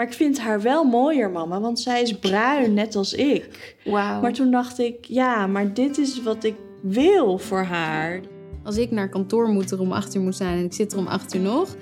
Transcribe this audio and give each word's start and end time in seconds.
Maar 0.00 0.08
ik 0.08 0.14
vind 0.14 0.40
haar 0.40 0.62
wel 0.62 0.84
mooier, 0.84 1.30
mama, 1.30 1.60
want 1.60 1.80
zij 1.80 2.02
is 2.02 2.18
bruin, 2.18 2.74
net 2.74 2.96
als 2.96 3.12
ik. 3.12 3.76
Wauw. 3.84 4.20
Maar 4.20 4.32
toen 4.32 4.50
dacht 4.50 4.78
ik, 4.78 5.04
ja, 5.04 5.46
maar 5.46 5.74
dit 5.74 5.98
is 5.98 6.22
wat 6.22 6.44
ik 6.44 6.54
wil 6.82 7.38
voor 7.38 7.62
haar. 7.62 8.20
Als 8.64 8.76
ik 8.76 8.90
naar 8.90 9.08
kantoor 9.08 9.48
moet 9.48 9.70
er 9.70 9.80
om 9.80 9.92
8 9.92 10.14
uur 10.14 10.22
moet 10.22 10.36
zijn 10.36 10.58
en 10.58 10.64
ik 10.64 10.72
zit 10.72 10.92
er 10.92 10.98
om 10.98 11.06
8 11.06 11.34
uur 11.34 11.40
nog. 11.40 11.76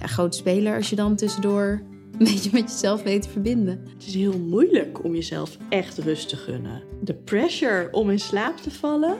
Ja, 0.00 0.06
grote 0.06 0.36
speler 0.36 0.76
als 0.76 0.90
je 0.90 0.96
dan 0.96 1.16
tussendoor 1.16 1.82
een 2.12 2.18
beetje 2.18 2.50
met 2.52 2.70
jezelf 2.70 3.02
weet 3.02 3.22
te 3.22 3.28
verbinden. 3.28 3.80
Het 3.94 4.06
is 4.06 4.14
heel 4.14 4.38
moeilijk 4.38 5.04
om 5.04 5.14
jezelf 5.14 5.56
echt 5.68 5.98
rust 5.98 6.28
te 6.28 6.36
gunnen. 6.36 6.82
De 7.00 7.14
pressure 7.14 7.88
om 7.92 8.10
in 8.10 8.20
slaap 8.20 8.56
te 8.56 8.70
vallen. 8.70 9.16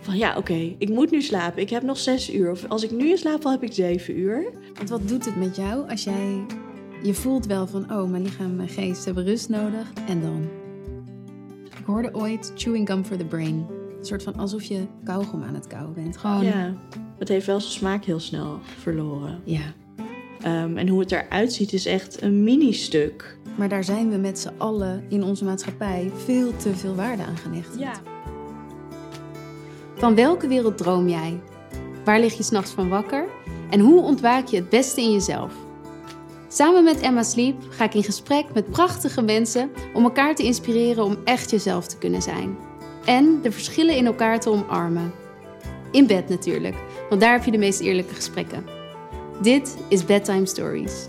Van 0.00 0.16
ja, 0.16 0.36
oké, 0.36 0.74
ik 0.78 0.88
moet 0.88 1.10
nu 1.10 1.22
slapen. 1.22 1.62
Ik 1.62 1.70
heb 1.70 1.82
nog 1.82 1.98
zes 1.98 2.34
uur. 2.34 2.50
Of 2.50 2.68
als 2.68 2.82
ik 2.82 2.90
nu 2.90 3.10
in 3.10 3.18
slaap 3.18 3.42
val, 3.42 3.52
heb 3.52 3.62
ik 3.62 3.72
zeven 3.72 4.18
uur. 4.18 4.50
Want 4.74 4.88
wat 4.88 5.08
doet 5.08 5.24
het 5.24 5.36
met 5.36 5.56
jou 5.56 5.90
als 5.90 6.04
jij... 6.04 6.46
Je 7.02 7.14
voelt 7.14 7.46
wel 7.46 7.66
van, 7.66 7.92
oh, 7.92 8.10
mijn 8.10 8.22
lichaam 8.22 8.46
en 8.46 8.56
mijn 8.56 8.68
geest 8.68 9.04
hebben 9.04 9.24
rust 9.24 9.48
nodig. 9.48 9.92
En 10.06 10.20
dan? 10.20 10.48
Ik 11.64 11.84
hoorde 11.84 12.14
ooit 12.14 12.52
chewing 12.56 12.88
gum 12.88 13.04
for 13.04 13.16
the 13.16 13.24
brain. 13.24 13.66
Een 13.98 14.04
soort 14.04 14.22
van 14.22 14.36
alsof 14.36 14.62
je 14.62 14.86
kauwgom 15.04 15.42
aan 15.42 15.54
het 15.54 15.66
kauwen 15.66 15.94
bent. 15.94 16.16
Gewoon, 16.16 16.44
ja. 16.44 16.50
Ja, 16.50 16.74
het 17.18 17.28
heeft 17.28 17.46
wel 17.46 17.60
zijn 17.60 17.72
smaak 17.72 18.04
heel 18.04 18.20
snel 18.20 18.58
verloren. 18.62 19.40
Ehm, 20.42 20.76
en 20.76 20.88
hoe 20.88 21.00
het 21.00 21.12
eruit 21.12 21.52
ziet 21.52 21.72
is 21.72 21.86
echt 21.86 22.22
een 22.22 22.42
mini-stuk. 22.42 23.38
Maar 23.56 23.68
daar 23.68 23.84
zijn 23.84 24.10
we 24.10 24.16
met 24.16 24.38
z'n 24.38 24.52
allen 24.56 25.04
in 25.08 25.22
onze 25.22 25.44
maatschappij 25.44 26.10
veel 26.14 26.56
te 26.56 26.74
veel 26.74 26.94
waarde 26.94 27.22
aan 27.22 27.36
gehecht. 27.36 27.76
Van 29.94 30.14
welke 30.14 30.48
wereld 30.48 30.78
droom 30.78 31.08
jij? 31.08 31.40
Waar 32.04 32.20
lig 32.20 32.36
je 32.36 32.42
s'nachts 32.42 32.70
van 32.70 32.88
wakker? 32.88 33.28
En 33.70 33.80
hoe 33.80 34.02
ontwaak 34.02 34.46
je 34.46 34.56
het 34.56 34.68
beste 34.68 35.00
in 35.00 35.12
jezelf? 35.12 35.52
Samen 36.50 36.84
met 36.84 37.00
Emma 37.00 37.22
Sleep 37.22 37.56
ga 37.68 37.84
ik 37.84 37.94
in 37.94 38.02
gesprek 38.02 38.44
met 38.54 38.70
prachtige 38.70 39.22
mensen 39.22 39.70
om 39.94 40.04
elkaar 40.04 40.34
te 40.34 40.42
inspireren 40.42 41.04
om 41.04 41.16
echt 41.24 41.50
jezelf 41.50 41.86
te 41.86 41.98
kunnen 41.98 42.22
zijn. 42.22 42.56
En 43.04 43.42
de 43.42 43.52
verschillen 43.52 43.96
in 43.96 44.06
elkaar 44.06 44.40
te 44.40 44.50
omarmen. 44.50 45.12
In 45.90 46.06
bed 46.06 46.28
natuurlijk, 46.28 46.76
want 47.08 47.20
daar 47.20 47.32
heb 47.32 47.44
je 47.44 47.50
de 47.50 47.58
meest 47.58 47.80
eerlijke 47.80 48.14
gesprekken. 48.14 48.64
Dit 49.42 49.76
is 49.88 50.04
Bedtime 50.04 50.46
Stories. 50.46 51.06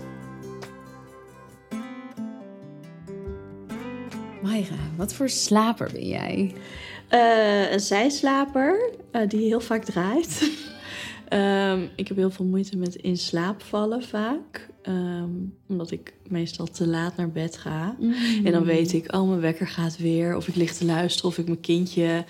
Mayra, 4.42 4.76
wat 4.96 5.12
voor 5.12 5.28
slaper 5.28 5.90
ben 5.92 6.06
jij? 6.06 6.54
Eh, 7.08 7.72
een 7.72 7.80
zijslaper 7.80 8.90
eh, 9.10 9.28
die 9.28 9.46
heel 9.46 9.60
vaak 9.60 9.84
draait. 9.84 10.42
Ehm, 11.28 11.86
ik 11.96 12.08
heb 12.08 12.16
heel 12.16 12.30
veel 12.30 12.44
moeite 12.44 12.76
met 12.76 12.94
in 12.94 13.16
slaap 13.16 13.62
vallen 13.62 14.02
vaak. 14.02 14.69
Ehm, 14.82 15.30
omdat 15.68 15.90
ik 15.90 16.14
meestal 16.28 16.66
te 16.66 16.86
laat 16.86 17.16
naar 17.16 17.30
bed 17.30 17.56
ga. 17.56 17.96
En 18.44 18.52
dan 18.52 18.64
weet 18.64 18.92
ik, 18.92 19.14
oh, 19.14 19.28
mijn 19.28 19.40
wekker 19.40 19.66
gaat 19.66 19.98
weer. 19.98 20.36
Of 20.36 20.48
ik 20.48 20.54
lig 20.54 20.72
te 20.72 20.84
luisteren 20.84 21.30
of 21.30 21.38
ik 21.38 21.46
mijn 21.46 21.60
kindje 21.60 22.24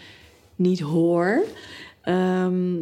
niet 0.57 0.81
hoor. 0.81 1.45
Ehm, 2.03 2.77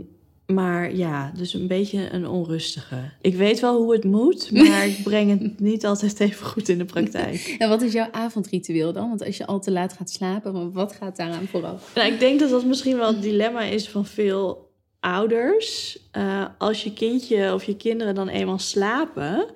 maar 0.46 0.94
ja, 0.94 1.32
dus 1.36 1.54
een 1.54 1.66
beetje 1.66 2.10
een 2.10 2.28
onrustige. 2.28 3.10
Ik 3.20 3.34
weet 3.34 3.60
wel 3.60 3.82
hoe 3.82 3.92
het 3.92 4.04
moet, 4.04 4.50
maar 4.52 4.86
ik 4.86 5.02
breng 5.02 5.30
het 5.30 5.60
niet 5.70 5.86
altijd 5.86 6.20
even 6.20 6.46
goed 6.46 6.68
in 6.68 6.78
de 6.78 6.84
praktijk. 6.84 7.54
En 7.58 7.68
wat 7.68 7.82
is 7.82 7.92
jouw 7.92 8.08
avondritueel 8.10 8.92
dan? 8.92 9.08
Want 9.08 9.24
als 9.24 9.36
je 9.36 9.46
al 9.46 9.60
te 9.60 9.70
laat 9.70 9.92
gaat 9.92 10.10
slapen, 10.10 10.72
wat 10.72 10.92
gaat 10.92 11.16
daaraan 11.16 11.46
vooraf? 11.46 11.94
Nou, 11.94 12.12
ik 12.12 12.20
denk 12.20 12.40
dat 12.40 12.50
dat 12.50 12.64
misschien 12.64 12.96
wel 12.96 13.12
het 13.12 13.22
dilemma 13.22 13.62
is 13.62 13.88
van 13.88 14.06
veel 14.06 14.67
ouders. 15.00 15.98
Eh, 16.10 16.44
als 16.58 16.84
je 16.84 16.92
kindje 16.92 17.54
of 17.54 17.64
je 17.64 17.76
kinderen 17.76 18.14
dan 18.14 18.28
eenmaal 18.28 18.58
slapen, 18.58 19.46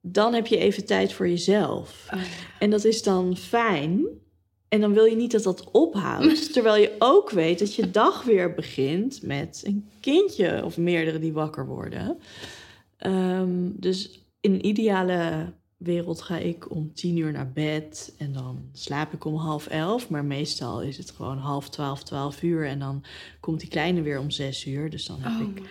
dan 0.00 0.34
heb 0.34 0.46
je 0.46 0.58
even 0.58 0.86
tijd 0.86 1.12
voor 1.12 1.28
jezelf. 1.28 2.08
En 2.58 2.70
dat 2.70 2.84
is 2.84 3.02
dan 3.02 3.36
fijn. 3.36 4.06
En 4.68 4.80
dan 4.80 4.92
wil 4.92 5.04
je 5.04 5.16
niet 5.16 5.30
dat 5.30 5.42
dat 5.42 5.70
ophoudt. 5.70 6.52
Terwijl 6.52 6.82
je 6.82 6.94
ook 6.98 7.30
weet 7.30 7.58
dat 7.58 7.74
je 7.74 7.90
dag 7.90 8.22
weer 8.22 8.54
begint 8.54 9.22
met 9.22 9.62
een 9.64 9.88
kindje 10.00 10.64
of 10.64 10.76
meerdere 10.76 11.18
die 11.18 11.32
wakker 11.32 11.66
worden. 11.66 12.18
Ehm, 12.96 13.70
dus 13.72 14.26
in 14.40 14.52
een 14.52 14.66
ideale 14.66 15.52
wereld 15.86 16.22
ga 16.22 16.38
ik 16.38 16.70
om 16.70 16.94
tien 16.94 17.16
uur 17.16 17.32
naar 17.32 17.52
bed 17.52 18.14
en 18.18 18.32
dan 18.32 18.58
slaap 18.72 19.12
ik 19.12 19.24
om 19.24 19.34
half 19.34 19.66
elf. 19.66 20.08
Maar 20.10 20.24
meestal 20.24 20.82
is 20.82 20.96
het 20.96 21.10
gewoon 21.10 21.38
half 21.38 21.68
twaalf, 21.68 22.02
twaalf 22.02 22.42
uur 22.42 22.66
en 22.66 22.78
dan 22.78 23.04
komt 23.40 23.60
die 23.60 23.68
kleine 23.68 24.02
weer 24.02 24.18
om 24.18 24.30
zes 24.30 24.66
uur. 24.66 24.90
Dus 24.90 25.06
dan 25.06 25.20
heb 25.20 25.48
ik 25.48 25.62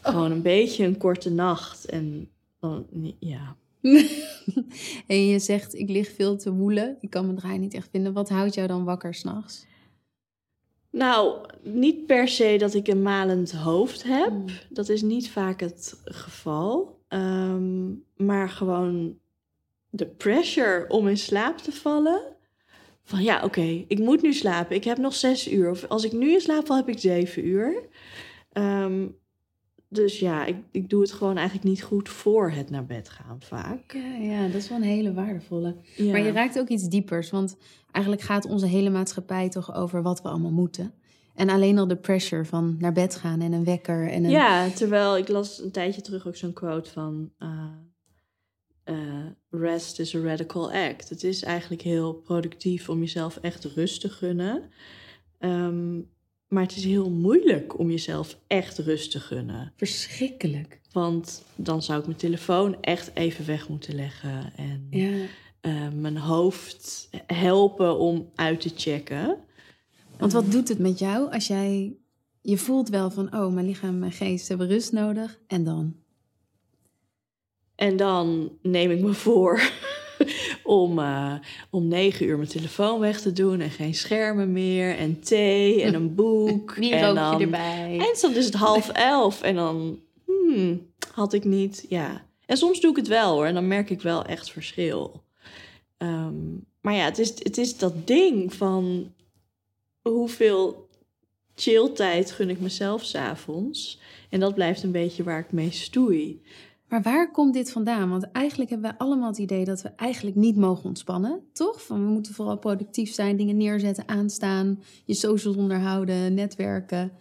gewoon 0.00 0.30
een 0.30 0.42
beetje 0.42 0.84
een 0.84 0.98
korte 0.98 1.30
nacht. 1.30 1.84
En 1.84 2.28
dan, 2.60 2.86
ja, 3.18 3.56
en 5.06 5.26
je 5.26 5.38
zegt, 5.38 5.74
ik 5.74 5.88
lig 5.88 6.08
veel 6.14 6.36
te 6.36 6.52
woelen. 6.52 6.96
Ik 7.00 7.10
kan 7.10 7.24
mijn 7.24 7.38
draai 7.38 7.58
niet 7.58 7.74
echt 7.74 7.88
vinden. 7.90 8.12
Wat 8.12 8.28
houdt 8.28 8.54
jou 8.54 8.68
dan 8.68 8.84
wakker 8.84 9.14
s'nachts? 9.14 9.66
Nou, 10.90 11.46
niet 11.62 12.06
per 12.06 12.28
se 12.28 12.56
dat 12.58 12.74
ik 12.74 12.88
een 12.88 13.02
malend 13.02 13.52
hoofd 13.52 14.02
heb. 14.02 14.32
Dat 14.70 14.88
is 14.88 15.02
niet 15.02 15.30
vaak 15.30 15.60
het 15.60 16.00
geval. 16.04 17.00
Ehm, 17.08 17.92
maar 18.16 18.48
gewoon 18.48 19.18
de 19.96 20.06
pressure 20.06 20.84
om 20.88 21.08
in 21.08 21.16
slaap 21.16 21.58
te 21.58 21.72
vallen. 21.72 22.20
Van 23.02 23.22
ja, 23.22 23.44
oké, 23.44 23.84
ik 23.88 23.98
moet 23.98 24.22
nu 24.22 24.32
slapen. 24.32 24.76
Ik 24.76 24.84
heb 24.84 24.98
nog 24.98 25.14
zes 25.14 25.52
uur. 25.52 25.70
Of 25.70 25.84
als 25.84 26.04
ik 26.04 26.12
nu 26.12 26.32
in 26.32 26.40
slaap 26.40 26.66
val, 26.66 26.76
heb 26.76 26.88
ik 26.88 26.98
zeven 26.98 27.46
uur. 27.46 27.88
Ehm, 28.52 29.06
dus 29.88 30.18
ja, 30.18 30.44
ik, 30.44 30.56
ik 30.70 30.88
doe 30.88 31.00
het 31.00 31.12
gewoon 31.12 31.36
eigenlijk 31.36 31.68
niet 31.68 31.82
goed 31.82 32.08
voor 32.08 32.50
het 32.50 32.70
naar 32.70 32.86
bed 32.86 33.08
gaan 33.08 33.40
vaak. 33.40 33.92
Ja, 33.92 34.14
ja 34.14 34.46
dat 34.46 34.54
is 34.54 34.68
wel 34.68 34.78
een 34.78 34.84
hele 34.84 35.14
waardevolle. 35.14 35.76
Ja. 35.96 36.10
Maar 36.10 36.22
je 36.22 36.32
raakt 36.32 36.58
ook 36.58 36.68
iets 36.68 36.88
diepers. 36.88 37.30
Want 37.30 37.56
eigenlijk 37.92 38.24
gaat 38.24 38.44
onze 38.44 38.66
hele 38.66 38.90
maatschappij 38.90 39.48
toch 39.48 39.74
over 39.74 40.02
wat 40.02 40.22
we 40.22 40.28
allemaal 40.28 40.52
moeten. 40.52 40.92
En 41.34 41.48
alleen 41.48 41.78
al 41.78 41.86
de 41.86 41.96
pressure 41.96 42.44
van 42.44 42.76
naar 42.78 42.92
bed 42.92 43.16
gaan 43.16 43.40
en 43.40 43.52
een 43.52 43.64
wekker. 43.64 44.08
En 44.08 44.24
een... 44.24 44.30
Ja, 44.30 44.68
terwijl 44.68 45.16
ik 45.16 45.28
las 45.28 45.62
een 45.62 45.70
tijdje 45.70 46.00
terug 46.00 46.26
ook 46.26 46.36
zo'n 46.36 46.52
quote 46.52 46.90
van... 46.90 47.30
eh, 47.38 47.48
eh, 48.86 48.96
rest 49.50 49.98
is 50.00 50.14
a 50.14 50.18
radical 50.20 50.72
act. 50.72 51.08
Het 51.08 51.24
is 51.24 51.42
eigenlijk 51.42 51.82
heel 51.82 52.14
productief 52.14 52.88
om 52.88 52.98
jezelf 52.98 53.36
echt 53.36 53.64
rust 53.64 54.00
te 54.00 54.08
gunnen. 54.08 54.62
Ehm, 55.38 55.94
maar 56.48 56.62
het 56.62 56.76
is 56.76 56.84
heel 56.84 57.10
moeilijk 57.10 57.78
om 57.78 57.90
jezelf 57.90 58.38
echt 58.46 58.78
rust 58.78 59.10
te 59.10 59.20
gunnen. 59.20 59.72
Verschrikkelijk. 59.76 60.80
Want 60.92 61.42
dan 61.56 61.82
zou 61.82 61.98
ik 62.00 62.06
mijn 62.06 62.18
telefoon 62.18 62.80
echt 62.82 63.10
even 63.14 63.46
weg 63.46 63.68
moeten 63.68 63.94
leggen. 63.94 64.52
En 64.56 64.86
Ja. 64.90 65.26
eh, 65.60 65.88
mijn 65.94 66.16
hoofd 66.16 67.08
helpen 67.26 67.98
om 67.98 68.30
uit 68.34 68.60
te 68.60 68.70
checken. 68.76 69.38
Want 70.18 70.32
wat 70.32 70.50
doet 70.52 70.68
het 70.68 70.78
met 70.78 70.98
jou 70.98 71.32
als 71.32 71.46
jij... 71.46 71.96
Je 72.40 72.56
voelt 72.58 72.88
wel 72.88 73.10
van, 73.10 73.34
oh, 73.34 73.52
mijn 73.52 73.66
lichaam 73.66 73.88
en 73.90 73.98
mijn 73.98 74.12
geest 74.12 74.48
hebben 74.48 74.66
rust 74.68 74.92
nodig. 74.92 75.38
En 75.46 75.64
dan? 75.64 75.96
En 77.76 77.96
dan 77.96 78.50
neem 78.62 78.90
ik 78.90 79.00
me 79.00 79.12
voor 79.12 79.70
om, 80.62 80.98
eh, 80.98 81.34
om 81.70 81.88
negen 81.88 82.26
uur 82.26 82.36
mijn 82.36 82.48
telefoon 82.48 83.00
weg 83.00 83.20
te 83.20 83.32
doen. 83.32 83.60
En 83.60 83.70
geen 83.70 83.94
schermen 83.94 84.52
meer. 84.52 84.96
En 84.96 85.20
thee 85.20 85.82
en 85.82 85.94
een 85.94 86.14
boek. 86.24 86.74
Wie 86.74 86.94
en 86.94 87.14
dan, 87.14 87.40
erbij? 87.40 87.98
En 87.98 88.16
soms 88.16 88.36
is 88.36 88.44
het 88.44 88.54
half 88.54 88.88
elf. 88.88 89.42
En 89.42 89.54
dan 89.54 89.98
hmm, 90.24 90.90
had 91.14 91.32
ik 91.32 91.44
niet, 91.44 91.86
ja. 91.88 92.24
En 92.46 92.56
soms 92.56 92.80
doe 92.80 92.90
ik 92.90 92.96
het 92.96 93.08
wel 93.08 93.34
hoor. 93.34 93.46
En 93.46 93.54
dan 93.54 93.68
merk 93.68 93.90
ik 93.90 94.02
wel 94.02 94.24
echt 94.24 94.50
verschil. 94.50 95.24
Ehm, 95.96 96.54
maar 96.80 96.94
ja, 96.94 97.04
het 97.04 97.18
is, 97.18 97.28
het 97.28 97.58
is 97.58 97.78
dat 97.78 98.06
ding 98.06 98.54
van 98.54 99.12
hoeveel 100.02 100.88
chilltijd 101.54 102.30
gun 102.30 102.50
ik 102.50 102.60
mezelf 102.60 103.04
s'avonds. 103.04 104.00
En 104.30 104.40
dat 104.40 104.54
blijft 104.54 104.82
een 104.82 104.92
beetje 104.92 105.22
waar 105.22 105.38
ik 105.38 105.52
mee 105.52 105.70
stoei. 105.70 106.42
Maar 106.88 107.02
waar 107.02 107.30
komt 107.30 107.54
dit 107.54 107.72
vandaan? 107.72 108.10
Want 108.10 108.30
eigenlijk 108.30 108.70
hebben 108.70 108.90
we 108.90 108.98
allemaal 108.98 109.28
het 109.28 109.38
idee 109.38 109.64
dat 109.64 109.82
we 109.82 109.88
eigenlijk 109.88 110.36
niet 110.36 110.56
mogen 110.56 110.84
ontspannen, 110.84 111.40
toch? 111.52 111.82
Van 111.82 112.04
we 112.04 112.10
moeten 112.10 112.34
vooral 112.34 112.58
productief 112.58 113.14
zijn, 113.14 113.36
dingen 113.36 113.56
neerzetten, 113.56 114.08
aanstaan, 114.08 114.82
je 115.04 115.14
socials 115.14 115.56
onderhouden, 115.56 116.34
netwerken. 116.34 117.12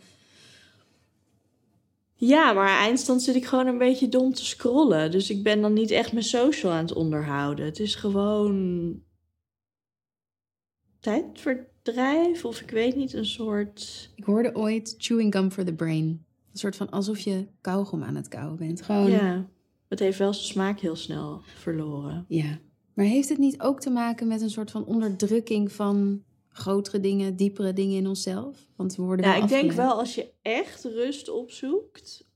Ja, 2.18 2.54
maar 2.54 2.80
eindstand 2.80 3.22
zit 3.22 3.36
ik 3.36 3.46
gewoon 3.46 3.68
een 3.68 3.78
beetje 3.78 4.10
dom 4.10 4.34
te 4.34 4.46
scrollen. 4.46 5.12
Dus 5.12 5.30
ik 5.30 5.44
ben 5.44 5.62
dan 5.62 5.74
niet 5.74 5.92
echt 5.92 6.12
mijn 6.12 6.26
social 6.26 6.72
aan 6.72 6.86
het 6.86 6.94
onderhouden. 6.94 7.66
Het 7.66 7.80
is 7.80 7.96
gewoon 7.96 9.00
tijdverdrijf 11.00 12.46
of 12.46 12.62
ik 12.62 12.70
weet 12.70 12.96
niet, 12.96 13.14
een 13.14 13.26
soort... 13.26 14.10
Ik 14.16 14.24
hoorde 14.24 14.56
ooit 14.56 14.96
chewing 14.98 15.34
gum 15.34 15.52
for 15.52 15.66
the 15.66 15.74
brain. 15.74 16.26
Een 16.52 16.60
soort 16.60 16.76
van 16.76 16.90
alsof 16.90 17.20
je 17.20 17.48
kauwgom 17.62 18.04
aan 18.04 18.16
het 18.16 18.28
kauwen 18.28 18.58
bent. 18.58 18.82
Gewoon, 18.82 19.12
ja. 19.12 19.46
Ja, 19.86 19.92
het 19.92 20.00
heeft 20.00 20.18
wel 20.18 20.34
zijn 20.34 20.46
smaak 20.46 20.80
heel 20.80 20.96
snel 20.96 21.42
verloren. 21.44 22.26
Maar 22.94 23.06
heeft 23.06 23.30
het 23.30 23.38
niet 23.38 23.62
ook 23.62 23.80
te 23.80 23.90
maken 23.90 24.28
met 24.28 24.42
een 24.42 24.50
soort 24.50 24.72
van 24.72 24.86
onderdrukking 24.86 25.72
van 25.72 26.24
grotere 26.50 27.00
dingen, 27.00 27.36
diepere 27.36 27.74
dingen 27.74 27.98
in 27.98 28.08
onszelf? 28.08 28.68
Want 28.76 28.96
we 28.96 29.02
worden 29.02 29.26
Ja, 29.26 29.36
ik 29.36 29.48
denk 29.48 29.72
wel 29.72 30.00
als 30.00 30.16
je 30.16 30.32
echt 30.42 30.84
rust 30.84 31.30
opzoekt, 31.30 32.28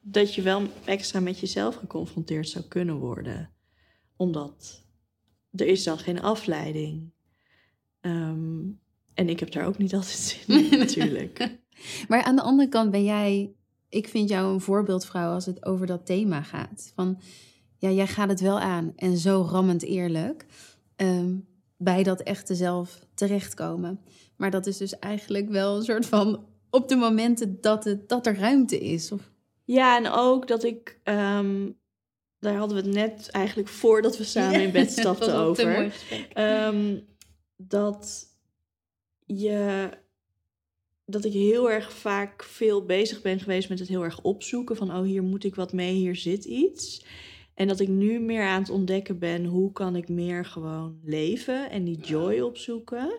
dat 0.00 0.34
je 0.34 0.42
wel 0.42 0.62
extra 0.84 1.20
met 1.20 1.38
jezelf 1.38 1.74
geconfronteerd 1.74 2.48
zou 2.48 2.64
kunnen 2.64 2.96
worden. 2.96 3.50
Omdat 4.16 4.84
er 5.50 5.66
is 5.66 5.84
dan 5.84 5.98
geen 5.98 6.20
afleiding. 6.20 7.12
Ehm, 8.00 8.60
en 9.14 9.28
ik 9.28 9.40
heb 9.40 9.50
daar 9.50 9.66
ook 9.66 9.78
niet 9.78 9.94
altijd 9.98 10.16
zin 10.16 10.70
in, 10.70 10.78
natuurlijk. 10.78 11.38
Maar 12.08 12.22
aan 12.22 12.36
de 12.36 12.42
andere 12.42 12.68
kant 12.68 12.90
ben 12.90 13.04
jij, 13.04 13.54
ik 13.92 14.08
vind 14.08 14.28
jou 14.28 14.52
een 14.52 14.60
voorbeeldvrouw 14.60 15.32
als 15.32 15.46
het 15.46 15.64
over 15.64 15.86
dat 15.86 16.06
thema 16.06 16.42
gaat. 16.42 16.92
Van 16.94 17.20
ja, 17.78 17.90
jij 17.90 18.06
gaat 18.06 18.28
het 18.28 18.40
wel 18.40 18.60
aan 18.60 18.92
en 18.96 19.16
zo 19.16 19.46
rammend 19.50 19.82
eerlijk. 19.82 20.46
ehm, 20.96 21.34
bij 21.76 22.02
dat 22.02 22.20
echte 22.20 22.54
zelf 22.54 23.06
terechtkomen. 23.14 24.00
Maar 24.36 24.50
dat 24.50 24.66
is 24.66 24.76
dus 24.76 24.98
eigenlijk 24.98 25.48
wel 25.48 25.76
een 25.76 25.82
soort 25.82 26.06
van 26.06 26.46
op 26.70 26.88
de 26.88 26.96
momenten 26.96 27.60
dat, 27.60 27.84
het, 27.84 28.08
dat 28.08 28.26
er 28.26 28.38
ruimte 28.38 28.78
is. 28.80 29.12
Of, 29.12 29.30
Ja, 29.64 29.96
en 29.96 30.10
ook 30.10 30.48
dat 30.48 30.64
ik, 30.64 31.00
ehm, 31.02 31.70
daar 32.38 32.54
hadden 32.56 32.76
we 32.76 32.82
het 32.82 32.94
net 32.94 33.30
eigenlijk 33.30 33.68
voordat 33.68 34.16
we 34.18 34.24
samen 34.24 34.62
in 34.62 34.72
bed 34.72 34.90
stapten 34.98 35.34
over. 35.34 35.94
Ehm, 36.32 36.98
dat 37.56 38.26
je 39.26 39.88
dat 41.04 41.24
ik 41.24 41.32
heel 41.32 41.70
erg 41.70 41.92
vaak 41.92 42.42
veel 42.44 42.84
bezig 42.84 43.22
ben 43.22 43.40
geweest 43.40 43.68
met 43.68 43.78
het 43.78 43.88
heel 43.88 44.04
erg 44.04 44.22
opzoeken 44.22 44.76
van 44.76 44.94
oh 44.96 45.02
hier 45.02 45.22
moet 45.22 45.44
ik 45.44 45.54
wat 45.54 45.72
mee, 45.72 45.94
hier 45.94 46.16
zit 46.16 46.44
iets. 46.44 47.04
En 47.54 47.68
dat 47.68 47.80
ik 47.80 47.88
nu 47.88 48.20
meer 48.20 48.42
aan 48.42 48.60
het 48.60 48.70
ontdekken 48.70 49.18
ben 49.18 49.44
hoe 49.44 49.72
kan 49.72 49.96
ik 49.96 50.08
meer 50.08 50.44
gewoon 50.44 51.00
leven 51.04 51.70
en 51.70 51.84
die 51.84 51.98
joy 51.98 52.40
opzoeken. 52.40 53.12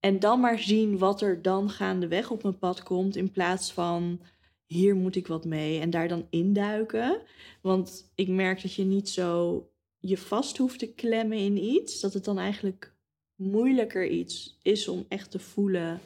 En 0.00 0.18
dan 0.18 0.40
maar 0.40 0.58
zien 0.58 0.98
wat 0.98 1.20
er 1.20 1.42
dan 1.42 1.70
gaandeweg 1.70 2.30
op 2.30 2.42
mijn 2.42 2.58
pad 2.58 2.82
komt. 2.82 3.16
In 3.16 3.30
plaats 3.30 3.72
van 3.72 4.20
hier 4.66 4.94
moet 4.94 5.16
ik 5.16 5.26
wat 5.26 5.44
mee. 5.44 5.80
En 5.80 5.90
daar 5.90 6.08
dan 6.08 6.26
induiken. 6.30 7.22
Want 7.62 8.12
ik 8.14 8.28
merk 8.28 8.62
dat 8.62 8.74
je 8.74 8.84
niet 8.84 9.08
zo 9.08 9.64
je 9.98 10.18
vast 10.18 10.56
hoeft 10.56 10.78
te 10.78 10.94
klemmen 10.94 11.38
in 11.38 11.56
iets. 11.56 12.00
Dat 12.00 12.12
het 12.12 12.24
dan 12.24 12.38
eigenlijk 12.38 12.94
moeilijker 13.34 14.08
iets 14.08 14.58
is 14.62 14.88
om 14.88 15.04
echt 15.08 15.30
te 15.30 15.38
voelen 15.38 16.00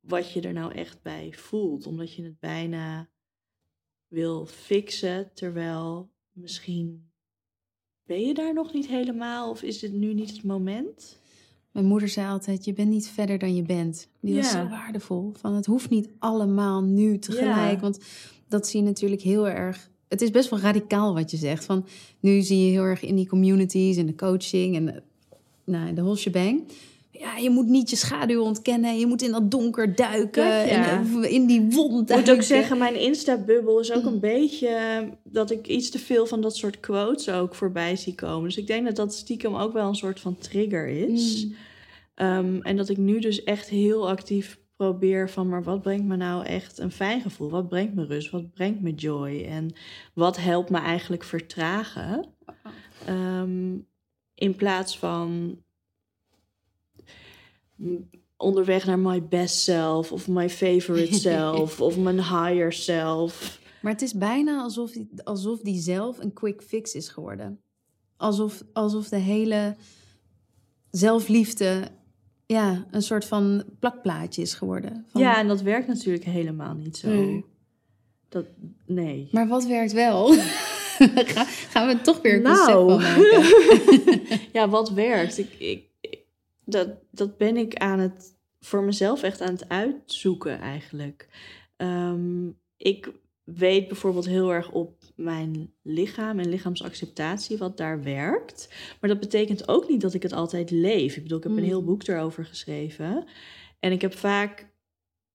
wat 0.00 0.32
je 0.32 0.40
er 0.40 0.52
nou 0.52 0.74
echt 0.74 1.02
bij 1.02 1.32
voelt. 1.36 1.86
Omdat 1.86 2.14
je 2.14 2.22
het 2.22 2.38
bijna 2.38 3.08
wil 4.08 4.46
fixen. 4.46 5.30
Terwijl 5.34 6.10
misschien 6.32 7.10
ben 8.04 8.20
je 8.20 8.34
daar 8.34 8.54
nog 8.54 8.72
niet 8.72 8.86
helemaal. 8.86 9.50
Of 9.50 9.62
is 9.62 9.78
dit 9.78 9.92
nu 9.92 10.14
niet 10.14 10.30
het 10.30 10.44
moment? 10.44 11.18
Mijn 11.72 11.86
moeder 11.86 12.08
zei 12.08 12.28
altijd, 12.28 12.64
je 12.64 12.72
bent 12.72 12.88
niet 12.90 13.08
verder 13.08 13.38
dan 13.38 13.54
je 13.54 13.62
bent. 13.62 14.08
Die 14.20 14.34
was 14.34 14.52
Ja. 14.52 14.62
zo 14.62 14.68
waardevol. 14.68 15.32
Van 15.36 15.54
het 15.54 15.66
hoeft 15.66 15.90
niet 15.90 16.08
allemaal 16.18 16.82
nu 16.82 17.18
tegelijk. 17.18 17.74
Ja. 17.74 17.80
Want 17.80 17.98
dat 18.48 18.66
zie 18.66 18.80
je 18.80 18.86
natuurlijk 18.86 19.22
heel 19.22 19.48
erg. 19.48 19.90
Het 20.08 20.20
is 20.20 20.30
best 20.30 20.50
wel 20.50 20.58
radicaal 20.60 21.14
wat 21.14 21.30
je 21.30 21.36
zegt. 21.36 21.64
Van 21.64 21.86
nu 22.20 22.40
zie 22.40 22.64
je 22.64 22.70
heel 22.70 22.82
erg 22.82 23.02
in 23.02 23.16
die 23.16 23.26
communities 23.28 23.96
en 23.96 24.06
de 24.06 24.14
coaching 24.14 24.76
en 24.76 24.84
de, 24.84 25.02
nou, 25.64 25.94
de 25.94 26.00
whole 26.02 26.16
shebang. 26.16 26.62
Ja, 27.20 27.36
je 27.36 27.50
moet 27.50 27.66
niet 27.66 27.90
je 27.90 27.96
schaduw 27.96 28.42
ontkennen. 28.42 28.98
Je 28.98 29.06
moet 29.06 29.22
in 29.22 29.30
dat 29.30 29.50
donker 29.50 29.94
duiken. 29.94 30.44
Dat 30.44 30.68
ja. 30.68 30.90
En 30.90 31.22
eh, 31.22 31.32
in 31.32 31.46
die 31.46 31.70
wond 31.70 32.10
Ik 32.10 32.16
moet 32.16 32.30
ook 32.30 32.42
zeggen, 32.42 32.78
mijn 32.78 33.00
Insta-bubbel 33.00 33.80
is 33.80 33.92
ook 33.92 34.04
een 34.04 34.20
beetje 34.20 35.02
dat 35.24 35.50
ik 35.50 35.66
iets 35.66 35.90
te 35.90 35.98
veel 35.98 36.26
van 36.26 36.40
dat 36.40 36.56
soort 36.56 36.80
quotes 36.80 37.28
ook 37.28 37.54
voorbij 37.54 37.96
zie 37.96 38.14
komen. 38.14 38.44
Dus 38.44 38.56
ik 38.56 38.66
denk 38.66 38.86
dat 38.86 38.96
dat 38.96 39.14
stiekem 39.14 39.54
ook 39.54 39.72
wel 39.72 39.88
een 39.88 39.94
soort 39.94 40.20
van 40.20 40.38
trigger 40.38 40.88
is. 40.88 41.44
Mm. 41.44 41.54
Ehm, 42.14 42.60
en 42.60 42.76
dat 42.76 42.88
ik 42.88 42.96
nu 42.96 43.20
dus 43.20 43.44
echt 43.44 43.68
heel 43.68 44.08
actief 44.08 44.58
probeer 44.76 45.30
van, 45.30 45.48
maar 45.48 45.62
wat 45.62 45.82
brengt 45.82 46.04
me 46.04 46.16
nou 46.16 46.44
echt 46.44 46.78
een 46.78 46.92
fijn 46.92 47.20
gevoel? 47.20 47.50
Wat 47.50 47.68
brengt 47.68 47.94
me 47.94 48.04
rust? 48.04 48.30
Wat 48.30 48.52
brengt 48.52 48.80
me 48.80 48.94
joy? 48.94 49.44
En 49.44 49.72
wat 50.14 50.36
helpt 50.36 50.70
me 50.70 50.78
eigenlijk 50.78 51.24
vertragen? 51.24 52.28
Ehm, 53.06 53.78
in 54.34 54.54
plaats 54.56 54.98
van 54.98 55.30
mm, 55.30 55.64
onderweg 58.36 58.86
naar 58.86 58.98
my 58.98 59.22
best 59.28 59.62
self 59.62 60.12
of 60.12 60.28
my 60.28 60.50
favorite 60.50 61.14
self 61.28 61.80
of 61.80 61.96
mijn 61.96 62.18
higher 62.18 62.72
self. 62.72 63.58
Maar 63.82 63.92
het 63.92 64.02
is 64.02 64.14
bijna 64.14 64.60
alsof 64.62 64.90
die, 64.90 65.08
alsof 65.24 65.60
die 65.60 65.80
zelf 65.80 66.18
een 66.18 66.32
quick 66.32 66.62
fix 66.62 66.94
is 66.94 67.08
geworden. 67.08 67.60
Alsof, 68.16 68.62
alsof 68.72 69.08
de 69.08 69.16
hele 69.16 69.76
zelfliefde 70.90 71.88
ja, 72.46 72.86
een 72.90 73.02
soort 73.02 73.24
van 73.24 73.64
plakplaatje 73.78 74.42
is 74.42 74.54
geworden. 74.54 75.04
Van, 75.08 75.20
Ja, 75.20 75.38
en 75.38 75.48
dat 75.48 75.60
werkt 75.62 75.86
natuurlijk 75.86 76.24
helemaal 76.24 76.74
niet 76.74 76.96
zo. 76.96 77.08
Nee. 77.08 77.44
Dat, 78.28 78.44
nee. 78.86 79.28
Maar 79.32 79.48
wat 79.48 79.66
werkt 79.66 79.92
wel? 79.92 80.32
Ga- 81.34 81.44
Gaan 81.44 81.86
we 81.88 82.00
toch 82.00 82.20
weer 82.20 82.34
een 82.36 82.42
Nou. 82.42 82.86
concept 82.86 83.12
van 83.12 83.22
maken? 83.22 84.38
ja, 84.52 84.68
wat 84.68 84.90
werkt? 84.90 85.38
Ik, 85.38 85.52
ik- 85.58 85.88
dat, 86.70 86.88
dat 87.10 87.36
ben 87.36 87.56
ik 87.56 87.74
aan 87.74 87.98
het 87.98 88.38
voor 88.60 88.82
mezelf 88.82 89.22
echt 89.22 89.40
aan 89.40 89.52
het 89.52 89.68
uitzoeken 89.68 90.60
eigenlijk. 90.60 91.28
Ehm, 91.76 92.48
ik 92.76 93.12
weet 93.44 93.88
bijvoorbeeld 93.88 94.26
heel 94.26 94.52
erg 94.52 94.70
op 94.70 95.02
mijn 95.16 95.74
lichaam 95.82 96.38
en 96.38 96.48
lichaamsacceptatie 96.48 97.58
wat 97.58 97.76
daar 97.76 98.02
werkt. 98.02 98.68
Maar 99.00 99.10
dat 99.10 99.20
betekent 99.20 99.68
ook 99.68 99.88
niet 99.88 100.00
dat 100.00 100.14
ik 100.14 100.22
het 100.22 100.32
altijd 100.32 100.70
leef. 100.70 101.16
Ik 101.16 101.22
bedoel, 101.22 101.38
ik 101.38 101.44
heb 101.44 101.56
een 101.56 101.64
heel 101.64 101.84
boek 101.84 102.06
erover 102.06 102.44
geschreven. 102.44 103.24
En 103.78 103.92
ik 103.92 104.00
heb 104.00 104.14
vaak, 104.14 104.68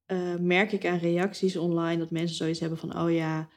eh, 0.06 0.36
merk 0.36 0.72
ik 0.72 0.86
aan 0.86 0.98
reacties 0.98 1.58
online, 1.58 1.98
dat 1.98 2.12
mensen 2.12 2.38
zoiets 2.38 2.60
hebben 2.60 2.78
van, 2.78 3.00
oh 3.00 3.14
ja, 3.14 3.50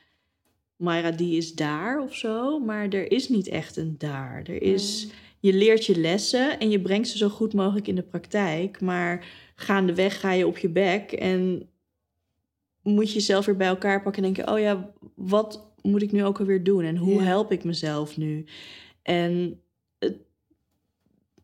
Mayra, 0.77 1.11
die 1.11 1.37
is 1.37 1.55
daar 1.55 2.03
of 2.03 2.15
zo. 2.15 2.59
Maar 2.59 2.89
er 2.89 3.11
is 3.11 3.29
niet 3.29 3.49
echt 3.49 3.77
een 3.77 3.95
daar. 3.99 4.43
Er 4.47 4.63
is, 4.63 5.09
je 5.41 5.53
leert 5.53 5.87
je 5.87 6.01
lessen 6.01 6.59
en 6.59 6.71
je 6.71 6.81
brengt 6.81 7.09
ze 7.09 7.17
zo 7.17 7.29
goed 7.29 7.53
mogelijk 7.55 7.89
in 7.89 7.95
de 7.95 8.03
praktijk. 8.03 8.81
Maar 8.81 9.27
gaandeweg 9.55 10.21
ga 10.21 10.33
je 10.33 10.47
op 10.47 10.59
je 10.59 10.69
bek 10.69 11.13
en 11.13 11.69
moet 12.83 13.09
je 13.09 13.15
jezelf 13.15 13.47
weer 13.47 13.57
bij 13.57 13.67
elkaar 13.67 14.03
pakken 14.03 14.25
en 14.25 14.33
denken: 14.33 14.53
oh 14.55 14.61
ja, 14.61 14.93
wat 15.15 15.73
moet 15.83 16.03
ik 16.03 16.13
nu 16.13 16.25
ook 16.25 16.39
alweer 16.39 16.65
doen 16.65 16.85
en 16.85 16.97
hoe 16.97 17.15
Ja. 17.15 17.23
help 17.23 17.53
ik 17.53 17.65
mezelf 17.65 18.17
nu? 18.17 18.45
En 19.03 19.61
het, 19.99 20.17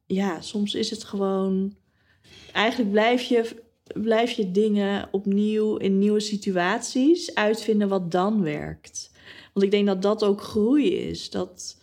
ja, 0.07 0.41
soms 0.41 0.75
is 0.75 0.91
het 0.91 1.05
gewoon. 1.05 1.77
Eigenlijk 2.53 2.91
blijf 2.91 3.23
je, 3.23 3.63
blijf 3.95 4.31
je 4.31 4.51
dingen 4.51 5.09
opnieuw 5.13 5.77
in 5.77 5.99
nieuwe 5.99 6.21
situaties 6.21 7.35
uitvinden 7.35 7.89
wat 7.89 8.11
dan 8.11 8.43
werkt. 8.43 9.13
Want 9.53 9.67
ik 9.67 9.73
denk 9.73 9.87
dat 9.87 10.03
dat 10.03 10.25
ook 10.25 10.41
groei 10.41 10.95
is. 10.95 11.31
Dat 11.31 11.83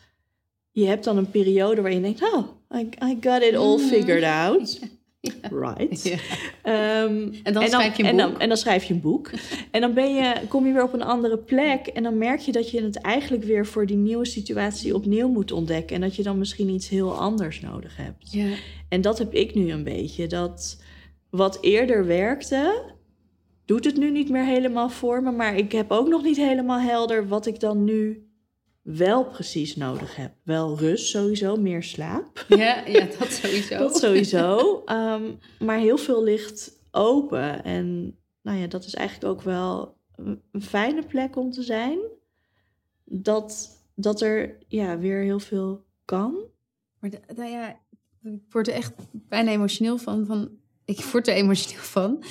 je 0.71 0.85
hebt 0.85 1.03
dan 1.03 1.17
een 1.17 1.31
periode 1.31 1.81
waar 1.81 1.93
je 1.93 2.01
denkt: 2.01 2.21
oh, 2.33 2.47
I, 2.75 2.89
I 3.03 3.17
got 3.21 3.41
it 3.41 3.55
all 3.55 3.77
Mm. 3.77 3.87
figured 3.87 4.23
out. 4.23 4.79
Right. 5.51 6.03
Ja. 6.03 6.17
En 7.43 7.53
dan 7.53 7.67
schrijf 7.67 7.97
je 7.97 8.03
een 8.03 8.09
en 8.09 8.17
dan, 8.17 8.29
boek. 8.31 8.39
en 8.41 8.47
dan 8.47 8.57
schrijf 8.57 8.83
je 8.83 8.93
een 8.93 9.01
boek. 9.01 9.29
en 9.71 9.81
dan 9.81 9.93
ben 9.93 10.13
je, 10.15 10.33
kom 10.47 10.65
je 10.67 10.73
weer 10.73 10.83
op 10.83 10.93
een 10.93 11.01
andere 11.01 11.37
plek. 11.37 11.87
En 11.87 12.03
dan 12.03 12.17
merk 12.17 12.39
je 12.39 12.51
dat 12.51 12.71
je 12.71 12.81
het 12.83 12.97
eigenlijk 13.01 13.43
weer 13.43 13.65
voor 13.65 13.85
die 13.85 13.97
nieuwe 13.97 14.25
situatie 14.25 14.95
opnieuw 14.95 15.27
moet 15.27 15.51
ontdekken. 15.51 15.95
En 15.95 16.01
dat 16.01 16.15
je 16.15 16.23
dan 16.23 16.37
misschien 16.37 16.69
iets 16.69 16.89
heel 16.89 17.13
anders 17.13 17.59
nodig 17.59 17.97
hebt. 17.97 18.31
Ja. 18.31 18.47
En 18.89 19.01
dat 19.01 19.17
heb 19.17 19.33
ik 19.33 19.55
nu 19.55 19.71
een 19.71 19.83
beetje. 19.83 20.27
Dat 20.27 20.81
wat 21.29 21.57
eerder 21.61 22.05
werkte, 22.05 22.81
doet 23.65 23.85
het 23.85 23.97
nu 23.97 24.11
niet 24.11 24.29
meer 24.29 24.45
helemaal 24.45 24.89
voor 24.89 25.23
me. 25.23 25.31
Maar 25.31 25.55
ik 25.57 25.71
heb 25.71 25.91
ook 25.91 26.07
nog 26.07 26.23
niet 26.23 26.37
helemaal 26.37 26.79
helder 26.79 27.27
wat 27.27 27.45
ik 27.45 27.59
dan 27.59 27.83
nu 27.83 28.25
wel 28.81 29.25
precies 29.25 29.75
nodig 29.75 30.15
heb. 30.15 30.33
Wel 30.43 30.77
rust 30.77 31.07
sowieso, 31.09 31.55
meer 31.55 31.83
slaap. 31.83 32.45
Ja, 32.47 32.85
ja, 32.87 33.07
dat 33.19 33.31
sowieso. 33.31 33.77
Dat 33.77 33.97
sowieso. 33.97 34.81
Ehm, 34.85 35.31
maar 35.59 35.77
heel 35.79 35.97
veel 35.97 36.23
ligt 36.23 36.79
open. 36.91 37.63
En 37.63 38.17
nou 38.41 38.57
ja, 38.57 38.67
dat 38.67 38.85
is 38.85 38.93
eigenlijk 38.93 39.33
ook 39.33 39.41
wel 39.41 39.97
een 40.51 40.61
fijne 40.61 41.03
plek 41.05 41.35
om 41.35 41.51
te 41.51 41.63
zijn. 41.63 41.99
Dat, 43.05 43.69
dat 43.95 44.21
er 44.21 44.57
ja, 44.67 44.97
weer 44.97 45.21
heel 45.21 45.39
veel 45.39 45.85
kan. 46.05 46.35
Maar 46.99 47.09
de- 47.09 47.19
nou 47.35 47.49
ja, 47.49 47.79
ik 48.23 48.39
word 48.49 48.67
er 48.67 48.73
echt 48.73 48.93
bijna 49.11 49.51
emotioneel 49.51 49.97
van, 49.97 50.25
van. 50.25 50.49
Ik 50.85 50.99
word 51.03 51.27
er 51.27 51.33
emotioneel 51.33 51.83
van. 51.83 52.23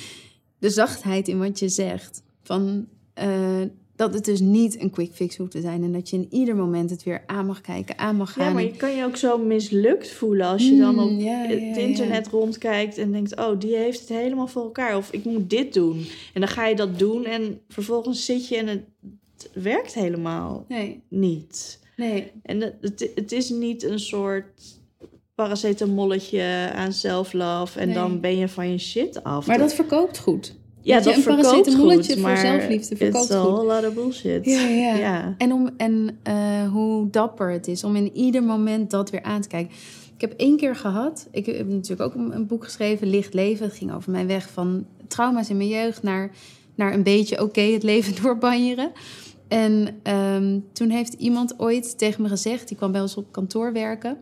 De 0.59 0.69
zachtheid 0.69 1.27
in 1.27 1.39
wat 1.39 1.59
je 1.59 1.69
zegt. 1.69 2.23
Van, 2.41 2.87
eh, 3.13 3.61
dat 4.01 4.13
het 4.13 4.25
dus 4.25 4.39
niet 4.39 4.81
een 4.81 4.89
quick 4.89 5.13
fix 5.13 5.37
hoeft 5.37 5.51
te 5.51 5.61
zijn. 5.61 5.83
En 5.83 5.91
dat 5.91 6.09
je 6.09 6.15
in 6.15 6.27
ieder 6.29 6.55
moment 6.55 6.89
het 6.89 7.03
weer 7.03 7.23
aan 7.25 7.45
mag 7.45 7.61
kijken, 7.61 7.97
aan 7.97 8.15
mag 8.15 8.33
gaan. 8.33 8.45
Ja, 8.45 8.53
maar 8.53 8.63
je 8.63 8.71
kan 8.71 8.95
je 8.95 9.05
ook 9.05 9.15
zo 9.17 9.37
mislukt 9.37 10.09
voelen 10.11 10.47
als 10.47 10.67
je 10.67 10.77
dan 10.77 10.99
op 10.99 11.09
Mm, 11.09 11.19
ja, 11.19 11.43
ja, 11.43 11.49
het 11.49 11.75
ja. 11.75 11.81
internet 11.81 12.27
rondkijkt 12.27 12.97
en 12.97 13.11
denkt: 13.11 13.35
Oh, 13.39 13.59
die 13.59 13.75
heeft 13.75 13.99
het 13.99 14.09
helemaal 14.09 14.47
voor 14.47 14.63
elkaar. 14.63 14.97
Of 14.97 15.11
ik 15.11 15.25
moet 15.25 15.49
dit 15.49 15.73
doen. 15.73 16.05
En 16.33 16.41
dan 16.41 16.49
ga 16.49 16.65
je 16.67 16.75
dat 16.75 16.99
doen 16.99 17.25
en 17.25 17.61
vervolgens 17.67 18.25
zit 18.25 18.47
je 18.47 18.57
en 18.57 18.67
het, 18.67 18.83
werkt 19.53 19.93
helemaal 19.93 20.65
Nee, 20.67 21.01
niet. 21.09 21.79
nee. 21.95 22.31
En 22.43 22.61
het, 22.61 22.73
het, 22.81 23.11
het 23.15 23.31
is 23.31 23.49
niet 23.49 23.83
een 23.83 23.99
soort 23.99 24.45
paracetamolletje 25.35 26.71
aan 26.75 26.93
self-love 26.93 27.79
en 27.79 27.85
Nee. 27.85 27.95
dan 27.95 28.19
ben 28.19 28.37
je 28.37 28.47
van 28.47 28.71
je 28.71 28.77
shit 28.77 29.23
af. 29.23 29.47
Maar 29.47 29.57
dat 29.57 29.73
verkoopt 29.73 30.17
goed. 30.19 30.55
Ja, 30.83 30.95
Weet 30.95 31.03
je, 31.03 31.09
dat 31.09 31.17
een 31.17 31.23
verkoopt 31.23 31.47
paracetamolletje 31.47 32.17
voor 32.17 32.37
zelfliefde 32.37 32.95
verkoopt 32.95 33.23
it's 33.23 33.33
a 33.33 33.41
whole 33.41 33.63
lot 33.63 33.87
of 33.87 33.93
bullshit. 33.93 34.45
Ja, 34.45 34.67
ja. 34.67 34.95
ja. 34.95 35.35
En, 35.37 35.53
om, 35.53 35.69
en 35.77 36.19
eh, 36.23 36.69
hoe 36.71 37.09
dapper 37.09 37.51
het 37.51 37.67
is 37.67 37.83
om 37.83 37.95
in 37.95 38.15
ieder 38.15 38.43
moment 38.43 38.91
dat 38.91 39.09
weer 39.09 39.23
aan 39.23 39.41
te 39.41 39.47
kijken. 39.47 39.75
Ik 40.15 40.29
heb 40.29 40.39
één 40.39 40.57
keer 40.57 40.75
gehad, 40.75 41.27
ik 41.31 41.45
heb 41.45 41.67
natuurlijk 41.67 42.01
ook 42.01 42.15
een, 42.15 42.35
een 42.35 42.47
boek 42.47 42.63
geschreven, 42.63 43.09
Licht 43.09 43.33
Leven. 43.33 43.65
Het 43.65 43.75
ging 43.75 43.93
over 43.93 44.11
mijn 44.11 44.27
weg 44.27 44.49
van 44.49 44.85
trauma's 45.07 45.49
in 45.49 45.57
mijn 45.57 45.69
jeugd 45.69 46.03
naar, 46.03 46.31
naar 46.75 46.93
een 46.93 47.03
beetje 47.03 47.41
oké 47.41 47.61
het 47.61 47.83
leven 47.83 48.15
doorbanjeren. 48.21 48.91
En 49.47 49.99
ehm, 50.03 50.59
toen 50.73 50.89
heeft 50.89 51.13
iemand 51.13 51.59
ooit 51.59 51.97
tegen 51.97 52.21
me 52.21 52.27
gezegd, 52.27 52.67
die 52.67 52.77
kwam 52.77 52.91
bij 52.91 53.01
ons 53.01 53.15
op 53.15 53.31
kantoor 53.31 53.73
werken. 53.73 54.17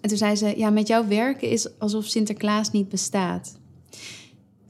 En 0.00 0.08
toen 0.08 0.18
zei 0.18 0.36
ze, 0.36 0.54
ja, 0.56 0.70
met 0.70 0.88
jouw 0.88 1.06
werken 1.06 1.48
is 1.48 1.78
alsof 1.78 2.04
Sinterklaas 2.04 2.70
niet 2.70 2.88
bestaat. 2.88 3.60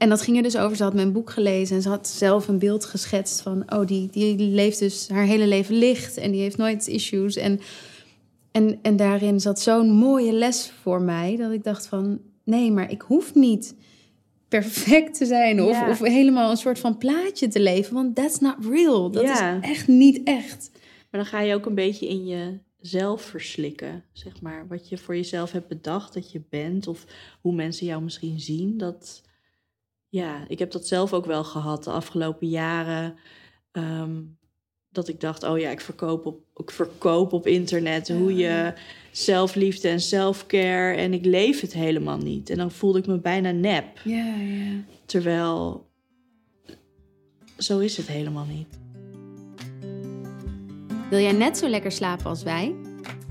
En 0.03 0.09
dat 0.09 0.21
ging 0.21 0.37
er 0.37 0.43
dus 0.43 0.57
over. 0.57 0.77
Ze 0.77 0.83
had 0.83 0.93
mijn 0.93 1.11
boek 1.11 1.29
gelezen 1.29 1.75
en 1.75 1.81
ze 1.81 1.89
had 1.89 2.07
zelf 2.07 2.47
een 2.47 2.59
beeld 2.59 2.85
geschetst 2.85 3.41
van... 3.41 3.73
oh, 3.73 3.87
die, 3.87 4.09
die 4.09 4.37
leeft 4.37 4.79
dus 4.79 5.09
haar 5.09 5.25
hele 5.25 5.47
leven 5.47 5.75
licht 5.75 6.17
en 6.17 6.31
die 6.31 6.41
heeft 6.41 6.57
nooit 6.57 6.87
issues. 6.87 7.35
En, 7.35 7.59
en, 8.51 8.79
en 8.81 8.95
daarin 8.95 9.39
zat 9.39 9.59
zo'n 9.59 9.91
mooie 9.91 10.33
les 10.33 10.71
voor 10.81 11.01
mij... 11.01 11.35
dat 11.35 11.51
ik 11.51 11.63
dacht 11.63 11.87
van, 11.87 12.21
nee, 12.43 12.71
maar 12.71 12.91
ik 12.91 13.01
hoef 13.01 13.35
niet 13.35 13.75
perfect 14.47 15.17
te 15.17 15.25
zijn... 15.25 15.61
of, 15.61 15.87
of 15.89 15.99
helemaal 15.99 16.51
een 16.51 16.57
soort 16.57 16.79
van 16.79 16.97
plaatje 16.97 17.47
te 17.47 17.59
leven, 17.59 17.93
want 17.93 18.15
that's 18.15 18.39
not 18.39 18.55
real. 18.69 19.11
Dat 19.11 19.23
is 19.23 19.41
echt 19.61 19.87
niet 19.87 20.21
echt. 20.23 20.71
Maar 21.11 21.21
dan 21.21 21.25
ga 21.25 21.39
je 21.39 21.55
ook 21.55 21.65
een 21.65 21.75
beetje 21.75 22.07
in 22.07 22.25
jezelf 22.25 23.21
verslikken, 23.21 24.03
zeg 24.11 24.41
maar. 24.41 24.67
Wat 24.67 24.89
je 24.89 24.97
voor 24.97 25.15
jezelf 25.15 25.51
hebt 25.51 25.67
bedacht 25.67 26.13
dat 26.13 26.31
je 26.31 26.41
bent, 26.49 26.87
of 26.87 27.05
hoe 27.41 27.55
mensen 27.55 27.85
jou 27.85 28.03
misschien 28.03 28.39
zien. 28.39 28.77
Dat, 28.77 29.21
ja, 30.13 30.45
ik 30.47 30.59
heb 30.59 30.71
dat 30.71 30.87
zelf 30.87 31.13
ook 31.13 31.25
wel 31.25 31.43
gehad 31.43 31.83
de 31.83 31.91
afgelopen 31.91 32.47
jaren. 32.47 33.15
ehm, 33.71 34.21
dat 34.89 35.07
ik 35.07 35.19
dacht, 35.19 35.43
oh 35.43 35.59
ja, 35.59 35.69
ik 35.69 35.81
verkoop 35.81 36.25
op, 36.25 36.43
ik 36.55 36.71
verkoop 36.71 37.33
op 37.33 37.47
internet 37.47 38.09
hoe 38.09 38.35
je 38.35 38.73
zelfliefde 39.11 39.87
en 39.89 39.99
selfcare 40.01 40.95
en 40.95 41.13
ik 41.13 41.25
leef 41.25 41.61
het 41.61 41.73
helemaal 41.73 42.17
niet. 42.17 42.49
En 42.49 42.57
dan 42.57 42.71
voelde 42.71 42.99
ik 42.99 43.07
me 43.07 43.19
bijna 43.19 43.51
nep. 43.51 44.01
Ja, 44.03 44.35
ja. 44.35 44.83
Terwijl, 45.05 45.89
zo 47.57 47.79
is 47.79 47.97
het 47.97 48.07
helemaal 48.07 48.45
niet. 48.45 48.79
Wil 51.09 51.19
jij 51.19 51.31
net 51.31 51.57
zo 51.57 51.67
lekker 51.67 51.91
slapen 51.91 52.25
als 52.25 52.43
wij? 52.43 52.75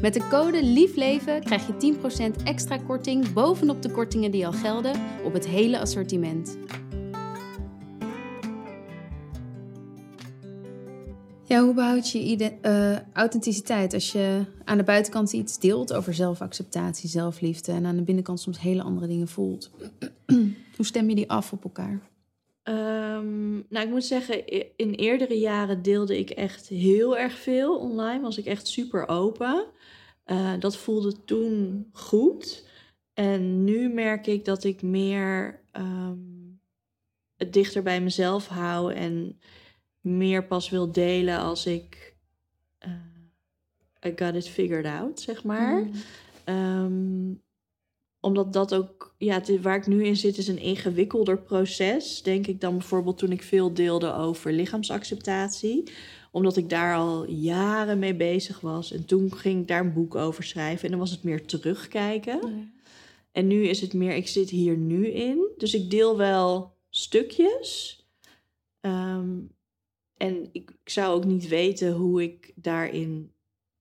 Met 0.03 0.15
de 0.15 0.29
code 0.29 0.65
LIEFLEVEN 0.65 1.43
krijg 1.45 1.67
je 1.67 1.95
10% 2.41 2.43
extra 2.45 2.79
korting 2.79 3.33
bovenop 3.33 3.83
de 3.83 3.91
kortingen 3.91 4.31
die 4.31 4.47
al 4.47 4.53
gelden 4.53 5.01
op 5.25 5.33
het 5.33 5.47
hele 5.47 5.79
assortiment. 5.79 6.59
Ja, 11.45 11.63
hoe 11.63 11.75
behoud 11.75 12.11
je 12.11 12.53
eh, 12.63 12.99
authenticiteit 13.13 13.95
als 13.95 14.13
je 14.13 14.45
aan 14.65 14.77
de 14.77 14.85
buitenkant 14.85 15.33
iets 15.33 15.59
deelt 15.59 15.93
over 15.93 16.15
zelfacceptatie, 16.15 17.09
zelfliefde 17.09 17.73
en 17.73 17.87
aan 17.87 17.97
de 17.97 18.03
binnenkant 18.03 18.41
soms 18.41 18.61
hele 18.61 18.83
andere 18.83 19.07
dingen 19.07 19.29
voelt? 19.29 19.71
hoe 20.77 20.87
stem 20.87 21.09
je 21.09 21.15
die 21.15 21.31
af 21.31 21.53
op 21.53 21.65
elkaar? 21.65 22.01
Ehm, 22.63 23.53
nou, 23.53 23.87
ik 23.87 23.89
moet 23.89 24.05
zeggen, 24.05 24.47
in 24.77 24.95
eerdere 24.95 25.39
jaren 25.39 25.83
deelde 25.83 26.19
ik 26.19 26.31
echt 26.31 26.69
heel 26.69 27.19
erg 27.19 27.39
veel 27.39 27.79
online. 27.79 28.21
Was 28.21 28.39
ik 28.39 28.47
echt 28.47 28.67
super 28.67 29.09
open. 29.09 29.65
Eh, 30.25 30.53
dat 30.59 30.77
voelde 30.77 31.25
toen 31.25 31.89
goed. 31.93 32.69
En 33.15 33.65
nu 33.65 33.89
merk 33.89 34.27
ik 34.27 34.45
dat 34.45 34.65
ik 34.65 34.83
meer 34.83 35.61
ehm, 35.71 36.19
het 37.37 37.53
dichter 37.53 37.83
bij 37.83 38.01
mezelf 38.01 38.47
hou 38.47 38.95
en 38.95 39.41
meer 40.01 40.47
pas 40.47 40.71
wil 40.71 40.93
delen 40.93 41.39
als 41.39 41.67
ik 41.67 42.17
eh, 42.79 42.91
I 44.07 44.13
got 44.17 44.35
it 44.35 44.49
figured 44.49 44.87
out, 44.87 45.21
zeg 45.21 45.45
maar. 45.45 45.85
Ehm, 46.45 47.35
omdat 48.21 48.53
dat 48.53 48.75
ook, 48.75 49.15
ja, 49.19 49.35
het 49.35 49.61
waar 49.61 49.77
ik 49.77 49.87
nu 49.87 50.05
in 50.05 50.17
zit, 50.17 50.39
is 50.39 50.49
een 50.49 50.59
ingewikkelder 50.59 51.39
proces. 51.39 52.23
Denk 52.23 52.47
ik 52.47 52.61
dan 52.61 52.79
bijvoorbeeld 52.79 53.19
toen 53.19 53.33
ik 53.33 53.43
veel 53.43 53.75
deelde 53.75 54.13
over 54.15 54.53
lichaamsacceptatie. 54.53 55.93
Omdat 56.33 56.57
ik 56.57 56.69
daar 56.69 56.97
al 56.97 57.29
jaren 57.31 57.99
mee 57.99 58.15
bezig 58.15 58.61
was. 58.61 58.93
En 58.93 59.05
toen 59.05 59.35
ging 59.35 59.61
ik 59.61 59.69
daar 59.69 59.81
een 59.81 59.93
boek 59.93 60.15
over 60.15 60.45
schrijven. 60.45 60.85
En 60.85 60.91
dan 60.91 60.99
was 61.01 61.11
het 61.11 61.23
meer 61.23 61.45
terugkijken. 61.47 62.73
En 63.33 63.47
nu 63.47 63.67
is 63.67 63.81
het 63.81 63.93
meer, 63.93 64.15
ik 64.15 64.29
zit 64.29 64.51
hier 64.51 64.77
nu 64.77 65.07
in. 65.07 65.49
Dus 65.57 65.75
ik 65.75 65.91
deel 65.91 66.17
wel 66.17 66.77
stukjes. 66.91 68.01
Ehm, 68.81 69.29
en 70.17 70.49
ik, 70.53 70.71
ik 70.85 70.91
zou 70.91 71.15
ook 71.15 71.25
niet 71.25 71.49
weten 71.49 71.93
hoe 71.93 72.23
ik 72.23 72.53
daarin 72.55 73.33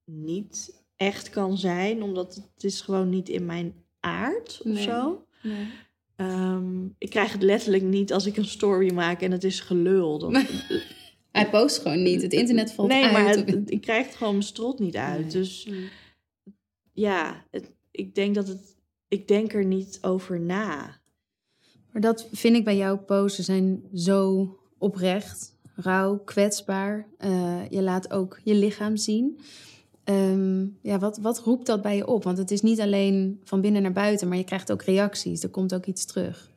niet 0.06 0.82
echt 0.96 1.30
kan 1.30 1.58
zijn. 1.58 2.04
Omdat 2.04 2.36
het 2.36 2.64
is 2.64 2.82
gewoon 2.82 3.10
niet 3.10 3.30
in 3.30 3.46
mijn 3.46 3.74
aard 4.00 4.60
of 4.64 4.72
Nee. 4.72 4.84
zo. 4.84 5.26
Nee. 5.44 5.66
Ehm, 6.16 6.86
ik 6.98 7.10
krijg 7.10 7.32
het 7.32 7.42
letterlijk 7.44 7.84
niet 7.84 8.14
als 8.14 8.26
ik 8.26 8.38
een 8.38 8.46
story 8.46 8.94
maak 8.94 9.22
en 9.22 9.32
het 9.32 9.44
is 9.44 9.60
gelul. 9.60 10.20
Dan, 10.20 10.32
Hij 11.32 11.50
post 11.50 11.78
gewoon 11.82 12.04
niet. 12.04 12.22
Het 12.22 12.34
internet 12.34 12.72
valt 12.74 12.88
nee, 12.88 13.04
uit. 13.04 13.14
maar 13.14 13.38
op- 13.38 13.48
het- 13.48 13.72
ik 13.72 13.82
krijg 13.82 14.06
het 14.06 14.16
gewoon 14.16 14.34
mijn 14.34 14.46
strot 14.46 14.80
niet 14.80 14.96
uit. 14.96 15.20
Nee. 15.22 15.30
Dus 15.32 15.66
Nee. 15.70 15.90
ja, 16.94 17.46
het, 17.52 17.72
ik 17.92 18.16
denk 18.16 18.36
dat 18.36 18.48
het. 18.48 18.76
Ik 19.08 19.28
denk 19.28 19.54
er 19.54 19.66
niet 19.66 19.98
over 20.02 20.40
na. 20.40 21.00
Maar 21.92 22.02
dat 22.02 22.28
vind 22.32 22.56
ik 22.56 22.64
bij 22.64 22.78
jouw 22.78 22.98
posts 22.98 23.40
zijn 23.40 23.84
zo 23.94 24.50
oprecht, 24.78 25.56
rauw, 25.76 26.18
kwetsbaar. 26.18 27.08
Eh, 27.18 27.70
je 27.70 27.82
laat 27.82 28.12
ook 28.12 28.40
je 28.44 28.54
lichaam 28.56 28.98
zien. 28.98 29.40
Ehm, 30.04 30.66
ja, 30.82 31.00
wat, 31.00 31.18
wat 31.18 31.40
roept 31.40 31.66
dat 31.66 31.82
bij 31.82 31.96
je 31.96 32.08
op? 32.08 32.24
Want 32.24 32.38
het 32.38 32.52
is 32.52 32.62
niet 32.62 32.80
alleen 32.80 33.42
van 33.44 33.62
binnen 33.62 33.82
naar 33.82 33.92
buiten, 33.92 34.28
maar 34.28 34.38
je 34.38 34.44
krijgt 34.44 34.72
ook 34.72 34.82
reacties. 34.84 35.44
Er 35.44 35.50
komt 35.50 35.74
ook 35.74 35.86
iets 35.86 36.06
terug. 36.06 36.50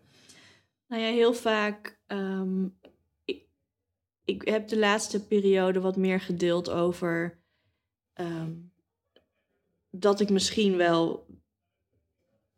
Nou 0.88 1.02
ja, 1.02 1.08
heel 1.08 1.34
vaak. 1.34 1.98
ehm, 2.06 2.64
ik 4.24 4.48
heb 4.48 4.68
de 4.68 4.78
laatste 4.78 5.26
periode 5.26 5.80
wat 5.80 5.96
meer 5.96 6.20
gedeeld 6.20 6.70
over. 6.70 7.42
ehm, 8.12 8.52
dat 9.90 10.20
ik 10.20 10.30
misschien 10.30 10.76
wel 10.76 11.26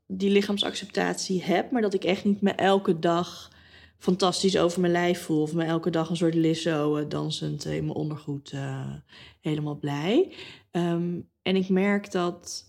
die 0.06 0.30
lichaamsacceptatie 0.30 1.42
heb, 1.42 1.70
maar 1.70 1.82
dat 1.82 1.94
ik 1.94 2.04
echt 2.04 2.24
niet 2.24 2.40
me 2.40 2.50
elke 2.50 2.98
dag 2.98 3.50
fantastisch 3.98 4.58
over 4.58 4.80
mijn 4.80 4.92
lijf 4.92 5.22
voel. 5.22 5.42
Of 5.42 5.54
me 5.54 5.64
elke 5.64 5.90
dag 5.90 6.10
een 6.10 6.16
soort 6.16 6.34
Lizzo 6.34 6.96
eh, 6.96 7.08
dansend 7.08 7.64
in 7.64 7.84
mijn 7.84 7.96
ondergoed 7.96 8.50
eh, 8.50 8.94
helemaal 9.40 9.78
blij. 9.78 10.34
Ehm, 10.70 11.20
en 11.42 11.56
ik 11.56 11.68
merk 11.68 12.10
dat 12.10 12.64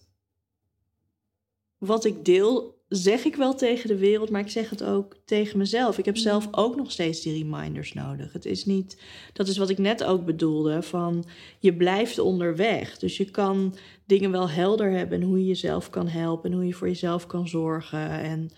wat 1.77 2.06
ik 2.06 2.25
deel, 2.25 2.76
zeg 2.89 3.25
ik 3.25 3.36
wel 3.36 3.56
tegen 3.56 3.88
de 3.88 3.98
wereld, 3.98 4.29
maar 4.29 4.41
ik 4.41 4.50
zeg 4.50 4.70
het 4.70 4.84
ook 4.84 5.15
tegen 5.25 5.58
mezelf. 5.58 5.98
Ik 5.98 6.06
heb 6.06 6.17
zelf 6.17 6.48
ook 6.51 6.75
nog 6.75 6.91
steeds 6.91 7.22
die 7.22 7.44
reminders 7.44 7.94
nodig. 7.94 8.34
Het 8.34 8.46
is 8.46 8.65
niet, 8.65 9.01
dat 9.34 9.48
is 9.48 9.58
wat 9.58 9.70
ik 9.70 9.77
net 9.77 10.03
ook 10.03 10.25
bedoelde, 10.25 10.82
van 10.82 11.25
je 11.60 11.75
blijft 11.75 12.20
onderweg. 12.20 12.98
Dus 12.98 13.17
je 13.17 13.32
kan 13.32 13.75
dingen 14.06 14.32
wel 14.32 14.50
helder 14.50 14.91
hebben 14.91 15.22
en 15.22 15.27
hoe 15.27 15.39
je 15.39 15.46
jezelf 15.46 15.89
kan 15.89 16.08
helpen 16.08 16.51
en 16.51 16.56
hoe 16.56 16.67
je 16.67 16.74
voor 16.74 16.88
jezelf 16.88 17.27
kan 17.27 17.48
zorgen. 17.48 18.10
En 18.10 18.50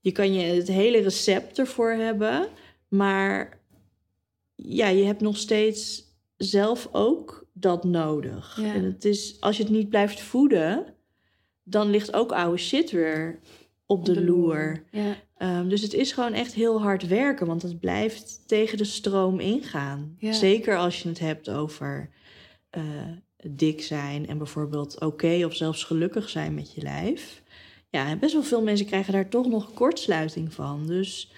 je 0.00 0.12
kan 0.12 0.32
je 0.32 0.40
het 0.40 0.68
hele 0.68 1.00
recept 1.00 1.58
ervoor 1.58 1.90
hebben, 1.90 2.48
maar 2.88 3.60
ja, 4.54 4.88
je 4.88 5.04
hebt 5.04 5.20
nog 5.20 5.36
steeds 5.36 6.02
zelf 6.36 6.88
ook 6.92 7.46
dat 7.52 7.84
nodig. 7.84 8.58
Ja. 8.60 8.74
En 8.74 8.84
het 8.84 9.04
is, 9.04 9.36
als 9.40 9.56
je 9.56 9.62
het 9.62 9.72
niet 9.72 9.88
blijft 9.88 10.20
voeden, 10.20 10.94
dan 11.62 11.90
ligt 11.90 12.14
ook 12.14 12.32
oude 12.32 12.58
shit 12.58 12.90
weer 12.90 13.40
op 13.86 14.04
de, 14.04 14.24
loer. 14.24 14.84
Ja. 14.90 15.16
Ehm, 15.36 15.68
dus 15.68 15.82
het 15.82 15.94
is 15.94 16.12
gewoon 16.12 16.32
echt 16.32 16.54
heel 16.54 16.82
hard 16.82 17.06
werken, 17.06 17.46
want 17.46 17.62
het 17.62 17.80
blijft 17.80 18.42
tegen 18.46 18.78
de 18.78 18.84
stroom 18.84 19.40
ingaan. 19.40 20.16
Ja. 20.18 20.32
Zeker 20.32 20.76
als 20.76 21.02
je 21.02 21.08
het 21.08 21.18
hebt 21.18 21.50
over 21.50 22.10
eh, 22.70 22.82
dik 23.50 23.82
zijn 23.82 24.26
en 24.26 24.38
bijvoorbeeld 24.38 25.00
oké 25.00 25.44
of 25.44 25.54
zelfs 25.54 25.84
gelukkig 25.84 26.28
zijn 26.28 26.54
met 26.54 26.74
je 26.74 26.82
lijf. 26.82 27.42
Ja, 27.90 28.16
best 28.16 28.32
wel 28.32 28.42
veel 28.42 28.62
mensen 28.62 28.86
krijgen 28.86 29.12
daar 29.12 29.28
toch 29.28 29.46
nog 29.46 29.74
kortsluiting 29.74 30.52
van. 30.54 30.86
Dus 30.86 31.32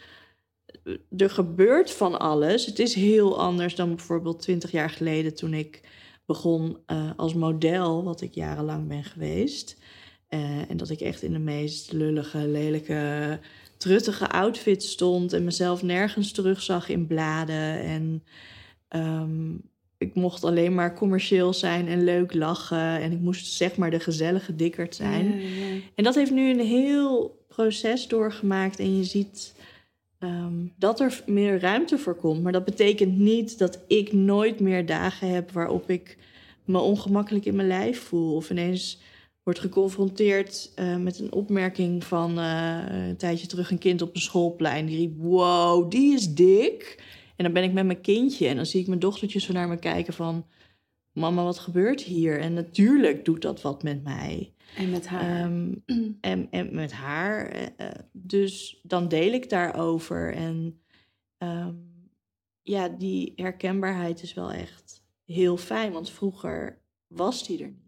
eh, 0.85 0.95
er 1.17 1.31
gebeurt 1.31 1.91
van 1.91 2.19
alles. 2.19 2.67
Het 2.67 2.79
is 2.79 2.95
heel 2.95 3.39
anders 3.41 3.75
dan 3.75 3.89
bijvoorbeeld 3.89 4.41
twintig 4.41 4.71
jaar 4.71 4.91
geleden 4.91 5.35
toen 5.35 5.55
ik 5.55 5.81
begon 6.27 6.79
eh, 6.87 7.11
als 7.17 7.35
model, 7.35 8.05
wat 8.05 8.21
ik 8.21 8.35
jarenlang 8.35 8.89
ben 8.89 9.05
geweest. 9.05 9.77
Eh, 10.37 10.71
en 10.71 10.77
dat 10.77 10.91
ik 10.91 11.01
echt 11.01 11.23
in 11.23 11.33
de 11.33 11.39
meest 11.39 11.93
lullige, 11.93 12.39
lelijke, 12.39 13.39
truttige 13.77 14.29
outfit 14.31 14.83
stond 14.83 15.33
en 15.33 15.45
mezelf 15.45 15.83
nergens 15.83 16.33
terugzag 16.33 16.89
in 16.89 17.07
bladen. 17.07 17.81
En 17.81 18.25
ehm, 18.89 19.55
ik 19.99 20.15
mocht 20.15 20.45
alleen 20.45 20.75
maar 20.75 20.95
commercieel 20.95 21.53
zijn 21.53 21.89
en 21.89 22.05
leuk 22.05 22.35
lachen. 22.35 23.01
En 23.01 23.13
ik 23.13 23.21
moest 23.21 23.47
zeg 23.47 23.77
maar 23.77 23.91
de 23.91 24.01
gezellige 24.01 24.57
dikkerd 24.57 24.95
zijn. 24.95 25.27
Ja, 25.27 25.49
ja. 25.49 25.81
En 25.95 26.05
dat 26.05 26.15
heeft 26.15 26.31
nu 26.31 26.51
een 26.51 26.67
heel 26.67 27.45
proces 27.49 28.09
doorgemaakt. 28.09 28.79
En 28.79 28.97
je 28.97 29.05
ziet, 29.05 29.55
eh, 30.19 30.29
ehm, 30.29 30.55
dat 30.79 31.01
er 31.01 31.23
meer 31.27 31.61
ruimte 31.61 31.99
voor 31.99 32.17
komt. 32.17 32.43
Maar 32.43 32.53
dat 32.53 32.65
betekent 32.65 33.19
niet 33.19 33.59
dat 33.59 33.85
ik 33.87 34.13
nooit 34.13 34.61
meer 34.61 34.87
dagen 34.87 35.29
heb 35.29 35.51
waarop 35.51 35.91
ik 35.91 36.19
me 36.65 36.79
ongemakkelijk 36.79 37.45
in 37.45 37.57
mijn 37.57 37.69
lijf 37.69 38.01
voel. 38.01 38.35
Of 38.35 38.51
ineens 38.51 38.99
wordt 39.47 39.61
geconfronteerd 39.61 40.73
uh, 40.79 40.97
met 40.97 41.19
een 41.19 41.33
opmerking 41.33 42.05
van 42.05 42.39
uh, 42.39 42.83
een 42.89 43.17
tijdje 43.17 43.47
terug 43.47 43.71
een 43.71 43.79
kind 43.79 44.03
op 44.03 44.15
een 44.15 44.21
schoolplein. 44.21 44.87
Die 44.87 44.97
riep, 44.97 45.17
wow, 45.19 45.91
die 45.91 46.15
is 46.15 46.35
dik. 46.35 47.03
En 47.37 47.45
dan 47.45 47.53
ben 47.53 47.63
ik 47.63 47.73
met 47.73 47.87
mijn 47.87 48.01
kindje 48.01 48.49
en 48.49 48.57
dan 48.57 48.67
zie 48.67 48.81
ik 48.81 48.87
mijn 48.87 49.01
dochtertje 49.01 49.41
zo 49.41 49.53
naar 49.53 49.69
me 49.69 49.79
kijken 49.79 50.15
van... 50.15 50.47
Mama, 51.13 51.45
wat 51.45 51.59
gebeurt 51.59 52.03
hier? 52.03 52.41
En 52.41 52.53
natuurlijk 52.53 53.25
doet 53.25 53.43
dat 53.43 53.63
wat 53.63 53.83
met 53.83 54.03
mij. 54.03 54.53
En 54.77 54.91
met 54.91 55.07
haar. 55.07 55.45
Um, 55.45 55.83
en, 56.21 56.49
en 56.51 56.75
met 56.75 56.93
haar. 56.93 57.57
Uh, 57.57 57.89
dus 58.13 58.81
dan 58.83 59.09
deel 59.09 59.33
ik 59.33 59.49
daarover. 59.49 60.35
En 60.35 60.81
um, 61.39 62.11
ja, 62.63 62.89
die 62.89 63.33
herkenbaarheid 63.37 64.23
is 64.23 64.35
wel 64.35 64.53
echt 64.53 65.05
heel 65.25 65.57
fijn. 65.57 65.93
Want 65.93 66.11
vroeger 66.11 66.83
was 67.07 67.47
die 67.47 67.63
er 67.63 67.69
niet. 67.69 67.86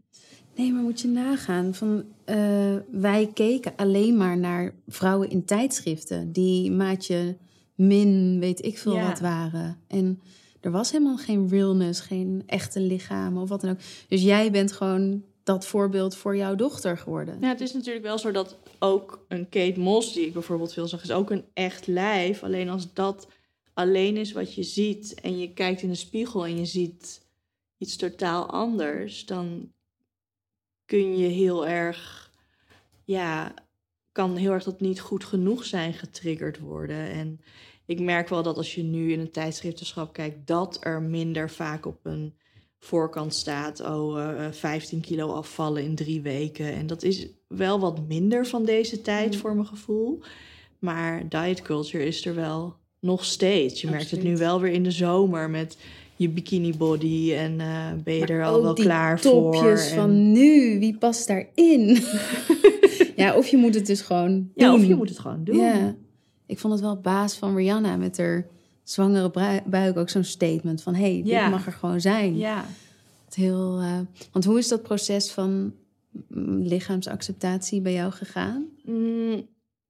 Nee, 0.59 0.73
maar 0.73 0.83
moet 0.83 1.00
je 1.00 1.09
nagaan. 1.09 1.75
Van, 1.75 2.05
uh, 2.27 2.77
wij 2.91 3.31
keken 3.35 3.73
alleen 3.77 4.17
maar 4.17 4.38
naar 4.38 4.75
vrouwen 4.88 5.31
in 5.31 5.45
tijdschriften. 5.45 6.33
Die 6.33 6.71
maatje 6.71 7.37
min, 7.75 8.38
weet 8.41 8.65
ik 8.65 8.79
veel 8.79 8.95
ja. 8.95 9.09
wat 9.09 9.21
waren. 9.21 9.81
En 9.87 10.21
er 10.61 10.71
was 10.71 10.91
helemaal 10.91 11.17
geen 11.17 11.49
realness, 11.49 12.00
geen 12.00 12.43
echte 12.47 12.81
lichamen 12.81 13.43
of 13.43 13.49
wat 13.49 13.61
dan 13.61 13.71
ook. 13.71 13.79
Dus 14.09 14.23
jij 14.23 14.50
bent 14.50 14.73
gewoon 14.73 15.23
dat 15.43 15.67
voorbeeld 15.67 16.17
voor 16.17 16.37
jouw 16.37 16.55
dochter 16.55 16.99
geworden. 16.99 17.38
Ja, 17.41 17.49
het 17.49 17.61
is 17.61 17.73
natuurlijk 17.73 18.05
wel 18.05 18.19
zo 18.19 18.31
dat 18.31 18.57
ook 18.79 19.25
een 19.29 19.49
Kate 19.49 19.81
Moss, 19.81 20.12
die 20.12 20.27
ik 20.27 20.33
bijvoorbeeld 20.33 20.73
veel 20.73 20.88
zag, 20.88 21.03
is 21.03 21.11
ook 21.11 21.31
een 21.31 21.45
echt 21.55 21.87
lijf. 21.87 22.43
Alleen 22.43 22.69
als 22.69 22.93
dat 22.93 23.29
alleen 23.75 24.17
is 24.17 24.33
wat 24.33 24.55
je 24.55 24.62
ziet 24.62 25.21
en 25.21 25.38
je 25.38 25.53
kijkt 25.53 25.83
in 25.83 25.88
de 25.88 25.95
spiegel 25.95 26.47
en 26.47 26.59
je 26.59 26.67
ziet 26.67 27.27
iets 27.77 27.97
totaal 27.97 28.50
anders, 28.50 29.27
dan 29.27 29.71
kun 30.88 31.16
je 31.16 31.28
heel 31.28 31.66
erg, 31.66 32.30
ja, 33.04 33.54
kan 34.12 34.37
heel 34.37 34.52
erg 34.52 34.64
dat 34.64 34.80
niet 34.80 35.00
goed 35.00 35.25
genoeg 35.25 35.64
zijn 35.64 35.92
getriggerd 35.92 36.59
worden. 36.59 37.11
En 37.11 37.40
ik 37.87 38.00
merk 38.00 38.28
wel 38.28 38.42
dat 38.42 38.57
als 38.57 38.75
je 38.75 38.83
nu 38.83 39.12
in 39.12 39.21
een 39.21 39.30
tijdschriftenschap 39.30 40.12
kijkt, 40.12 40.47
dat 40.47 40.78
er 40.80 41.02
minder 41.02 41.50
vaak 41.50 41.87
op 41.87 41.99
een 42.02 42.35
voorkant 42.78 43.35
staat, 43.35 43.80
oh, 43.80 44.18
uh, 44.18 44.50
15 44.50 45.00
kilo 45.00 45.33
afvallen 45.33 45.83
in 45.83 45.95
drie 45.95 46.21
weken. 46.21 46.73
En 46.73 46.87
dat 46.87 47.02
is 47.02 47.28
wel 47.47 47.80
wat 47.80 48.07
minder 48.09 48.47
van 48.47 48.64
deze 48.64 49.00
tijd 49.00 49.37
voor 49.37 49.54
mijn 49.54 49.66
gevoel. 49.66 50.23
Maar 50.78 51.28
diet 51.28 51.62
culture 51.62 52.07
is 52.07 52.26
er 52.26 52.35
wel 52.35 52.76
nog 53.00 53.25
steeds. 53.25 53.80
Je 53.80 53.90
merkt 53.90 54.11
het 54.11 54.23
nu 54.23 54.37
wel 54.37 54.61
weer 54.61 54.73
in 54.73 54.83
de 54.83 54.90
zomer 54.90 55.50
met 55.50 55.78
je 56.19 56.29
bikini 56.29 56.77
body 56.77 57.33
en 57.33 57.53
uh, 57.53 57.87
ben 58.05 58.15
je 58.15 58.27
er 58.27 58.45
al 58.45 58.63
wel 58.63 58.75
klaar 58.75 59.21
voor. 59.21 59.31
topjes 59.31 59.93
van 59.93 60.33
nu, 60.33 60.79
wie 60.79 60.97
past 60.97 61.27
daarin? 61.27 61.99
ja, 63.17 63.37
of 63.37 63.49
je 63.49 63.57
moet 63.57 63.75
het 63.75 63.87
dus 63.87 64.01
gewoon 64.01 64.31
doen. 64.31 64.51
Ja, 64.55 64.75
of 64.75 64.85
je 64.85 64.95
moet 64.95 65.09
het 65.09 65.19
gewoon 65.19 65.45
doen. 65.45 65.57
Ja. 65.57 65.95
Ik 66.47 66.59
vond 66.59 66.73
het 66.73 66.83
wel 66.83 67.01
baas 67.01 67.35
van 67.35 67.57
Rihanna 67.57 67.97
met 67.97 68.19
haar 68.19 68.47
zwangere 68.83 69.63
buik 69.67 69.97
ook 69.97 70.09
zo'n 70.09 70.25
statement 70.25 70.83
van... 70.83 70.95
hé, 70.95 71.01
hey, 71.13 71.23
dit 71.23 71.27
ja. 71.27 71.49
mag 71.49 71.67
er 71.67 71.73
gewoon 71.73 72.01
zijn. 72.01 72.37
Ja. 72.37 72.65
Het 73.25 73.35
heel, 73.35 73.83
uh, 73.83 73.99
want 74.33 74.45
hoe 74.45 74.59
is 74.59 74.69
dat 74.69 74.83
proces 74.83 75.31
van 75.31 75.73
lichaamsacceptatie 76.63 77.81
bij 77.81 77.93
jou 77.93 78.13
gegaan? 78.13 78.67
Mm, 78.85 79.47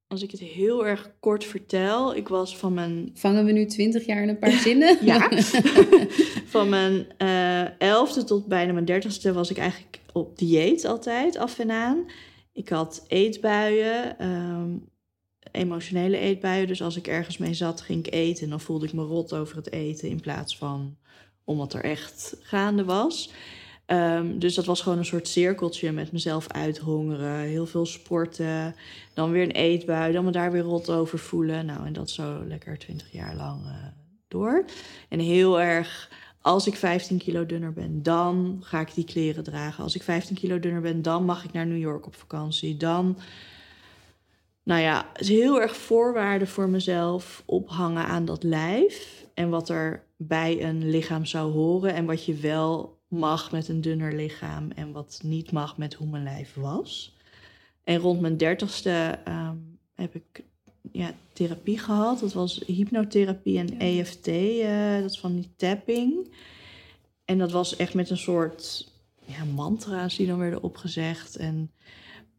als 0.09 0.23
ik 0.23 0.31
het 0.31 0.41
heel 0.41 0.87
erg 0.87 1.11
kort 1.21 1.45
vertel, 1.45 2.15
ik 2.17 2.29
was 2.29 2.57
van 2.57 2.75
mijn... 2.75 3.11
Vangen 3.15 3.45
we 3.45 3.53
nu 3.53 3.67
twintig 3.67 4.07
jaar 4.07 4.23
in 4.23 4.29
een 4.29 4.39
paar 4.39 4.59
zinnen? 4.69 4.99
ja. 5.05 5.31
van 6.55 6.69
mijn 6.69 7.07
uh, 7.19 7.81
elfde 7.81 8.25
tot 8.25 8.47
bijna 8.47 8.73
mijn 8.73 8.85
dertigste 8.85 9.33
was 9.33 9.51
ik 9.51 9.59
eigenlijk 9.59 10.01
op 10.13 10.39
dieet 10.39 10.85
altijd, 10.85 11.37
af 11.37 11.59
en 11.59 11.71
aan. 11.71 12.07
Ik 12.53 12.69
had 12.69 13.05
eetbuien, 13.09 14.27
um, 14.27 14.89
emotionele 15.53 16.19
eetbuien. 16.19 16.67
Dus 16.67 16.83
als 16.83 16.97
ik 16.97 17.07
ergens 17.07 17.39
mee 17.39 17.55
zat, 17.55 17.81
ging 17.81 18.07
ik 18.07 18.15
eten 18.15 18.45
en 18.45 18.51
dan 18.51 18.61
voelde 18.61 18.87
ik 18.87 18.93
me 18.93 19.03
rot 19.03 19.33
over 19.33 19.57
het 19.57 19.73
eten 19.73 20.09
in 20.09 20.21
plaats 20.21 20.57
van 20.57 20.97
omdat 21.45 21.75
er 21.75 21.85
echt 21.85 22.37
gaande 22.41 22.85
was. 22.85 23.31
Um, 23.91 24.39
dus 24.39 24.55
dat 24.55 24.65
was 24.65 24.81
gewoon 24.81 24.99
een 24.99 25.05
soort 25.05 25.29
cirkeltje 25.29 25.93
met 25.93 26.13
mezelf 26.13 26.49
uithongeren, 26.49 27.39
heel 27.39 27.67
veel 27.67 27.87
sporten, 27.87 28.75
dan 29.15 29.31
weer 29.31 29.43
een 29.43 29.51
eetbui, 29.51 30.13
dan 30.13 30.25
me 30.25 30.31
daar 30.31 30.53
weer 30.53 30.63
rot 30.63 30.91
over 30.91 31.19
voelen. 31.19 31.67
Nou, 31.67 31.87
en 31.87 31.93
dat 31.93 32.11
zo 32.11 32.45
lekker 32.47 32.79
twintig 32.79 33.13
jaar 33.13 33.37
lang 33.37 33.65
uh, 33.65 33.73
door. 34.29 34.65
En 35.09 35.19
heel 35.19 35.61
erg, 35.61 36.11
als 36.41 36.67
ik 36.67 36.75
15 36.75 37.19
kilo 37.19 37.47
dunner 37.47 37.73
ben, 37.73 38.03
dan 38.03 38.59
ga 38.61 38.81
ik 38.81 38.95
die 38.95 39.05
kleren 39.05 39.45
dragen. 39.45 39.85
Als 39.85 39.95
ik 39.95 40.03
15 40.03 40.37
kilo 40.37 40.59
dunner 40.61 40.81
ben, 40.81 41.03
dan 41.03 41.25
mag 41.25 41.45
ik 41.45 41.53
naar 41.53 41.67
New 41.67 41.81
York 41.81 42.07
op 42.07 42.15
vakantie. 42.15 42.77
Dan, 42.77 43.19
nou 44.63 44.81
ja, 44.81 45.07
is 45.17 45.29
heel 45.29 45.61
erg 45.61 45.77
voorwaarden 45.77 46.49
voor 46.49 46.69
mezelf 46.69 47.43
ophangen 47.47 48.05
aan 48.05 48.25
dat 48.25 48.43
lijf. 48.43 49.27
En 49.35 49.49
wat 49.49 49.69
er 49.69 50.05
bij 50.17 50.63
een 50.65 50.91
lichaam 50.91 51.25
zou 51.25 51.53
horen 51.53 51.95
en 51.95 52.05
wat 52.05 52.25
je 52.25 52.35
wel 52.35 52.98
mag 53.09 53.53
met 53.53 53.69
een 53.69 53.81
dunner 53.81 54.15
lichaam 54.15 54.71
en 54.71 54.93
wat 54.93 55.21
niet 55.23 55.53
mag 55.53 55.77
met 55.77 55.95
hoe 55.95 56.09
mijn 56.09 56.23
lijf 56.23 56.55
was. 56.55 57.17
En 57.85 57.99
rond 57.99 58.21
mijn 58.21 58.37
dertigste 58.37 59.19
um, 59.29 59.79
heb 59.95 60.15
ik 60.15 60.45
ja, 60.93 61.15
therapie 61.33 61.79
gehad. 61.79 62.21
Dat 62.21 62.33
was 62.33 62.63
hypnotherapie 62.67 63.59
en 63.59 63.79
EFT, 63.79 64.29
uh, 64.29 65.01
dat 65.01 65.11
is 65.11 65.21
van 65.21 65.35
die 65.35 65.51
tapping. 65.57 66.35
En 67.25 67.39
dat 67.39 67.51
was 67.51 67.77
echt 67.77 67.95
met 67.95 68.11
een 68.11 68.17
soort 68.17 68.93
ja, 69.25 69.45
mantra's 69.45 70.17
die 70.17 70.27
dan 70.27 70.39
werden 70.39 70.63
opgezegd. 70.63 71.37
En 71.37 71.71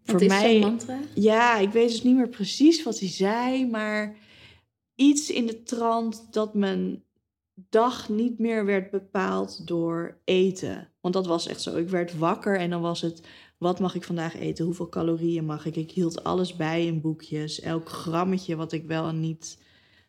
wat 0.03 0.11
voor 0.11 0.21
is 0.21 0.27
mij. 0.27 0.59
mantra? 0.59 0.99
Ja, 1.13 1.57
ik 1.57 1.69
weet 1.69 1.89
dus 1.89 2.03
niet 2.03 2.15
meer 2.15 2.29
precies 2.29 2.83
wat 2.83 2.99
hij 2.99 3.09
zei, 3.09 3.67
maar 3.67 4.15
iets 4.95 5.29
in 5.29 5.45
de 5.45 5.63
trant 5.63 6.27
dat 6.31 6.53
mijn 6.53 7.03
dag 7.69 8.09
niet 8.09 8.39
meer 8.39 8.65
werd 8.65 8.91
bepaald 8.91 9.67
door 9.67 10.17
eten. 10.23 10.89
Want 11.01 11.13
dat 11.13 11.25
was 11.25 11.47
echt 11.47 11.61
zo. 11.61 11.77
Ik 11.77 11.89
werd 11.89 12.17
wakker 12.17 12.57
en 12.57 12.69
dan 12.69 12.81
was 12.81 13.01
het: 13.01 13.21
wat 13.57 13.79
mag 13.79 13.95
ik 13.95 14.03
vandaag 14.03 14.35
eten? 14.35 14.65
Hoeveel 14.65 14.89
calorieën 14.89 15.45
mag 15.45 15.65
ik? 15.65 15.75
Ik 15.75 15.91
hield 15.91 16.23
alles 16.23 16.55
bij 16.55 16.85
in 16.85 17.01
boekjes. 17.01 17.59
Elk 17.59 17.89
grammetje 17.89 18.55
wat 18.55 18.71
ik 18.71 18.85
wel 18.85 19.07
en 19.07 19.19
niet 19.19 19.57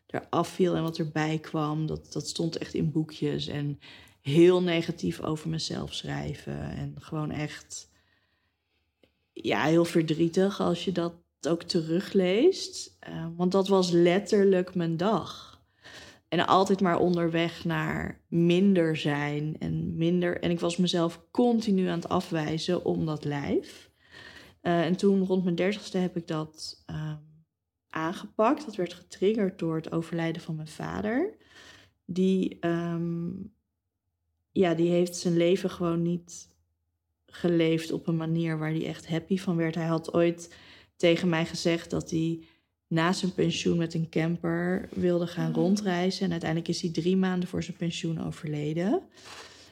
eraf 0.07 0.47
viel 0.47 0.75
en 0.75 0.83
wat 0.83 0.97
erbij 0.97 1.39
kwam, 1.39 1.85
dat, 1.85 2.13
dat 2.13 2.27
stond 2.27 2.57
echt 2.57 2.73
in 2.73 2.91
boekjes. 2.91 3.47
En 3.47 3.79
heel 4.21 4.61
negatief 4.61 5.21
over 5.21 5.49
mezelf 5.49 5.93
schrijven. 5.93 6.59
En 6.59 6.95
gewoon 6.99 7.31
echt, 7.31 7.89
ja, 9.33 9.63
heel 9.63 9.85
verdrietig 9.85 10.59
als 10.59 10.85
je 10.85 10.91
dat 10.91 11.13
ook 11.47 11.63
terugleest. 11.63 12.97
Uh, 13.09 13.25
want 13.35 13.51
dat 13.51 13.67
was 13.67 13.89
letterlijk 13.89 14.75
mijn 14.75 14.97
dag. 14.97 15.50
En 16.31 16.47
altijd 16.47 16.81
maar 16.81 16.99
onderweg 16.99 17.65
naar 17.65 18.21
minder 18.27 18.97
zijn 18.97 19.55
en 19.59 19.97
minder. 19.97 20.41
En 20.41 20.51
ik 20.51 20.59
was 20.59 20.77
mezelf 20.77 21.21
continu 21.31 21.87
aan 21.87 21.99
het 21.99 22.09
afwijzen 22.09 22.85
om 22.85 23.05
dat 23.05 23.23
lijf. 23.23 23.91
Uh, 24.61 24.85
en 24.85 24.95
toen 24.95 25.25
rond 25.25 25.43
mijn 25.43 25.55
dertigste 25.55 25.97
heb 25.97 26.17
ik 26.17 26.27
dat 26.27 26.83
uh, 26.89 27.13
aangepakt. 27.89 28.65
Dat 28.65 28.75
werd 28.75 28.93
getriggerd 28.93 29.59
door 29.59 29.75
het 29.75 29.91
overlijden 29.91 30.41
van 30.41 30.55
mijn 30.55 30.67
vader. 30.67 31.37
Die, 32.05 32.57
um, 32.65 33.53
ja, 34.51 34.73
die 34.73 34.89
heeft 34.89 35.15
zijn 35.15 35.37
leven 35.37 35.69
gewoon 35.69 36.01
niet 36.01 36.55
geleefd 37.25 37.91
op 37.91 38.07
een 38.07 38.17
manier 38.17 38.57
waar 38.59 38.71
hij 38.71 38.85
echt 38.85 39.07
happy 39.07 39.37
van 39.37 39.55
werd. 39.55 39.75
Hij 39.75 39.85
had 39.85 40.13
ooit 40.13 40.55
tegen 40.95 41.29
mij 41.29 41.45
gezegd 41.45 41.89
dat 41.89 42.09
hij 42.09 42.43
na 42.91 43.13
zijn 43.13 43.33
pensioen 43.33 43.77
met 43.77 43.93
een 43.93 44.09
camper 44.09 44.89
wilde 44.93 45.27
gaan 45.27 45.49
mhm. 45.49 45.59
rondreizen. 45.59 46.25
En 46.25 46.31
uiteindelijk 46.31 46.69
is 46.69 46.81
hij 46.81 46.91
drie 46.91 47.17
maanden 47.17 47.49
voor 47.49 47.63
zijn 47.63 47.77
pensioen 47.77 48.25
overleden. 48.25 49.01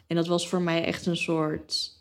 En 0.07 0.15
dat 0.15 0.27
was 0.27 0.47
voor 0.49 0.61
mij 0.61 0.83
echt 0.83 1.05
een 1.05 1.17
soort. 1.17 1.97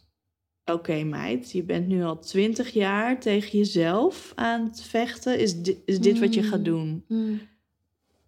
Oké, 0.65 1.03
meid, 1.03 1.51
je 1.51 1.63
bent 1.63 1.89
nu 1.89 2.03
al 2.03 2.19
twintig 2.19 2.71
jaar 2.71 3.21
tegen 3.21 3.59
jezelf 3.59 4.33
aan 4.35 4.65
het 4.65 4.81
vechten. 4.81 5.39
Is, 5.39 5.63
di 5.63 5.83
is 5.85 6.01
dit 6.01 6.19
wat 6.19 6.35
je 6.35 6.43
gaat 6.43 6.59
mm. 6.59 6.65
doen? 6.65 7.05
Mm. 7.09 7.41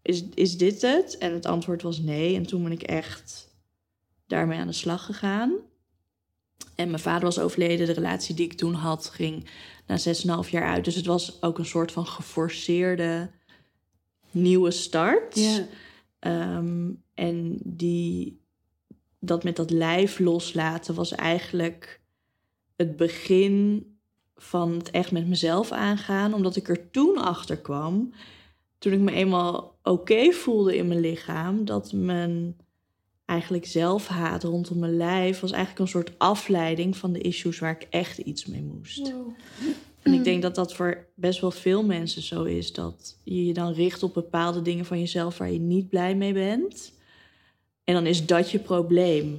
Is, 0.03 0.25
is 0.35 0.59
dit 0.59 0.83
het? 0.83 1.19
En 1.19 1.33
het 1.33 1.47
antwoord 1.47 1.83
was 1.83 1.99
nee. 1.99 2.35
En 2.35 2.47
toen 2.47 2.63
ben 2.63 2.73
ik 2.73 2.83
echt 2.83 3.49
daarmee 4.27 4.59
aan 4.59 4.67
de 4.67 4.73
slag 4.73 5.05
gegaan. 5.05 5.53
En 6.75 6.89
mijn 6.91 7.03
vader 7.03 7.25
was 7.25 7.39
overleden. 7.39 7.87
De 7.87 7.93
relatie 7.93 8.35
die 8.35 8.45
ik 8.45 8.53
toen 8.53 8.75
had 8.75 9.07
ging 9.07 9.49
na 9.87 9.99
6,5 10.45 10.51
jaar 10.51 10.69
uit. 10.69 10.85
Dus 10.85 10.95
het 10.95 11.07
was 11.07 11.43
ook 11.43 11.59
een 11.59 11.67
soort 11.67 11.93
van 11.93 12.07
geforceerde 12.07 13.31
nieuwe 14.31 14.71
start. 14.71 15.35
Ja. 15.35 15.67
Um, 16.57 17.03
en 17.15 17.59
die, 17.65 18.41
dat 19.19 19.45
met 19.45 19.57
dat 19.57 19.71
lijf 19.71 20.19
loslaten 20.19 20.95
was 20.95 21.13
eigenlijk 21.13 22.01
het 22.77 22.97
begin 22.97 23.87
van 24.37 24.73
het 24.73 24.91
echt 24.91 25.13
met 25.13 25.29
mezelf 25.29 25.73
aangaan. 25.73 26.35
Omdat 26.35 26.57
ik 26.57 26.69
er 26.69 26.91
toen 26.91 27.19
achter 27.19 27.57
kwam 27.57 28.13
toen 28.81 28.93
ik 28.93 29.01
me 29.01 29.13
eenmaal 29.13 29.79
oké 29.83 30.33
voelde 30.33 30.77
in 30.77 30.89
mijn 30.89 31.01
lichaam, 31.01 31.65
dat 31.65 31.93
mijn 31.93 32.57
eigenlijk 33.31 33.67
zelfhaat 33.67 34.43
rondom 34.43 34.79
mijn 34.79 34.97
lijf 34.97 35.41
was 35.41 35.51
eigenlijk 35.51 35.81
een 35.81 35.89
soort 35.89 36.19
afleiding 36.19 36.97
van 36.97 37.13
de 37.13 37.19
issues 37.21 37.59
waar 37.59 37.71
ik 37.81 37.87
echt 37.91 38.19
iets 38.19 38.47
mee 38.47 38.63
moest. 38.63 39.13
En 40.03 40.13
ik 40.13 40.25
denk 40.25 40.43
dat 40.43 40.55
dat 40.55 40.75
voor 40.75 41.07
best 41.15 41.41
wel 41.41 41.51
veel 41.51 41.85
mensen 41.85 42.23
zo 42.23 42.45
is. 42.45 42.73
Dat 42.73 43.17
je 43.25 43.47
je 43.47 43.53
dan 43.53 43.73
richt 43.73 44.03
op 44.03 44.15
bepaalde 44.15 44.63
dingen 44.63 44.85
van 44.85 44.99
jezelf 44.99 45.39
waar 45.39 45.53
je 45.53 45.59
niet 45.59 45.89
blij 45.89 46.15
mee 46.15 46.33
bent. 46.33 46.93
En 47.85 47.95
dan 47.95 48.07
is 48.07 48.27
dat 48.27 48.51
je 48.51 48.59
probleem. 48.59 49.37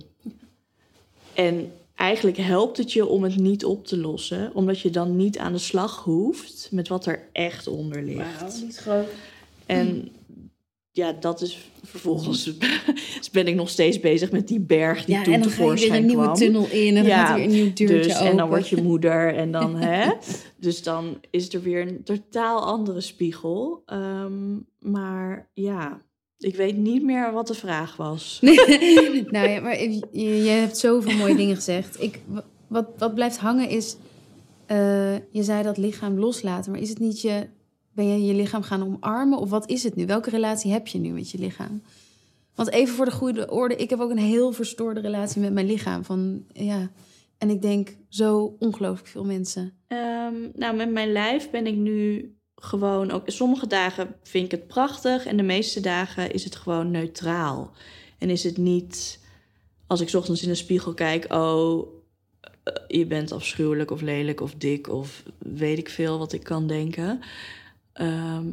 En 1.33 1.71
eigenlijk 1.95 2.37
helpt 2.37 2.77
het 2.77 2.93
je 2.93 3.05
om 3.05 3.23
het 3.23 3.35
niet 3.35 3.65
op 3.65 3.85
te 3.85 3.97
lossen, 3.97 4.51
omdat 4.53 4.79
je 4.79 4.89
dan 4.89 5.15
niet 5.15 5.37
aan 5.37 5.53
de 5.53 5.57
slag 5.57 6.03
hoeft 6.03 6.67
met 6.71 6.87
wat 6.87 7.05
er 7.05 7.27
echt 7.31 7.67
onder 7.67 8.03
ligt. 8.03 8.39
Wauw, 8.39 8.61
niet 8.61 8.77
groot. 8.77 9.07
En 9.65 10.11
ja, 10.91 11.11
dat 11.11 11.41
is 11.41 11.69
vervolgens 11.83 12.51
ben 13.31 13.47
ik 13.47 13.55
nog 13.55 13.69
steeds 13.69 13.99
bezig 13.99 14.31
met 14.31 14.47
die 14.47 14.59
berg 14.59 15.05
die 15.05 15.15
Ja, 15.15 15.23
toen 15.23 15.33
en 15.33 15.41
dan 15.41 15.49
ga 15.49 15.55
je 15.55 15.67
weer 15.69 15.75
tevoorschijn 15.75 16.01
een 16.01 16.07
nieuwe 16.07 16.23
kwam. 16.23 16.35
tunnel 16.35 16.67
in 16.69 16.87
en 16.87 16.93
dan 16.95 17.05
Ja, 17.05 17.25
gaat 17.25 17.35
weer 17.35 17.45
een 17.45 17.51
nieuw 17.51 17.73
deurtje 17.73 17.97
Dus, 17.97 18.15
open. 18.15 18.29
en 18.29 18.37
dan 18.37 18.49
word 18.49 18.67
je 18.69 18.81
moeder 18.81 19.35
en 19.35 19.51
dan, 19.51 19.75
hè? 19.85 20.11
Dus 20.57 20.83
dan 20.83 21.17
is 21.29 21.53
er 21.53 21.61
weer 21.61 21.81
een 21.87 22.03
totaal 22.03 22.59
andere 22.65 23.01
spiegel. 23.01 23.81
Ehm, 23.85 24.57
maar 24.79 25.49
ja, 25.53 26.01
ik 26.37 26.55
weet 26.55 26.77
niet 26.77 27.03
meer 27.03 27.31
wat 27.31 27.47
de 27.47 27.53
vraag 27.53 27.95
was. 27.95 28.37
nou 29.31 29.49
ja, 29.49 29.61
maar 29.61 29.81
je, 29.81 30.43
je 30.43 30.49
hebt 30.49 30.77
zoveel 30.77 31.17
mooie 31.17 31.35
dingen 31.35 31.55
gezegd. 31.55 32.01
Ik, 32.01 32.19
wat, 32.67 32.85
wat 32.97 33.15
blijft 33.15 33.37
hangen 33.37 33.69
is, 33.69 33.95
eh, 34.65 35.13
je 35.15 35.43
zei 35.43 35.63
dat 35.63 35.77
lichaam 35.77 36.19
loslaten, 36.19 36.71
maar 36.71 36.81
is 36.81 36.89
het 36.89 36.99
niet 36.99 37.21
je, 37.21 37.47
ben 37.91 38.07
je 38.07 38.25
je 38.25 38.33
lichaam 38.33 38.61
gaan 38.61 38.83
omarmen 38.83 39.39
of 39.39 39.49
wat 39.49 39.69
is 39.69 39.83
het 39.83 39.95
nu? 39.95 40.05
Welke 40.05 40.29
relatie 40.29 40.71
heb 40.71 40.87
je 40.87 40.99
nu 40.99 41.09
met 41.09 41.31
je 41.31 41.37
lichaam? 41.37 41.81
Want 42.55 42.71
even 42.71 42.95
voor 42.95 43.05
de 43.05 43.11
goede 43.11 43.51
orde, 43.51 43.75
ik 43.75 43.89
heb 43.89 43.99
ook 43.99 44.11
een 44.11 44.17
heel 44.17 44.51
verstoorde 44.51 44.99
relatie 44.99 45.41
met 45.41 45.53
mijn 45.53 45.65
lichaam. 45.65 46.03
Van, 46.03 46.45
ja, 46.53 46.89
en 47.37 47.49
ik 47.49 47.61
denk 47.61 47.95
zo 48.09 48.55
ongelooflijk 48.59 49.07
veel 49.07 49.25
mensen. 49.25 49.73
Ehm, 49.87 50.33
nou, 50.53 50.75
met 50.75 50.91
mijn 50.91 51.11
lijf 51.11 51.49
ben 51.49 51.67
ik 51.67 51.75
nu 51.75 52.31
gewoon 52.55 53.11
ook. 53.11 53.23
Sommige 53.25 53.67
dagen 53.67 54.15
vind 54.23 54.45
ik 54.45 54.51
het 54.51 54.67
prachtig 54.67 55.25
en 55.25 55.37
de 55.37 55.43
meeste 55.43 55.79
dagen 55.79 56.31
is 56.33 56.43
het 56.43 56.55
gewoon 56.55 56.91
neutraal. 56.91 57.71
En 58.17 58.29
is 58.29 58.43
het 58.43 58.57
niet 58.57 59.19
als 59.87 60.01
ik 60.01 60.13
ochtends 60.13 60.43
in 60.43 60.49
de 60.49 60.55
spiegel 60.55 60.93
kijk, 60.93 61.33
oh, 61.33 61.87
eh, 62.63 62.73
je 62.87 63.05
bent 63.05 63.31
afschuwelijk 63.31 63.91
of 63.91 64.01
lelijk 64.01 64.41
of 64.41 64.55
dik 64.55 64.89
of 64.89 65.23
weet 65.37 65.77
ik 65.77 65.89
veel 65.89 66.17
wat 66.17 66.33
ik 66.33 66.43
kan 66.43 66.67
denken. 66.67 67.21
Ehm, 67.93 68.47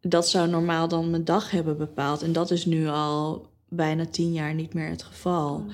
dat 0.00 0.28
zou 0.28 0.48
normaal 0.48 0.88
dan 0.88 1.10
mijn 1.10 1.24
dag 1.24 1.50
hebben 1.50 1.76
bepaald. 1.76 2.22
En 2.22 2.32
dat 2.32 2.50
is 2.50 2.64
nu 2.64 2.88
al 2.88 3.48
bijna 3.68 4.06
tien 4.06 4.32
jaar 4.32 4.54
niet 4.54 4.74
meer 4.74 4.88
het 4.88 5.02
geval. 5.02 5.64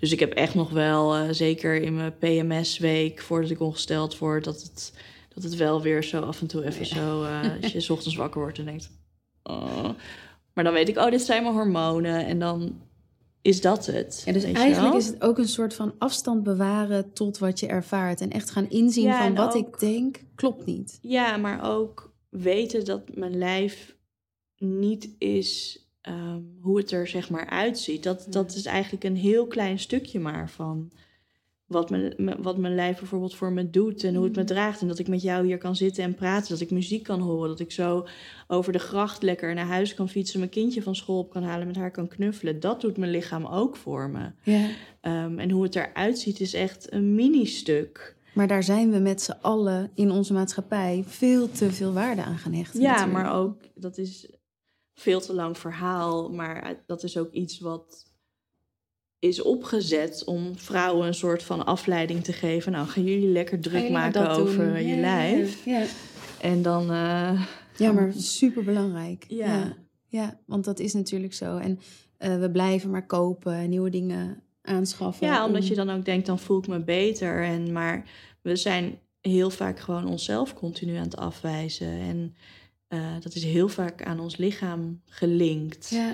Dus 0.00 0.12
ik 0.12 0.20
heb 0.20 0.32
echt 0.32 0.54
nog 0.54 0.70
wel, 0.70 1.14
eh, 1.14 1.28
zeker 1.30 1.82
in 1.82 1.94
mijn 1.96 2.18
PMS-week, 2.18 3.20
voordat 3.20 3.50
ik 3.50 3.60
ongesteld 3.60 4.18
word, 4.18 4.44
dat 4.44 4.62
het, 4.62 4.92
dat 5.34 5.42
het 5.42 5.56
wel 5.56 5.82
weer 5.82 6.04
zo 6.04 6.20
af 6.20 6.40
en 6.40 6.46
toe 6.46 6.64
even 6.64 6.86
zo, 6.86 7.22
eh, 7.24 7.40
als 7.62 7.72
je 7.72 7.80
's 7.80 7.90
ochtends 7.90 8.16
wakker 8.16 8.40
wordt 8.40 8.58
en 8.58 8.64
denkt, 8.64 8.90
oh. 9.42 9.88
maar 10.52 10.64
dan 10.64 10.72
weet 10.72 10.88
ik, 10.88 10.96
oh, 10.98 11.10
dit 11.10 11.22
zijn 11.22 11.42
mijn 11.42 11.54
hormonen 11.54 12.26
en 12.26 12.38
dan 12.38 12.80
is 13.42 13.60
dat 13.60 13.86
het. 13.86 14.22
Ja, 14.24 14.32
dus 14.32 14.42
eigenlijk 14.44 14.94
is 14.94 15.06
het 15.06 15.22
ook 15.22 15.38
een 15.38 15.48
soort 15.48 15.74
van 15.74 15.94
afstand 15.98 16.42
bewaren 16.42 17.12
tot 17.12 17.38
wat 17.38 17.60
je 17.60 17.66
ervaart. 17.66 18.20
En 18.20 18.30
echt 18.30 18.50
gaan 18.50 18.70
inzien 18.70 19.04
Ja, 19.04 19.22
van 19.22 19.34
wat 19.34 19.54
ook- 19.54 19.66
ik 19.66 19.78
denk, 19.78 20.22
klopt 20.34 20.66
niet. 20.66 20.98
Ja, 21.02 21.36
maar 21.36 21.70
ook 21.72 22.05
weten 22.42 22.84
dat 22.84 23.16
mijn 23.16 23.38
lijf 23.38 23.96
niet 24.58 25.14
is 25.18 25.80
ehm, 26.00 26.40
hoe 26.60 26.76
het 26.76 26.90
er 26.90 27.06
zeg 27.06 27.30
maar 27.30 27.46
uitziet. 27.46 28.02
Dat, 28.02 28.26
dat 28.30 28.54
is 28.54 28.64
eigenlijk 28.64 29.04
een 29.04 29.16
heel 29.16 29.46
klein 29.46 29.78
stukje 29.78 30.20
maar 30.20 30.50
van 30.50 30.92
wat 31.66 31.90
mijn, 31.90 32.14
wat 32.38 32.58
mijn 32.58 32.74
lijf 32.74 32.98
bijvoorbeeld 32.98 33.34
voor 33.34 33.52
me 33.52 33.70
doet 33.70 34.04
en 34.04 34.14
hoe 34.14 34.24
het 34.24 34.36
me 34.36 34.44
draagt. 34.44 34.80
En 34.80 34.88
dat 34.88 34.98
ik 34.98 35.08
met 35.08 35.22
jou 35.22 35.46
hier 35.46 35.58
kan 35.58 35.76
zitten 35.76 36.04
en 36.04 36.14
praten, 36.14 36.48
dat 36.48 36.60
ik 36.60 36.70
muziek 36.70 37.02
kan 37.02 37.20
horen, 37.20 37.48
dat 37.48 37.60
ik 37.60 37.72
zo 37.72 38.06
over 38.46 38.72
de 38.72 38.78
gracht 38.78 39.22
lekker 39.22 39.54
naar 39.54 39.66
huis 39.66 39.94
kan 39.94 40.08
fietsen, 40.08 40.38
mijn 40.38 40.50
kindje 40.50 40.82
van 40.82 40.96
school 40.96 41.18
op 41.18 41.30
kan 41.30 41.42
halen, 41.42 41.66
met 41.66 41.76
haar 41.76 41.90
kan 41.90 42.08
knuffelen. 42.08 42.60
Dat 42.60 42.80
doet 42.80 42.96
mijn 42.96 43.10
lichaam 43.10 43.46
ook 43.46 43.76
voor 43.76 44.10
me. 44.10 44.30
Ja. 44.42 44.68
Ehm, 45.00 45.38
en 45.38 45.50
hoe 45.50 45.62
het 45.62 45.76
eruit 45.76 46.18
ziet 46.18 46.40
is 46.40 46.54
echt 46.54 46.92
een 46.92 47.14
mini-stuk. 47.14 48.15
Maar 48.36 48.46
daar 48.46 48.62
zijn 48.62 48.90
we 48.90 48.98
met 48.98 49.22
z'n 49.22 49.38
allen 49.40 49.90
in 49.94 50.10
onze 50.10 50.32
maatschappij 50.32 51.04
veel 51.06 51.50
te 51.50 51.72
veel 51.72 51.92
waarde 51.92 52.22
aan 52.22 52.38
gaan 52.38 52.52
hechten. 52.52 52.80
Ja, 52.80 52.90
natuurlijk. 52.90 53.22
maar 53.22 53.34
ook, 53.34 53.60
dat 53.74 53.98
is 53.98 54.30
veel 54.94 55.20
te 55.20 55.34
lang 55.34 55.58
verhaal, 55.58 56.30
maar 56.30 56.82
dat 56.86 57.02
is 57.02 57.16
ook 57.16 57.32
iets 57.32 57.58
wat 57.58 58.06
is 59.18 59.42
opgezet 59.42 60.24
om 60.24 60.58
vrouwen 60.58 61.06
een 61.06 61.14
soort 61.14 61.42
van 61.42 61.66
afleiding 61.66 62.24
te 62.24 62.32
geven. 62.32 62.72
Nou, 62.72 62.86
gaan 62.86 63.04
jullie 63.04 63.28
lekker 63.28 63.60
druk 63.60 63.82
je 63.82 63.90
maken 63.90 64.24
doen? 64.24 64.32
over 64.32 64.66
Ja, 64.66 64.76
je 64.76 64.94
ja, 64.94 65.00
lijf. 65.00 65.64
Ja, 65.64 65.84
En 66.40 66.62
dan, 66.62 66.90
eh, 66.90 67.46
ja 67.76 67.92
maar 67.92 68.12
super 68.12 68.64
belangrijk. 68.64 69.24
Ja. 69.28 69.76
ja. 70.06 70.40
Want 70.46 70.64
dat 70.64 70.78
is 70.78 70.92
natuurlijk 70.92 71.34
zo. 71.34 71.56
En 71.56 71.78
eh, 72.16 72.38
we 72.38 72.50
blijven 72.50 72.90
maar 72.90 73.06
kopen 73.06 73.52
en 73.52 73.68
nieuwe 73.68 73.90
dingen 73.90 74.42
aanschaffen. 74.66 75.26
ja, 75.26 75.46
omdat 75.46 75.62
om- 75.62 75.68
je 75.68 75.74
dan 75.74 75.90
ook 75.90 76.04
denkt, 76.04 76.26
dan 76.26 76.38
voel 76.38 76.58
ik 76.58 76.66
me 76.66 76.78
beter. 76.80 77.44
En, 77.44 77.72
maar 77.72 78.04
we 78.42 78.56
zijn 78.56 78.98
heel 79.20 79.50
vaak 79.50 79.78
gewoon 79.80 80.06
onszelf 80.06 80.54
continu 80.54 80.96
aan 80.96 81.02
het 81.04 81.16
afwijzen. 81.16 81.88
En 81.88 82.34
eh, 82.88 83.00
dat 83.20 83.34
is 83.34 83.44
heel 83.44 83.68
vaak 83.68 84.02
aan 84.02 84.20
ons 84.20 84.36
lichaam 84.36 85.00
gelinkt. 85.06 85.88
Ja. 85.90 86.12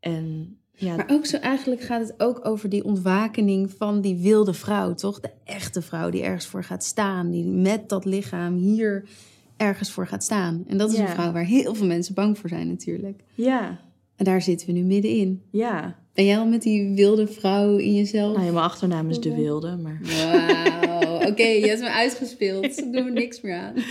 En 0.00 0.56
ja, 0.76 0.96
Maar 0.96 1.10
ook 1.10 1.26
zo 1.26 1.36
eigenlijk 1.36 1.82
gaat 1.82 2.00
het 2.08 2.14
ook 2.20 2.46
over 2.46 2.68
die 2.68 2.84
ontwakening 2.84 3.70
van 3.70 4.00
die 4.00 4.16
wilde 4.16 4.54
vrouw, 4.54 4.94
toch? 4.94 5.20
De 5.20 5.30
echte 5.44 5.82
vrouw 5.82 6.10
die 6.10 6.22
ergens 6.22 6.46
voor 6.46 6.64
gaat 6.64 6.84
staan. 6.84 7.30
Die 7.30 7.44
met 7.44 7.88
dat 7.88 8.04
lichaam 8.04 8.56
hier 8.56 9.08
ergens 9.56 9.90
voor 9.90 10.06
gaat 10.06 10.24
staan. 10.24 10.64
En 10.68 10.76
dat 10.78 10.90
is 10.92 10.96
Ja. 10.98 11.02
een 11.02 11.08
vrouw 11.14 11.32
waar 11.32 11.44
heel 11.44 11.74
veel 11.74 11.86
mensen 11.86 12.14
bang 12.14 12.38
voor 12.38 12.48
zijn 12.48 12.68
natuurlijk. 12.68 13.22
ja, 13.34 13.80
En 14.16 14.24
daar 14.24 14.42
zitten 14.42 14.66
we 14.66 14.72
nu 14.72 14.82
middenin. 14.82 15.42
ja. 15.50 16.02
Ben 16.14 16.24
jij 16.24 16.38
al 16.38 16.46
met 16.46 16.62
die 16.62 16.94
wilde 16.94 17.26
vrouw 17.26 17.76
in 17.76 17.94
jezelf? 17.94 18.32
Nou 18.34 18.46
ja, 18.46 18.52
mijn 18.52 18.64
achternaam 18.64 19.10
is 19.10 19.20
De 19.20 19.34
Wilde, 19.34 19.76
maar... 19.76 20.00
Wauw, 20.02 21.14
oké, 21.30 21.42
je 21.46 21.66
hebt 21.66 21.80
me 21.80 21.90
uitgespeeld. 21.90 22.76
Daar 22.76 22.90
doen 22.92 23.04
we 23.04 23.10
niks 23.10 23.40
meer 23.40 23.54
aan. 23.54 23.74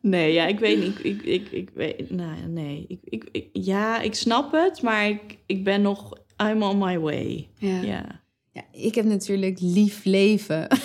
Nee, 0.00 0.32
ja, 0.32 0.46
ik 0.46 0.58
weet 0.58 0.80
niet. 0.80 0.98
Ik, 1.04 1.22
ik, 1.22 1.22
ik, 1.22 1.50
ik 1.50 1.70
weet, 1.74 2.10
nou 2.10 2.36
nee. 2.48 2.84
Ik, 2.88 2.98
ik, 3.04 3.28
ik- 3.32 3.48
ja, 3.52 4.00
ik 4.00 4.14
snap 4.14 4.52
het, 4.52 4.82
maar 4.82 5.08
ik, 5.08 5.20
ik 5.46 5.64
ben 5.64 5.82
nog, 5.82 6.12
I'm 6.50 6.62
on 6.62 6.78
my 6.78 6.98
way. 6.98 7.48
Ja. 7.58 7.82
Ja. 7.82 8.20
Ja, 8.52 8.62
ik 8.72 8.94
heb 8.94 9.04
natuurlijk 9.04 9.60
lief 9.60 10.04
leven. 10.04 10.66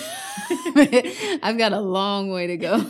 I've 1.46 1.58
got 1.58 1.72
a 1.72 1.82
long 1.82 2.30
way 2.30 2.58
to 2.58 2.68
go. 2.68 2.84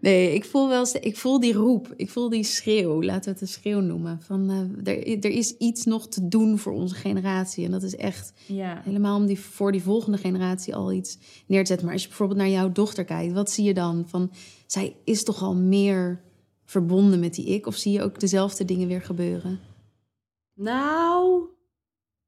nee, 0.00 0.34
ik 0.34 0.44
voel 0.44 0.68
wel, 0.68 0.86
ik 1.00 1.16
voel 1.16 1.40
die 1.40 1.52
roep, 1.52 1.92
ik 1.96 2.10
voel 2.10 2.28
die 2.28 2.44
schreeuw, 2.44 3.02
laten 3.02 3.24
we 3.24 3.30
het 3.30 3.40
een 3.40 3.48
schreeuw 3.48 3.80
noemen. 3.80 4.20
Van, 4.22 4.50
eh, 4.84 4.92
er, 4.94 5.18
er 5.24 5.30
is 5.30 5.56
iets 5.56 5.84
nog 5.84 6.08
te 6.08 6.28
doen 6.28 6.58
voor 6.58 6.72
onze 6.72 6.94
generatie. 6.94 7.64
En 7.64 7.70
dat 7.70 7.82
is 7.82 7.96
echt 7.96 8.32
Ja. 8.46 8.80
helemaal 8.84 9.16
om 9.16 9.26
die, 9.26 9.40
voor 9.40 9.72
die 9.72 9.82
volgende 9.82 10.18
generatie 10.18 10.74
al 10.74 10.92
iets 10.92 11.18
neer 11.46 11.60
te 11.60 11.66
zetten. 11.66 11.84
Maar 11.84 11.94
als 11.94 12.02
je 12.02 12.08
bijvoorbeeld 12.08 12.38
naar 12.38 12.48
jouw 12.48 12.72
dochter 12.72 13.04
kijkt, 13.04 13.32
wat 13.32 13.50
zie 13.50 13.64
je 13.64 13.74
dan? 13.74 14.04
Van, 14.08 14.30
zij 14.66 14.96
is 15.04 15.24
toch 15.24 15.42
al 15.42 15.54
meer 15.54 16.20
verbonden 16.64 17.20
met 17.20 17.34
die 17.34 17.46
ik? 17.46 17.66
Of 17.66 17.76
zie 17.76 17.92
je 17.92 18.02
ook 18.02 18.20
dezelfde 18.20 18.64
dingen 18.64 18.88
weer 18.88 19.02
gebeuren? 19.02 19.60
Nou, 20.54 21.42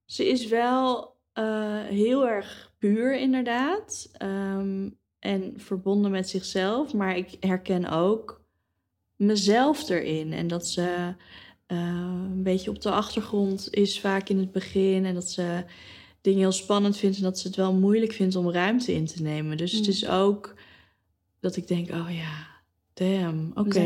ze 0.04 0.28
is 0.28 0.46
wel 0.46 1.14
eh, 1.32 1.44
heel 1.84 2.28
erg 2.28 2.65
puur, 2.78 3.18
inderdaad. 3.18 4.08
Ehm, 4.12 4.88
en 5.18 5.52
verbonden 5.56 6.10
met 6.10 6.28
zichzelf. 6.28 6.94
Maar 6.94 7.16
ik 7.16 7.36
herken 7.40 7.88
ook 7.90 8.44
mezelf 9.16 9.88
erin. 9.88 10.32
En 10.32 10.46
dat 10.46 10.66
ze 10.66 11.14
eh, 11.66 11.78
een 12.32 12.42
beetje 12.42 12.70
op 12.70 12.82
de 12.82 12.90
achtergrond 12.90 13.68
is 13.74 14.00
vaak 14.00 14.28
in 14.28 14.38
het 14.38 14.52
begin. 14.52 15.04
En 15.04 15.14
dat 15.14 15.30
ze 15.30 15.64
dingen 16.20 16.38
heel 16.40 16.52
spannend 16.52 16.96
vindt. 16.96 17.16
En 17.16 17.22
dat 17.22 17.38
ze 17.38 17.46
het 17.46 17.56
wel 17.56 17.72
moeilijk 17.74 18.12
vindt 18.12 18.36
om 18.36 18.50
ruimte 18.50 18.92
in 18.92 19.06
te 19.06 19.22
nemen. 19.22 19.56
Dus 19.56 19.72
het 19.72 19.82
Mm. 19.82 19.88
is 19.88 20.08
ook 20.08 20.54
dat 21.40 21.56
ik 21.56 21.68
denk, 21.68 21.90
oh 21.90 22.08
ja, 22.10 22.46
damn, 22.94 23.50
oké. 23.54 23.78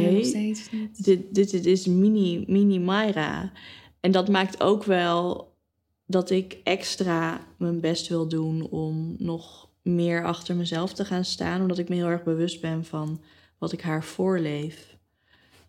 Dit, 0.96 1.34
dit, 1.34 1.50
dit 1.50 1.66
is 1.66 1.86
mini, 1.86 2.44
mini 2.46 2.78
Myra. 2.78 3.52
En 4.00 4.10
dat 4.10 4.28
maakt 4.28 4.62
ook 4.62 4.84
wel 4.84 5.49
dat 6.10 6.30
ik 6.30 6.58
extra 6.64 7.40
mijn 7.56 7.80
best 7.80 8.08
wil 8.08 8.28
doen 8.28 8.68
om 8.68 9.14
nog 9.18 9.68
meer 9.82 10.24
achter 10.24 10.56
mezelf 10.56 10.92
te 10.92 11.04
gaan 11.04 11.24
staan. 11.24 11.60
Omdat 11.60 11.78
ik 11.78 11.88
me 11.88 11.94
heel 11.94 12.06
erg 12.06 12.22
bewust 12.22 12.60
ben 12.60 12.84
van 12.84 13.20
wat 13.58 13.72
ik 13.72 13.80
haar 13.80 14.04
voorleef. 14.04 14.96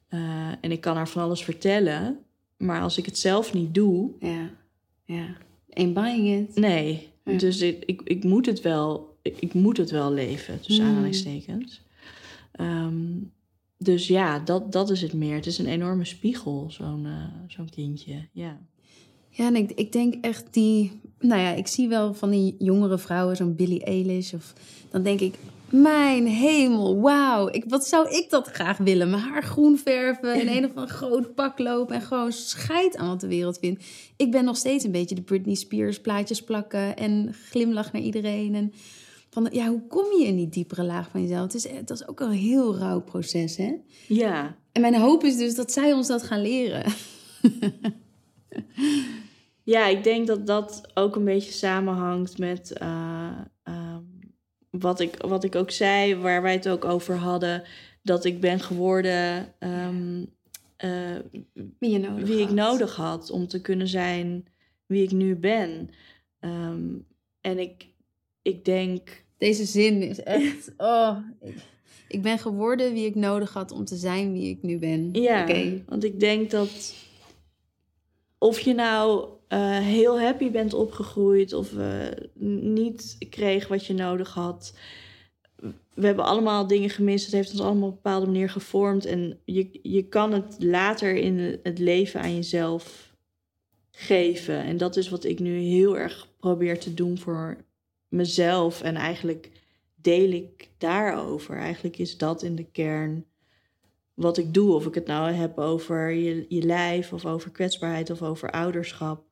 Eh, 0.08 0.47
en 0.62 0.71
ik 0.71 0.82
kan 0.82 0.95
haar 0.95 1.10
van 1.10 1.23
alles 1.23 1.43
vertellen. 1.43 2.19
Maar 2.58 2.82
als 2.82 2.97
ik 2.97 3.06
het 3.06 3.17
zelf 3.17 3.54
niet 3.54 3.73
doe, 3.73 4.12
Ja, 4.19 4.49
ja. 5.06 5.25
Ain't 5.73 5.93
buying 5.93 6.49
it. 6.49 6.56
nee. 6.56 7.10
Ja. 7.25 7.38
Dus 7.38 7.62
ik, 7.62 7.84
ik, 7.86 8.01
ik 8.04 8.23
moet 8.23 8.45
het 8.45 8.62
wel, 8.62 9.17
ik, 9.21 9.38
ik 9.39 9.54
moet 9.54 9.77
het 9.77 9.91
wel 9.91 10.12
leven, 10.13 10.62
tussen 10.62 10.84
Mm. 10.84 10.89
aanhalingstekens. 10.89 11.82
Ehm, 12.51 13.06
dus 13.77 14.08
ja, 14.08 14.39
dat, 14.39 14.71
dat 14.71 14.89
is 14.89 15.01
het 15.01 15.13
meer. 15.13 15.36
Het 15.36 15.45
is 15.45 15.58
een 15.58 15.65
enorme 15.67 16.06
spiegel, 16.06 16.65
zo'n 16.71 17.06
eh, 17.06 17.25
zo'n 17.47 17.69
kindje. 17.69 18.27
Ja. 18.32 18.60
Ja, 19.34 19.46
en 19.46 19.56
ik, 19.56 19.72
ik 19.72 19.91
denk 19.91 20.15
echt 20.22 20.46
die... 20.52 21.00
Nou 21.20 21.41
ja, 21.41 21.50
ik 21.54 21.67
zie 21.67 21.88
wel 21.88 22.13
van 22.13 22.30
die 22.30 22.56
jongere 22.60 22.98
vrouwen, 22.98 23.36
zo'n 23.36 23.56
Billie 23.56 23.84
Eilish. 23.84 24.34
Of, 24.34 24.54
dan 24.89 25.04
denk 25.04 25.20
ik, 25.20 25.36
mijn 25.70 26.28
hemel, 26.28 27.02
wauw. 27.02 27.50
Ik, 27.52 27.63
wat 27.67 27.88
zou 27.88 28.10
ik 28.10 28.30
dat 28.30 28.48
graag 28.48 28.78
willen? 28.78 29.10
Mijn 29.10 29.22
haar 29.22 29.44
groen 29.44 29.78
verven, 29.78 30.41
in 30.41 30.48
een 30.58 30.65
of 30.65 30.76
ander 30.76 30.96
groot 30.96 31.36
pak 31.36 31.60
lopen... 31.60 31.96
en 31.96 32.02
gewoon 32.02 32.32
scheid 32.32 32.98
aan 32.98 33.08
wat 33.08 33.20
de 33.20 33.28
wereld 33.28 33.58
vindt. 33.60 33.86
Ik 34.15 34.32
ben 34.32 34.44
nog 34.44 34.58
steeds 34.58 34.84
een 34.84 34.91
beetje 34.91 35.15
de 35.15 35.22
Britney 35.22 35.56
Spears 35.56 36.02
plaatjes 36.02 36.44
plakken... 36.44 36.98
en 36.98 37.34
glimlach 37.50 37.91
naar 37.91 38.02
iedereen. 38.02 38.56
En 38.56 38.74
van, 39.30 39.48
ja, 39.52 39.67
hoe 39.67 39.88
kom 39.88 40.20
je 40.20 40.26
in 40.26 40.36
die 40.36 40.50
diepere 40.50 40.84
laag 40.84 41.10
van 41.10 41.22
jezelf? 41.22 41.44
Het 41.44 41.54
is, 41.54 41.70
het 41.70 41.89
is 41.89 42.08
ook 42.08 42.20
een 42.20 42.32
heel 42.32 42.78
rauw 42.78 43.02
proces, 43.02 43.58
hè? 43.58 43.74
Ja. 44.08 44.56
En 44.72 44.82
mijn 44.82 44.96
hoop 44.96 45.24
is 45.24 45.38
dus 45.38 45.56
dat 45.56 45.72
zij 45.72 45.94
ons 45.94 46.08
dat 46.08 46.24
gaan 46.24 46.41
leren. 46.41 46.84
Ja, 49.63 49.88
ik 49.88 50.04
denk 50.04 50.28
dat 50.28 50.47
dat 50.47 50.91
ook 50.93 51.15
een 51.15 51.26
beetje 51.26 51.52
samenhangt 51.52 52.38
met 52.38 52.74
uh, 52.82 53.38
wat, 54.69 55.00
ik, 55.00 55.15
wat 55.17 55.43
ik 55.43 55.56
ook 55.56 55.71
zei, 55.71 56.15
waar 56.15 56.41
wij 56.41 56.54
het 56.54 56.69
ook 56.69 56.86
over 56.86 57.15
hadden. 57.15 57.63
Dat 58.04 58.26
ik 58.26 58.39
ben 58.39 58.60
geworden 58.60 59.54
um, 59.60 60.34
uh, 60.86 61.19
wie, 61.80 61.91
je 61.91 62.00
nodig 62.00 62.28
wie 62.28 62.39
had. 62.39 62.50
ik 62.50 62.56
nodig 62.56 62.95
had 62.95 63.30
om 63.30 63.47
te 63.47 63.62
kunnen 63.62 63.88
zijn 63.88 64.47
wie 64.86 65.04
ik 65.04 65.12
nu 65.12 65.36
ben. 65.36 65.89
Um, 66.39 67.06
en 67.41 67.60
ik, 67.60 67.88
ik 68.41 68.65
denk. 68.65 69.24
Deze 69.38 69.65
zin 69.65 70.02
is 70.02 70.24
echt. 70.24 70.71
Oh, 70.78 71.17
ik, 71.41 71.56
ik, 72.08 72.21
ben 72.21 72.39
geworden 72.39 72.93
wie 72.93 73.06
ik 73.06 73.15
nodig 73.15 73.54
had 73.54 73.71
om 73.71 73.86
te 73.86 73.95
zijn 73.95 74.34
wie 74.34 74.50
ik 74.50 74.62
nu 74.62 74.78
ben. 74.78 75.10
Ja, 75.13 75.43
okay. 75.43 75.84
want 75.88 76.04
ik 76.04 76.19
denk 76.19 76.52
dat. 76.52 76.95
Of 78.43 78.60
je 78.60 78.73
nou 78.73 79.30
uh, 79.49 79.77
heel 79.77 80.19
happy 80.19 80.51
bent 80.51 80.73
opgegroeid 80.73 81.54
of 81.54 81.71
uh, 81.71 82.08
niet 82.63 83.15
kreeg 83.30 83.67
wat 83.67 83.86
je 83.86 83.93
nodig 83.93 84.34
had. 84.34 84.73
We 85.93 86.06
hebben 86.06 86.25
allemaal 86.25 86.67
dingen 86.67 86.89
gemist. 86.89 87.25
Het 87.25 87.34
heeft 87.34 87.51
ons 87.51 87.62
allemaal 87.62 87.88
op 87.88 87.95
een 87.95 88.01
bepaalde 88.01 88.25
manier 88.25 88.49
gevormd. 88.49 89.06
En 89.06 89.39
je, 89.45 89.80
je 89.82 90.08
kan 90.08 90.34
het 90.34 90.56
later 90.60 91.15
in 91.15 91.60
het 91.63 91.80
leven 91.80 92.21
aan 92.21 92.36
jezelf 92.36 93.15
geven. 93.91 94.63
En 94.63 94.77
dat 94.77 94.95
is 94.95 95.10
wat 95.10 95.23
ik 95.23 95.39
nu 95.39 95.58
heel 95.58 95.97
erg 95.97 96.27
probeer 96.39 96.80
te 96.80 96.93
doen 96.93 97.17
voor 97.17 97.58
mezelf. 98.08 98.82
En 98.82 98.95
eigenlijk 98.95 99.49
deel 99.95 100.32
ik 100.32 100.69
daarover. 100.77 101.58
Eigenlijk 101.58 101.97
is 101.97 102.17
dat 102.17 102.43
in 102.43 102.56
de 102.56 102.71
kern 102.71 103.25
wat 104.13 104.38
ik 104.38 104.54
doe. 104.54 104.74
Of 104.74 104.86
ik 104.86 104.95
het 104.95 105.08
nou 105.08 105.32
heb 105.32 105.58
over 105.58 106.12
je, 106.12 106.45
je 106.50 106.62
lijf, 106.62 107.13
of 107.13 107.26
over 107.26 107.52
kwetsbaarheid, 107.52 108.10
of 108.10 108.21
over 108.21 108.52
ouderschap 108.52 109.30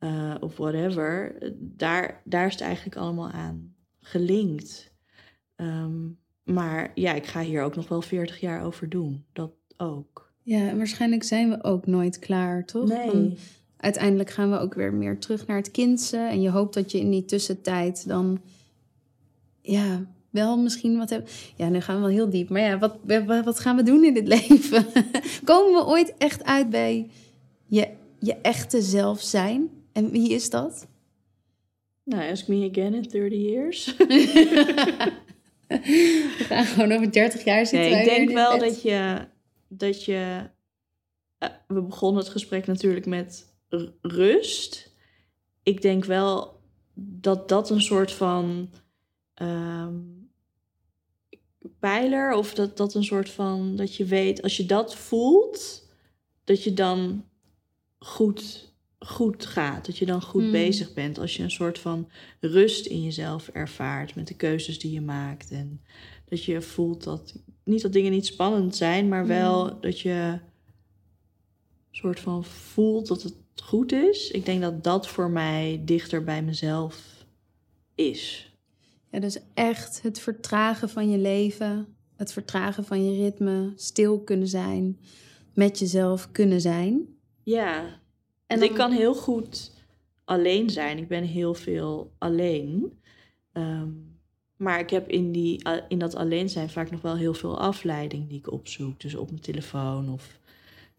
uh, 0.00 0.34
of 0.40 0.56
whatever, 0.56 1.38
daar, 1.58 2.22
daar 2.24 2.46
is 2.46 2.52
het 2.52 2.62
eigenlijk 2.62 2.96
allemaal 2.96 3.30
aan 3.30 3.74
gelinkt. 4.00 4.92
Um, 5.56 6.18
maar 6.44 6.92
ja, 6.94 7.14
ik 7.14 7.26
ga 7.26 7.40
hier 7.40 7.62
ook 7.62 7.76
nog 7.76 7.88
wel 7.88 8.02
40 8.02 8.40
jaar 8.40 8.64
over 8.64 8.88
doen. 8.88 9.24
Dat 9.32 9.52
ook. 9.76 10.32
Ja, 10.42 10.68
en 10.68 10.76
waarschijnlijk 10.76 11.22
zijn 11.22 11.50
we 11.50 11.64
ook 11.64 11.86
nooit 11.86 12.18
klaar, 12.18 12.64
toch? 12.64 12.88
Nee. 12.88 13.10
Van, 13.10 13.36
uiteindelijk 13.76 14.30
gaan 14.30 14.50
we 14.50 14.58
ook 14.58 14.74
weer 14.74 14.94
meer 14.94 15.18
terug 15.18 15.46
naar 15.46 15.56
het 15.56 15.70
kindse. 15.70 16.16
En 16.16 16.40
je 16.40 16.50
hoopt 16.50 16.74
dat 16.74 16.92
je 16.92 16.98
in 16.98 17.10
die 17.10 17.24
tussentijd 17.24 18.08
dan 18.08 18.40
ja, 19.60 20.06
wel 20.30 20.58
misschien 20.58 20.98
wat 20.98 21.10
hebt. 21.10 21.32
Ja, 21.56 21.68
nu 21.68 21.80
gaan 21.80 21.94
we 21.94 22.00
wel 22.00 22.10
heel 22.10 22.30
diep. 22.30 22.48
Maar 22.48 22.60
ja, 22.60 22.78
wat, 22.78 22.96
wat 23.44 23.60
gaan 23.60 23.76
we 23.76 23.82
doen 23.82 24.04
in 24.04 24.14
dit 24.14 24.28
leven? 24.38 24.86
Komen 25.44 25.72
we 25.72 25.86
ooit 25.86 26.14
echt 26.18 26.44
uit 26.44 26.70
bij 26.70 27.10
je, 27.66 27.88
je 28.18 28.34
echte 28.34 28.82
zelf 28.82 29.20
zijn? 29.20 29.70
En 29.92 30.10
wie 30.10 30.30
is 30.30 30.50
dat? 30.50 30.86
Nou, 32.04 32.30
ask 32.30 32.48
me 32.48 32.68
again 32.70 32.94
in 32.94 33.02
30 33.02 33.38
years. 33.38 33.96
We 35.68 36.44
gaan 36.48 36.64
gewoon 36.64 36.92
over 36.92 37.12
30 37.12 37.44
jaar 37.44 37.66
zitten. 37.66 37.90
Nee, 37.90 38.00
ik 38.00 38.06
denk 38.06 38.30
wel 38.30 38.58
dat 38.58 38.82
je. 38.82 39.26
Dat 39.68 40.04
je 40.04 40.40
uh, 41.38 41.48
we 41.66 41.82
begonnen 41.82 42.22
het 42.22 42.32
gesprek 42.32 42.66
natuurlijk 42.66 43.06
met 43.06 43.56
rust. 44.02 44.92
Ik 45.62 45.82
denk 45.82 46.04
wel 46.04 46.60
dat 46.94 47.48
dat 47.48 47.70
een 47.70 47.80
soort 47.80 48.12
van. 48.12 48.70
Um, 49.42 50.17
pijler, 51.78 52.32
of 52.32 52.54
dat 52.54 52.76
dat 52.76 52.94
een 52.94 53.04
soort 53.04 53.30
van. 53.30 53.76
dat 53.76 53.94
je 53.94 54.04
weet, 54.04 54.42
als 54.42 54.56
je 54.56 54.66
dat 54.66 54.94
voelt, 54.96 55.88
dat 56.44 56.64
je 56.64 56.72
dan 56.74 57.24
goed 57.98 58.66
goed 58.98 59.46
gaat. 59.46 59.86
Dat 59.86 59.98
je 59.98 60.06
dan 60.06 60.22
goed 60.22 60.42
Hmm. 60.42 60.52
bezig 60.52 60.92
bent. 60.92 61.18
Als 61.18 61.36
je 61.36 61.42
een 61.42 61.50
soort 61.50 61.78
van 61.78 62.08
rust 62.40 62.86
in 62.86 63.02
jezelf 63.02 63.48
ervaart 63.48 64.14
met 64.14 64.26
de 64.28 64.34
keuzes 64.34 64.78
die 64.78 64.92
je 64.92 65.00
maakt. 65.00 65.50
En 65.50 65.80
dat 66.24 66.44
je 66.44 66.60
voelt 66.62 67.04
dat. 67.04 67.34
Niet 67.64 67.82
dat 67.82 67.92
dingen 67.92 68.12
niet 68.12 68.26
spannend 68.26 68.76
zijn, 68.76 69.08
maar 69.08 69.26
wel 69.26 69.68
Hmm. 69.68 69.80
dat 69.80 70.00
je 70.00 70.10
een 70.10 70.40
soort 71.90 72.20
van 72.20 72.44
voelt 72.44 73.06
dat 73.06 73.22
het 73.22 73.34
goed 73.62 73.92
is. 73.92 74.30
Ik 74.30 74.44
denk 74.44 74.60
dat 74.62 74.84
dat 74.84 75.08
voor 75.08 75.30
mij 75.30 75.82
dichter 75.84 76.24
bij 76.24 76.42
mezelf 76.42 77.24
is. 77.94 78.47
Ja, 79.10 79.20
dus 79.20 79.38
echt 79.54 80.02
het 80.02 80.20
vertragen 80.20 80.88
van 80.88 81.10
je 81.10 81.18
leven, 81.18 81.96
het 82.16 82.32
vertragen 82.32 82.84
van 82.84 83.04
je 83.04 83.22
ritme, 83.22 83.72
stil 83.76 84.20
kunnen 84.20 84.48
zijn, 84.48 84.98
met 85.54 85.78
jezelf 85.78 86.30
kunnen 86.32 86.60
zijn. 86.60 87.06
Ja, 87.42 88.00
en 88.46 88.58
dan- 88.58 88.68
ik 88.68 88.74
kan 88.74 88.92
heel 88.92 89.14
goed 89.14 89.72
alleen 90.24 90.70
zijn. 90.70 90.98
Ik 90.98 91.08
ben 91.08 91.24
heel 91.24 91.54
veel 91.54 92.12
alleen. 92.18 92.98
Ehm, 93.52 93.88
maar 94.56 94.78
ik 94.80 94.90
heb 94.90 95.08
in, 95.08 95.32
die, 95.32 95.62
in 95.88 95.98
dat 95.98 96.14
alleen 96.14 96.48
zijn 96.48 96.70
vaak 96.70 96.90
nog 96.90 97.00
wel 97.00 97.16
heel 97.16 97.34
veel 97.34 97.58
afleiding 97.58 98.28
die 98.28 98.38
ik 98.38 98.52
opzoek. 98.52 99.00
Dus 99.00 99.14
op 99.14 99.30
mijn 99.30 99.42
telefoon 99.42 100.08
of 100.08 100.38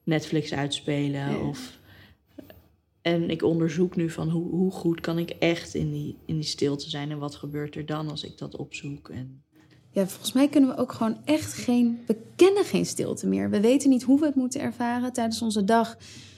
Netflix 0.03 0.53
uitspelen. 0.53 1.29
Ja. 1.29 1.37
Of, 1.47 1.78
en 3.13 3.29
ik 3.29 3.43
onderzoek 3.43 3.95
nu 3.95 4.09
van 4.09 4.29
hoe, 4.29 4.49
hoe 4.49 4.71
goed 4.71 5.01
kan 5.01 5.17
ik 5.17 5.29
echt 5.29 5.73
in 5.73 5.91
die, 5.91 6.15
in 6.25 6.35
die 6.35 6.43
stilte 6.43 6.89
zijn. 6.89 7.11
En 7.11 7.17
wat 7.17 7.35
gebeurt 7.35 7.75
er 7.75 7.85
dan 7.85 8.09
als 8.09 8.23
ik 8.23 8.37
dat 8.37 8.55
opzoek. 8.55 9.09
En, 9.09 9.43
Ja, 9.91 10.07
volgens 10.07 10.33
mij 10.33 10.47
kunnen 10.47 10.69
we 10.69 10.77
ook 10.77 10.91
gewoon 10.91 11.17
echt 11.25 11.53
geen. 11.53 11.99
We 12.07 12.15
kennen 12.35 12.63
geen 12.65 12.85
stilte 12.85 13.27
meer. 13.27 13.49
We 13.49 13.59
weten 13.59 13.89
niet 13.89 14.03
hoe 14.03 14.19
we 14.19 14.25
het 14.25 14.35
moeten 14.35 14.61
ervaren 14.61 15.13
tijdens 15.13 15.41
onze 15.41 15.63
dag. 15.63 15.97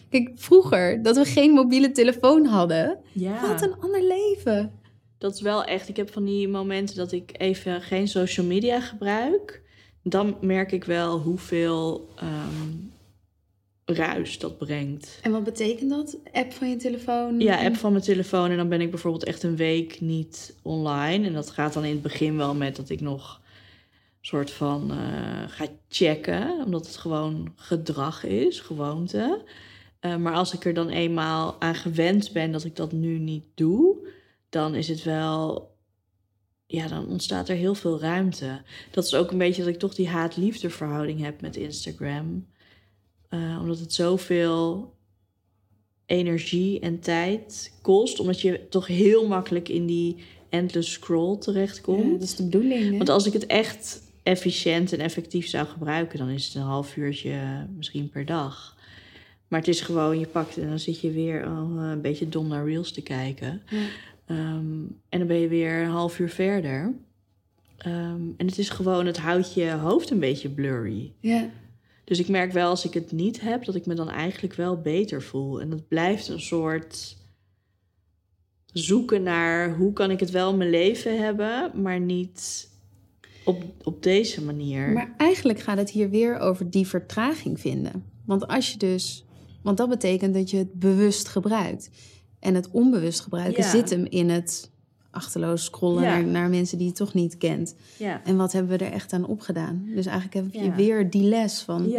Kijk, 0.10 0.32
vroeger, 0.36 1.04
dat 1.04 1.16
we 1.16 1.26
geen 1.26 1.52
mobiele 1.52 1.92
telefoon 1.92 2.46
hadden. 2.46 2.98
ja. 3.12 3.48
Wat 3.48 3.62
een 3.62 3.76
ander 3.80 4.04
leven. 4.04 4.72
Dat 5.18 5.34
is 5.36 5.42
wel 5.42 5.64
echt. 5.64 5.90
Ik 5.90 5.98
heb 5.98 6.12
van 6.12 6.26
die 6.26 6.48
momenten 6.48 6.96
dat 6.96 7.12
ik 7.12 7.32
even 7.38 7.82
geen 7.82 8.08
social 8.08 8.46
media 8.46 8.80
gebruik. 8.80 9.62
Dan 10.04 10.38
merk 10.42 10.72
ik 10.72 10.84
wel 10.84 11.20
hoeveel 11.20 12.10
ehm, 12.16 12.70
ruis 13.94 14.40
dat 14.40 14.58
brengt. 14.58 15.20
En 15.22 15.32
wat 15.32 15.44
betekent 15.44 15.90
dat? 15.90 16.18
App 16.32 16.54
van 16.54 16.70
je 16.70 16.76
telefoon? 16.76 17.40
Ja, 17.40 17.64
app 17.66 17.76
van 17.76 17.92
mijn 17.92 18.04
telefoon. 18.04 18.50
En 18.50 18.58
dan 18.58 18.70
ben 18.70 18.82
ik 18.82 18.90
bijvoorbeeld 18.90 19.24
echt 19.24 19.44
een 19.44 19.56
week 19.56 20.02
niet 20.02 20.56
online. 20.62 21.28
En 21.28 21.34
dat 21.34 21.50
gaat 21.50 21.74
dan 21.74 21.84
in 21.84 21.92
het 21.92 22.02
begin 22.02 22.38
wel 22.38 22.56
met 22.56 22.76
dat 22.76 22.90
ik 22.90 23.02
nog 23.02 23.42
soort 24.22 24.52
van 24.52 24.92
eh, 24.92 24.98
ga 25.48 25.66
checken. 25.90 26.64
Omdat 26.66 26.86
het 26.86 26.98
gewoon 26.98 27.54
gedrag 27.56 28.24
is, 28.24 28.60
gewoonte. 28.60 29.44
Eh, 30.00 30.16
maar 30.16 30.34
als 30.34 30.54
ik 30.54 30.66
er 30.66 30.74
dan 30.74 30.90
eenmaal 30.90 31.56
aan 31.60 31.76
gewend 31.76 32.32
ben 32.32 32.52
dat 32.52 32.64
ik 32.64 32.76
dat 32.76 32.92
nu 32.92 33.20
niet 33.20 33.46
doe, 33.56 34.08
dan 34.50 34.76
is 34.76 34.88
het 34.88 35.04
wel. 35.04 35.70
Ja, 36.66 36.88
dan 36.88 37.08
ontstaat 37.08 37.50
er 37.50 37.56
heel 37.56 37.76
veel 37.76 38.00
ruimte. 38.00 38.62
Dat 38.92 39.06
is 39.06 39.16
ook 39.16 39.32
een 39.32 39.38
beetje 39.38 39.64
dat 39.64 39.74
ik 39.74 39.80
toch 39.80 39.96
die 39.96 40.08
haat-liefde 40.08 40.70
verhouding 40.70 41.20
heb 41.20 41.42
met 41.42 41.56
Instagram. 41.56 42.48
Eh, 43.32 43.58
omdat 43.62 43.80
het 43.80 43.94
zoveel 43.94 44.94
energie 46.06 46.80
en 46.80 47.00
tijd 47.00 47.74
kost. 47.82 48.20
Omdat 48.20 48.42
je 48.42 48.68
toch 48.70 48.88
heel 48.88 49.28
makkelijk 49.28 49.70
in 49.70 49.86
die 49.86 50.18
endless 50.50 50.92
scroll 50.92 51.38
terechtkomt. 51.38 52.04
Ja, 52.06 52.12
dat 52.12 52.22
is 52.22 52.36
de 52.36 52.44
bedoeling. 52.44 52.92
Hè? 52.92 52.98
Want 52.98 53.10
als 53.10 53.26
ik 53.26 53.34
het 53.34 53.46
echt 53.46 54.02
efficiënt 54.24 54.94
en 54.94 55.00
effectief 55.00 55.48
zou 55.48 55.68
gebruiken, 55.68 56.20
dan 56.20 56.30
is 56.30 56.46
het 56.46 56.56
een 56.56 56.62
half 56.62 56.96
uurtje 56.96 57.68
misschien 57.76 58.10
per 58.10 58.26
dag. 58.26 58.78
Maar 59.48 59.60
het 59.60 59.70
is 59.70 59.82
gewoon, 59.82 60.20
je 60.20 60.28
pakt 60.28 60.58
en 60.58 60.68
dan 60.68 60.80
zit 60.80 61.02
je 61.02 61.12
weer 61.12 61.46
al 61.46 61.78
eh, 61.78 61.90
een 61.90 62.02
beetje 62.02 62.30
dom 62.30 62.48
naar 62.48 62.66
reels 62.66 62.92
te 62.92 63.02
kijken. 63.02 63.62
Ja. 63.70 63.86
Ehm, 64.26 64.84
en 65.10 65.20
dan 65.20 65.28
ben 65.28 65.40
je 65.40 65.48
weer 65.48 65.84
een 65.84 65.90
half 65.90 66.20
uur 66.20 66.30
verder. 66.30 66.94
Ehm, 67.78 68.22
en 68.38 68.46
het 68.46 68.58
is 68.58 68.70
gewoon, 68.70 69.06
het 69.06 69.18
houdt 69.18 69.54
je 69.54 69.72
hoofd 69.72 70.10
een 70.10 70.20
beetje 70.20 70.50
blurry. 70.50 71.12
Ja. 71.20 71.50
Dus 72.12 72.20
ik 72.20 72.28
merk 72.28 72.52
wel 72.52 72.70
als 72.70 72.86
ik 72.86 72.94
het 72.94 73.12
niet 73.12 73.42
heb, 73.42 73.66
dat 73.66 73.76
ik 73.76 73.86
me 73.86 73.94
dan 73.94 74.10
eigenlijk 74.10 74.54
wel 74.54 74.82
beter 74.82 75.22
voel. 75.22 75.62
En 75.62 75.70
dat 75.70 75.88
blijft 75.88 76.28
een 76.28 76.42
soort 76.42 77.18
zoeken 78.66 79.24
naar 79.24 79.76
hoe 79.76 79.94
kan 79.94 80.12
ik 80.12 80.20
het 80.20 80.30
wel 80.30 80.52
in 80.52 80.58
mijn 80.58 80.70
leven 80.70 81.24
hebben, 81.24 81.72
maar 81.82 82.00
niet 82.00 82.70
op, 83.46 83.64
op 83.84 84.04
deze 84.04 84.44
manier. 84.44 84.90
Maar 84.90 85.14
eigenlijk 85.18 85.60
gaat 85.60 85.78
het 85.78 85.90
hier 85.90 86.10
weer 86.10 86.38
over 86.40 86.70
die 86.70 86.88
vertraging 86.88 87.60
vinden. 87.60 88.04
Want 88.26 88.48
als 88.48 88.72
je 88.72 88.78
dus, 88.78 89.26
want 89.62 89.78
dat 89.78 89.90
betekent 89.90 90.34
dat 90.34 90.50
je 90.50 90.58
het 90.58 90.74
bewust 90.74 91.28
gebruikt. 91.28 91.90
En 92.40 92.56
het 92.56 92.72
onbewust 92.72 93.20
gebruiken 93.20 93.64
Ja. 93.64 93.70
zit 93.70 93.90
hem 93.90 94.06
in 94.06 94.30
het 94.30 94.71
achterloos 95.12 95.64
scrollen 95.64 96.04
Ja. 96.04 96.10
naar, 96.10 96.26
naar 96.26 96.50
mensen 96.50 96.78
die 96.78 96.88
je 96.88 96.94
toch 96.94 97.14
niet 97.14 97.38
kent. 97.38 97.76
ja. 97.98 98.22
En 98.24 98.38
wat 98.38 98.52
hebben 98.52 98.78
we 98.78 98.86
er 98.86 98.92
echt 98.92 99.14
aan 99.14 99.26
opgedaan? 99.26 99.84
Dus 99.96 100.06
eigenlijk 100.06 100.34
heb 100.36 100.62
je 100.62 100.70
Ja. 100.70 100.76
weer 100.76 101.10
die 101.10 101.24
les 101.24 101.62
van 101.62 101.94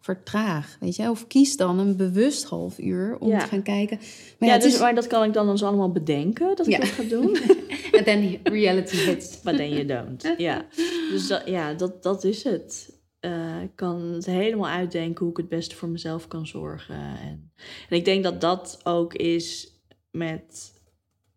vertraag, 0.00 0.76
weet 0.80 0.96
je? 0.96 1.10
Of 1.10 1.26
kies 1.26 1.56
dan 1.56 1.78
een 1.78 1.96
bewust 1.96 2.44
half 2.44 2.78
uur 2.78 3.16
om 3.18 3.38
te 3.38 3.46
gaan 3.46 3.62
kijken. 3.62 3.98
Maar 4.38 4.48
ja, 4.48 4.58
dus, 4.58 4.74
is, 4.74 4.80
maar 4.80 4.94
dat 4.94 5.06
kan 5.06 5.24
ik 5.24 5.32
dan 5.32 5.46
dus 5.46 5.62
allemaal 5.62 5.92
bedenken 5.92 6.56
dat 6.56 6.66
ik 6.66 6.72
Ja. 6.72 6.78
dat 6.78 6.88
ga 6.88 7.02
doen. 7.02 7.36
en 7.96 8.04
then 8.04 8.38
reality 8.42 8.96
hits. 8.96 9.38
Maar 9.42 9.56
then 9.56 9.70
you 9.70 9.86
don't. 9.86 10.34
Ja, 10.38 10.66
dus 11.10 11.26
dat, 11.28 11.42
ja, 11.46 11.74
dat, 11.74 12.02
dat 12.02 12.24
is 12.24 12.42
het. 12.44 12.92
Eh, 13.20 13.62
ik 13.62 13.70
kan 13.74 14.00
het 14.02 14.26
helemaal 14.26 14.70
uitdenken 14.70 15.20
hoe 15.20 15.30
ik 15.30 15.36
het 15.36 15.48
beste 15.48 15.74
voor 15.76 15.88
mezelf 15.88 16.28
kan 16.28 16.46
zorgen. 16.46 16.94
En, 16.96 17.52
en 17.88 17.96
ik 17.96 18.04
denk 18.04 18.22
dat 18.24 18.40
dat 18.40 18.80
ook 18.82 19.14
is 19.14 19.72
met 20.10 20.72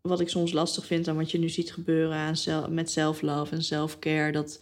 wat 0.07 0.19
ik 0.19 0.29
soms 0.29 0.51
lastig 0.51 0.85
vind 0.85 1.07
aan 1.07 1.15
wat 1.15 1.31
je 1.31 1.39
nu 1.39 1.49
ziet 1.49 1.73
gebeuren 1.73 2.15
aan 2.15 2.35
met 2.73 2.91
self-love 2.91 3.55
en 3.55 3.63
self-care. 3.63 4.31
Dat 4.31 4.59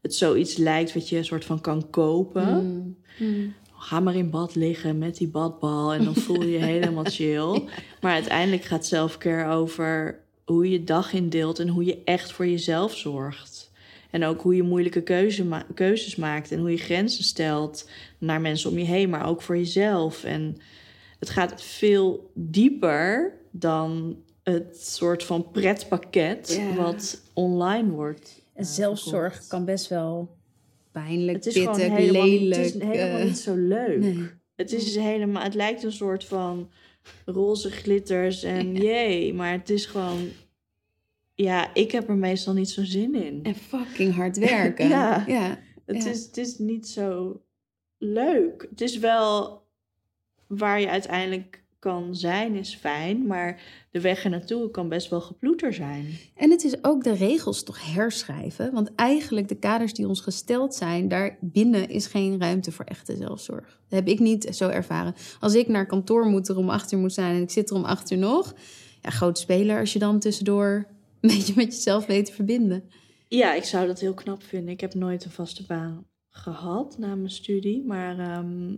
het 0.00 0.14
zoiets 0.14 0.56
lijkt 0.56 0.94
wat 0.94 1.08
je 1.08 1.16
een 1.16 1.24
soort 1.24 1.44
van 1.44 1.60
kan 1.60 1.90
kopen. 1.90 2.66
Mm. 2.66 2.96
Mm. 3.18 3.54
Ga 3.76 4.00
maar 4.00 4.14
in 4.14 4.30
bad 4.30 4.54
liggen 4.54 4.98
met 4.98 5.16
die 5.16 5.28
badbal 5.28 5.92
en 5.92 6.04
dan 6.04 6.14
voel 6.14 6.42
je 6.42 6.50
je 6.50 6.64
helemaal 6.74 7.04
chill. 7.04 7.62
Maar 8.00 8.12
uiteindelijk 8.12 8.64
gaat 8.64 8.86
selfcare 8.86 9.52
over 9.52 10.20
hoe 10.44 10.64
je 10.64 10.70
je 10.70 10.84
dag 10.84 11.12
indeelt 11.12 11.58
en 11.58 11.68
hoe 11.68 11.84
je 11.84 12.02
echt 12.04 12.32
voor 12.32 12.46
jezelf 12.46 12.96
zorgt. 12.96 13.72
En 14.10 14.24
ook 14.24 14.40
hoe 14.40 14.56
je 14.56 14.62
moeilijke 14.62 15.02
keuze 15.02 15.44
ma- 15.44 15.66
keuzes 15.74 16.16
maakt 16.16 16.52
en 16.52 16.58
hoe 16.58 16.70
je 16.70 16.76
grenzen 16.76 17.24
stelt 17.24 17.88
naar 18.18 18.40
mensen 18.40 18.70
om 18.70 18.78
je 18.78 18.84
heen, 18.84 19.10
maar 19.10 19.26
ook 19.26 19.42
voor 19.42 19.56
jezelf. 19.56 20.24
En 20.24 20.56
het 21.18 21.30
gaat 21.30 21.62
veel 21.62 22.30
dieper 22.34 23.32
dan 23.50 24.16
het 24.44 24.80
soort 24.86 25.24
van 25.24 25.50
pretpakket 25.50 26.54
Ja. 26.54 26.74
wat 26.74 27.22
online 27.32 27.90
wordt. 27.90 28.42
En 28.54 28.64
eh, 28.64 28.68
zelfzorg 28.70 29.30
verkocht. 29.32 29.48
kan 29.50 29.64
best 29.64 29.88
wel 29.88 30.36
pijnlijk, 30.92 31.36
Het 31.36 31.46
is 31.46 31.52
pittig, 31.54 31.74
gewoon 31.74 31.96
helemaal, 31.96 32.26
niet- 32.26 32.40
lelijk. 32.40 32.64
het 32.64 32.74
is 32.74 32.82
helemaal 32.82 33.18
eh, 33.18 33.24
niet 33.24 33.38
zo 33.38 33.54
leuk. 33.56 33.98
nee. 33.98 34.28
Het 34.56 34.72
is 34.72 34.96
helemaal, 34.96 35.42
het 35.42 35.54
lijkt 35.54 35.82
een 35.82 35.92
soort 35.92 36.24
van 36.24 36.70
roze 37.24 37.70
glitters 37.70 38.42
en 38.42 38.74
jee, 38.74 39.34
maar 39.34 39.52
het 39.52 39.70
is 39.70 39.86
gewoon, 39.86 40.28
ja, 41.34 41.74
ik 41.74 41.90
heb 41.92 42.08
er 42.08 42.16
meestal 42.16 42.54
niet 42.54 42.70
zo 42.70 42.84
zin 42.84 43.14
in. 43.14 43.40
En 43.42 43.54
fucking 43.54 44.14
hard 44.14 44.36
werken. 44.38 44.88
Ja. 44.94 45.24
ja. 45.26 45.58
Het, 45.86 46.02
ja. 46.04 46.10
is, 46.10 46.24
het 46.26 46.36
is 46.36 46.58
niet 46.58 46.88
zo 46.88 47.40
leuk. 47.98 48.66
Het 48.70 48.80
is 48.80 48.98
wel 48.98 49.62
waar 50.46 50.80
je 50.80 50.88
uiteindelijk 50.88 51.63
kan 51.84 52.14
zijn, 52.14 52.54
is 52.54 52.74
fijn, 52.74 53.26
maar 53.26 53.62
de 53.90 54.00
weg 54.00 54.24
er 54.24 54.30
naartoe 54.30 54.70
kan 54.70 54.88
best 54.88 55.10
wel 55.10 55.20
geploeter 55.20 55.72
zijn. 55.72 56.06
En 56.36 56.50
het 56.50 56.64
is 56.64 56.84
ook 56.84 57.04
de 57.04 57.14
regels 57.14 57.62
toch 57.62 57.94
herschrijven. 57.94 58.72
Want 58.72 58.94
eigenlijk 58.94 59.48
de 59.48 59.54
kaders 59.54 59.92
die 59.92 60.08
ons 60.08 60.20
gesteld 60.20 60.74
zijn, 60.74 61.08
daarbinnen 61.08 61.88
is 61.88 62.06
geen 62.06 62.40
ruimte 62.40 62.72
voor 62.72 62.84
echte 62.84 63.16
zelfzorg. 63.16 63.80
Dat 63.88 63.98
heb 63.98 64.08
ik 64.08 64.18
niet 64.18 64.48
zo 64.50 64.68
ervaren. 64.68 65.14
Als 65.40 65.54
ik 65.54 65.68
naar 65.68 65.86
kantoor 65.86 66.26
moet 66.26 66.48
er 66.48 66.56
om 66.56 66.70
acht 66.70 66.92
uur 66.92 66.98
moet 66.98 67.12
zijn 67.12 67.36
en 67.36 67.42
ik 67.42 67.50
zit 67.50 67.70
er 67.70 67.76
om 67.76 67.84
acht 67.84 68.10
uur 68.10 68.18
nog. 68.18 68.54
Ja, 69.02 69.10
groot 69.10 69.38
speler 69.38 69.78
als 69.78 69.92
je 69.92 69.98
dan 69.98 70.18
tussendoor 70.18 70.86
een 71.20 71.30
beetje 71.30 71.54
met 71.56 71.74
jezelf 71.74 72.06
weet 72.06 72.26
te 72.26 72.32
verbinden. 72.32 72.90
Ja, 73.28 73.54
ik 73.54 73.64
zou 73.64 73.86
dat 73.86 74.00
heel 74.00 74.14
knap 74.14 74.42
vinden. 74.42 74.72
Ik 74.72 74.80
heb 74.80 74.94
nooit 74.94 75.24
een 75.24 75.30
vaste 75.30 75.64
baan 75.66 76.06
gehad 76.28 76.98
na 76.98 77.14
mijn 77.14 77.30
studie. 77.30 77.84
Maar 77.86 78.18
ehm, 78.18 78.76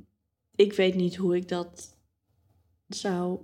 ik 0.55 0.73
weet 0.73 0.95
niet 0.95 1.17
hoe 1.17 1.37
ik 1.37 1.49
dat 1.49 1.96
zou 2.89 3.39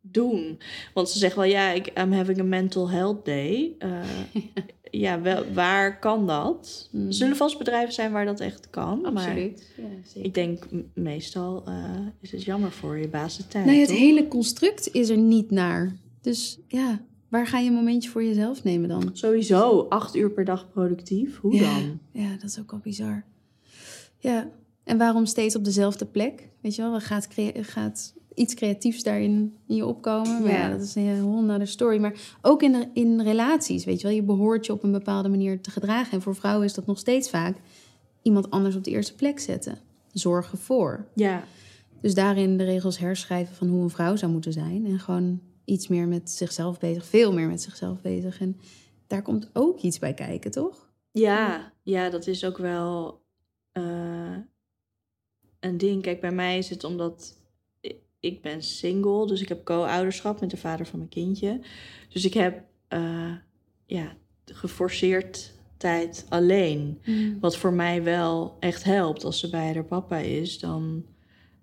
doen. 0.00 0.58
Want 0.94 1.08
ze 1.08 1.18
zeggen 1.18 1.40
wel, 1.40 1.50
ja, 1.50 1.70
ik 1.70 1.86
I'm 1.98 2.12
having 2.12 2.40
a 2.40 2.44
mental 2.44 2.90
health 2.90 3.24
day. 3.24 3.74
Eh, 3.78 4.00
ja, 4.90 5.20
wel, 5.20 5.52
waar 5.52 5.98
kan 5.98 6.26
dat? 6.26 6.88
Mm. 6.92 7.06
Er 7.06 7.14
zullen 7.14 7.36
vast 7.36 7.58
bedrijven 7.58 7.94
zijn 7.94 8.12
waar 8.12 8.24
dat 8.24 8.40
echt 8.40 8.70
kan. 8.70 9.00
Maar 9.00 9.12
Absoluut. 9.12 9.72
Ja, 9.76 9.84
zeker. 10.04 10.24
ik 10.24 10.34
denk 10.34 10.64
meestal 10.94 11.62
eh, 11.66 11.90
is 12.20 12.32
het 12.32 12.42
jammer 12.44 12.72
voor 12.72 12.98
je 12.98 13.08
baas 13.08 13.36
de 13.36 13.48
tijd. 13.48 13.64
Nee, 13.64 13.80
het 13.80 13.88
toch? 13.88 13.98
hele 13.98 14.28
construct 14.28 14.88
is 14.92 15.08
er 15.08 15.18
niet 15.18 15.50
naar. 15.50 15.96
Dus 16.20 16.58
ja, 16.68 17.00
waar 17.28 17.46
ga 17.46 17.58
je 17.58 17.68
een 17.68 17.74
momentje 17.74 18.10
voor 18.10 18.24
jezelf 18.24 18.64
nemen 18.64 18.88
dan? 18.88 19.10
Sowieso 19.12 19.86
acht 19.88 20.16
uur 20.16 20.30
per 20.30 20.44
dag 20.44 20.70
productief. 20.70 21.38
Hoe 21.38 21.54
Ja. 21.54 21.74
dan? 21.78 21.98
Ja, 22.12 22.30
dat 22.40 22.50
is 22.50 22.58
ook 22.58 22.70
wel 22.70 22.80
bizar. 22.80 23.24
Ja, 24.18 24.50
en 24.84 24.98
waarom 24.98 25.26
steeds 25.26 25.56
op 25.56 25.64
dezelfde 25.64 26.04
plek? 26.06 26.48
Weet 26.60 26.74
je 26.74 26.82
wel, 26.82 27.00
gaat, 27.00 27.28
gaat 27.54 28.14
iets 28.34 28.54
creatiefs 28.54 29.02
daarin 29.02 29.56
in 29.66 29.76
je 29.76 29.86
opkomen. 29.86 30.42
Maar 30.42 30.52
ja, 30.52 30.70
dat 30.70 30.80
is 30.80 30.94
een 30.94 31.20
whole 31.20 31.42
nother 31.42 31.66
story. 31.66 31.98
Maar 32.00 32.36
ook 32.42 32.62
in, 32.62 32.90
in 32.92 33.20
relaties, 33.20 33.84
weet 33.84 34.00
je 34.00 34.06
wel. 34.06 34.16
Je 34.16 34.22
behoort 34.22 34.66
je 34.66 34.72
op 34.72 34.82
een 34.82 34.92
bepaalde 34.92 35.28
manier 35.28 35.60
te 35.60 35.70
gedragen. 35.70 36.12
En 36.12 36.22
voor 36.22 36.34
vrouwen 36.34 36.66
is 36.66 36.74
dat 36.74 36.86
nog 36.86 36.98
steeds 36.98 37.30
vaak 37.30 37.56
iemand 38.22 38.50
anders 38.50 38.76
op 38.76 38.84
de 38.84 38.90
eerste 38.90 39.14
plek 39.14 39.40
zetten. 39.40 39.78
Zorgen 40.12 40.58
voor. 40.58 41.06
Ja, 41.14 41.44
Dus 42.00 42.14
daarin 42.14 42.56
de 42.56 42.64
regels 42.64 42.98
herschrijven 42.98 43.54
van 43.54 43.68
hoe 43.68 43.82
een 43.82 43.90
vrouw 43.90 44.16
zou 44.16 44.32
moeten 44.32 44.52
zijn. 44.52 44.86
En 44.86 44.98
gewoon 44.98 45.40
iets 45.64 45.88
meer 45.88 46.08
met 46.08 46.30
zichzelf 46.30 46.78
bezig. 46.78 47.06
Veel 47.06 47.32
meer 47.32 47.48
met 47.48 47.62
zichzelf 47.62 48.00
bezig. 48.00 48.40
En 48.40 48.56
daar 49.06 49.22
komt 49.22 49.50
ook 49.52 49.80
iets 49.80 49.98
bij 49.98 50.14
kijken, 50.14 50.50
toch? 50.50 50.90
Ja, 51.10 51.72
ja, 51.82 52.10
dat 52.10 52.26
is 52.26 52.44
ook 52.44 52.58
wel 52.58 53.22
eh, 53.72 54.36
een 55.60 55.78
ding. 55.78 56.02
Kijk, 56.02 56.20
bij 56.20 56.32
mij 56.32 56.58
is 56.58 56.70
het 56.70 56.84
omdat 56.84 57.41
ik 58.22 58.42
ben 58.42 58.62
single, 58.62 59.26
dus 59.26 59.40
ik 59.40 59.48
heb 59.48 59.64
co-ouderschap 59.64 60.40
met 60.40 60.50
de 60.50 60.56
vader 60.56 60.86
van 60.86 60.98
mijn 60.98 61.10
kindje. 61.10 61.60
Dus 62.08 62.24
ik 62.24 62.34
heb 62.34 62.62
eh, 62.88 63.32
ja, 63.86 64.16
geforceerd 64.44 65.52
tijd 65.76 66.26
alleen. 66.28 67.00
Wat 67.40 67.56
voor 67.56 67.72
mij 67.72 68.02
wel 68.02 68.56
echt 68.60 68.84
helpt 68.84 69.24
als 69.24 69.38
ze 69.38 69.50
bij 69.50 69.72
haar 69.74 69.84
papa 69.84 70.16
is, 70.16 70.58
dan, 70.58 71.04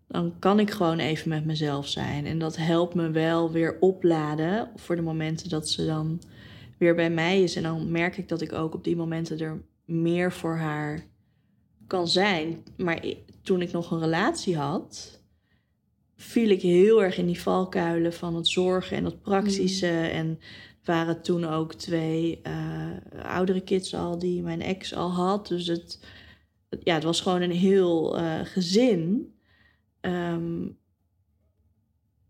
dan 0.08 0.34
kan 0.40 0.60
ik 0.60 0.72
gewoon 0.72 1.00
even 1.00 1.30
met 1.30 1.46
mezelf 1.46 1.88
zijn. 1.88 2.26
En 2.26 2.40
dat 2.40 2.56
helpt 2.58 2.94
me 2.94 3.12
wel 3.12 3.52
weer 3.52 3.78
opladen 3.80 4.70
voor 4.76 4.96
de 4.96 5.02
momenten 5.02 5.50
dat 5.50 5.70
ze 5.70 5.86
dan 5.86 6.22
weer 6.78 6.96
bij 6.96 7.10
mij 7.10 7.42
is. 7.42 7.56
En 7.56 7.64
dan 7.64 7.92
merk 7.92 8.18
ik 8.18 8.28
dat 8.28 8.42
ik 8.42 8.54
ook 8.54 8.74
op 8.74 8.84
die 8.84 8.96
momenten 8.96 9.40
er 9.40 9.62
meer 9.86 10.32
voor 10.32 10.56
haar 10.56 11.06
kan 11.88 12.08
zijn. 12.08 12.64
Maar 12.78 13.04
toen 13.42 13.62
ik 13.62 13.72
nog 13.72 13.92
een 13.92 14.00
relatie 14.00 14.58
had, 14.58 15.19
viel 16.22 16.50
ik 16.50 16.62
heel 16.62 17.04
erg 17.04 17.18
in 17.18 17.26
die 17.26 17.42
valkuilen 17.42 18.14
van 18.14 18.36
het 18.36 18.48
zorgen 18.48 18.98
en 18.98 19.06
het 19.06 19.22
praktische. 19.22 19.88
En 19.88 20.40
waren 20.84 21.22
toen 21.22 21.46
ook 21.46 21.74
twee 21.74 22.40
eh, 22.44 23.26
oudere 23.26 23.62
kids 23.62 23.96
al 23.96 24.20
die 24.20 24.42
mijn 24.42 24.62
ex 24.62 24.96
al 24.96 25.12
had. 25.12 25.48
Dus 25.48 25.68
het, 25.68 26.00
ja, 26.84 26.94
het 26.94 27.04
was 27.04 27.22
gewoon 27.22 27.42
een 27.42 27.52
heel 27.52 28.18
eh, 28.18 28.40
gezin. 28.44 29.34
Ehm, 30.02 30.68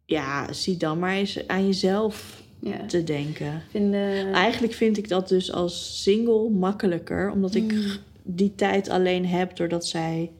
ja, 0.06 0.54
zie 0.54 0.78
dan 0.78 0.99
maar 0.99 1.13
eens 1.15 1.47
aan 1.47 1.65
jezelf 1.65 2.43
Ja. 2.62 2.86
te 2.86 3.04
denken. 3.04 3.62
Vinden... 3.69 4.34
Eigenlijk 4.34 4.73
vind 4.73 4.97
ik 4.97 5.08
dat 5.10 5.28
dus 5.30 5.52
als 5.52 6.04
single 6.04 6.49
makkelijker, 6.49 7.32
omdat 7.32 7.56
ik 7.56 7.71
Mm. 7.71 7.86
die 8.23 8.56
tijd 8.56 8.89
alleen 8.89 9.25
heb 9.25 9.56
doordat 9.56 9.86
zij 9.88 10.32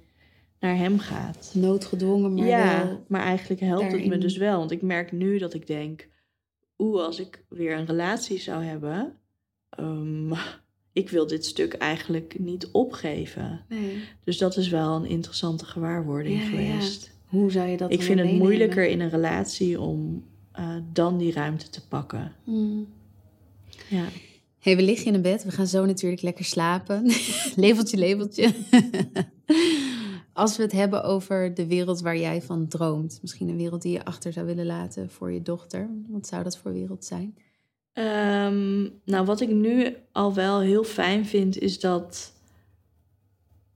naar 0.60 0.78
hem 0.78 1.00
gaat. 1.00 1.52
noodgedwongen, 1.54 2.34
maar 2.34 2.46
ja, 2.48 2.86
wel... 2.86 3.04
maar 3.08 3.22
eigenlijk 3.22 3.62
helpt 3.62 3.92
het 3.92 4.06
me 4.06 4.18
dus 4.18 4.38
wel. 4.38 4.58
Want 4.60 4.72
ik 4.72 4.82
merk 4.82 5.12
nu 5.12 5.38
dat 5.38 5.54
ik 5.54 5.68
denk, 5.68 6.08
oeh, 6.78 7.04
als 7.04 7.20
ik 7.20 7.44
weer 7.50 7.78
een 7.78 7.86
relatie 7.86 8.40
zou 8.40 8.64
hebben, 8.64 9.14
ehm, 9.70 10.34
ik 11.02 11.10
wil 11.10 11.28
dit 11.28 11.46
stuk 11.46 11.74
eigenlijk 11.74 12.40
niet 12.40 12.68
opgeven. 12.72 13.66
Nee. 13.70 14.04
Dus 14.24 14.38
dat 14.38 14.58
is 14.58 14.70
wel 14.70 14.96
een 14.96 15.06
interessante 15.06 15.66
gewaarwording 15.66 16.36
Ja, 16.36 16.44
ja. 16.44 16.50
geweest. 16.50 17.18
Hoe 17.26 17.52
zou 17.52 17.68
je 17.68 17.78
dat 17.78 17.92
Ik 17.92 18.02
vind 18.02 18.18
het 18.18 18.28
meenemen? 18.28 18.48
moeilijker 18.48 18.88
in 18.88 19.00
een 19.00 19.10
relatie 19.10 19.80
om 19.80 20.24
eh, 20.52 20.76
dan 20.94 21.18
die 21.18 21.34
ruimte 21.34 21.70
te 21.70 21.88
pakken. 21.88 22.32
Hmm. 22.44 22.88
Ja. 23.90 24.06
hey, 24.60 24.76
we 24.76 24.82
liggen 24.82 25.08
in 25.08 25.14
een 25.14 25.22
bed. 25.22 25.44
We 25.44 25.52
gaan 25.52 25.68
zo 25.68 25.86
natuurlijk 25.86 26.22
lekker 26.22 26.46
slapen. 26.46 27.12
leveltje, 27.56 27.98
leveltje. 27.98 28.54
Als 30.40 30.58
we 30.58 30.64
het 30.64 30.72
hebben 30.72 31.04
over 31.04 31.54
de 31.54 31.68
wereld 31.68 32.02
waar 32.02 32.18
jij 32.18 32.42
van 32.42 32.68
droomt. 32.68 33.20
Misschien 33.22 33.50
een 33.50 33.58
wereld 33.58 33.82
die 33.82 33.92
je 33.92 34.06
achter 34.06 34.34
zou 34.34 34.46
willen 34.46 34.66
laten 34.66 35.10
voor 35.10 35.32
je 35.32 35.42
dochter. 35.42 35.90
Wat 36.08 36.28
zou 36.28 36.44
dat 36.44 36.58
voor 36.58 36.74
wereld 36.74 37.06
zijn? 37.06 37.38
Ehm, 37.94 38.82
nou, 39.04 39.26
wat 39.26 39.42
ik 39.42 39.50
nu 39.50 39.96
al 40.12 40.34
wel 40.34 40.60
heel 40.60 40.84
fijn 40.84 41.26
vind, 41.26 41.58
is 41.58 41.80
dat 41.80 42.34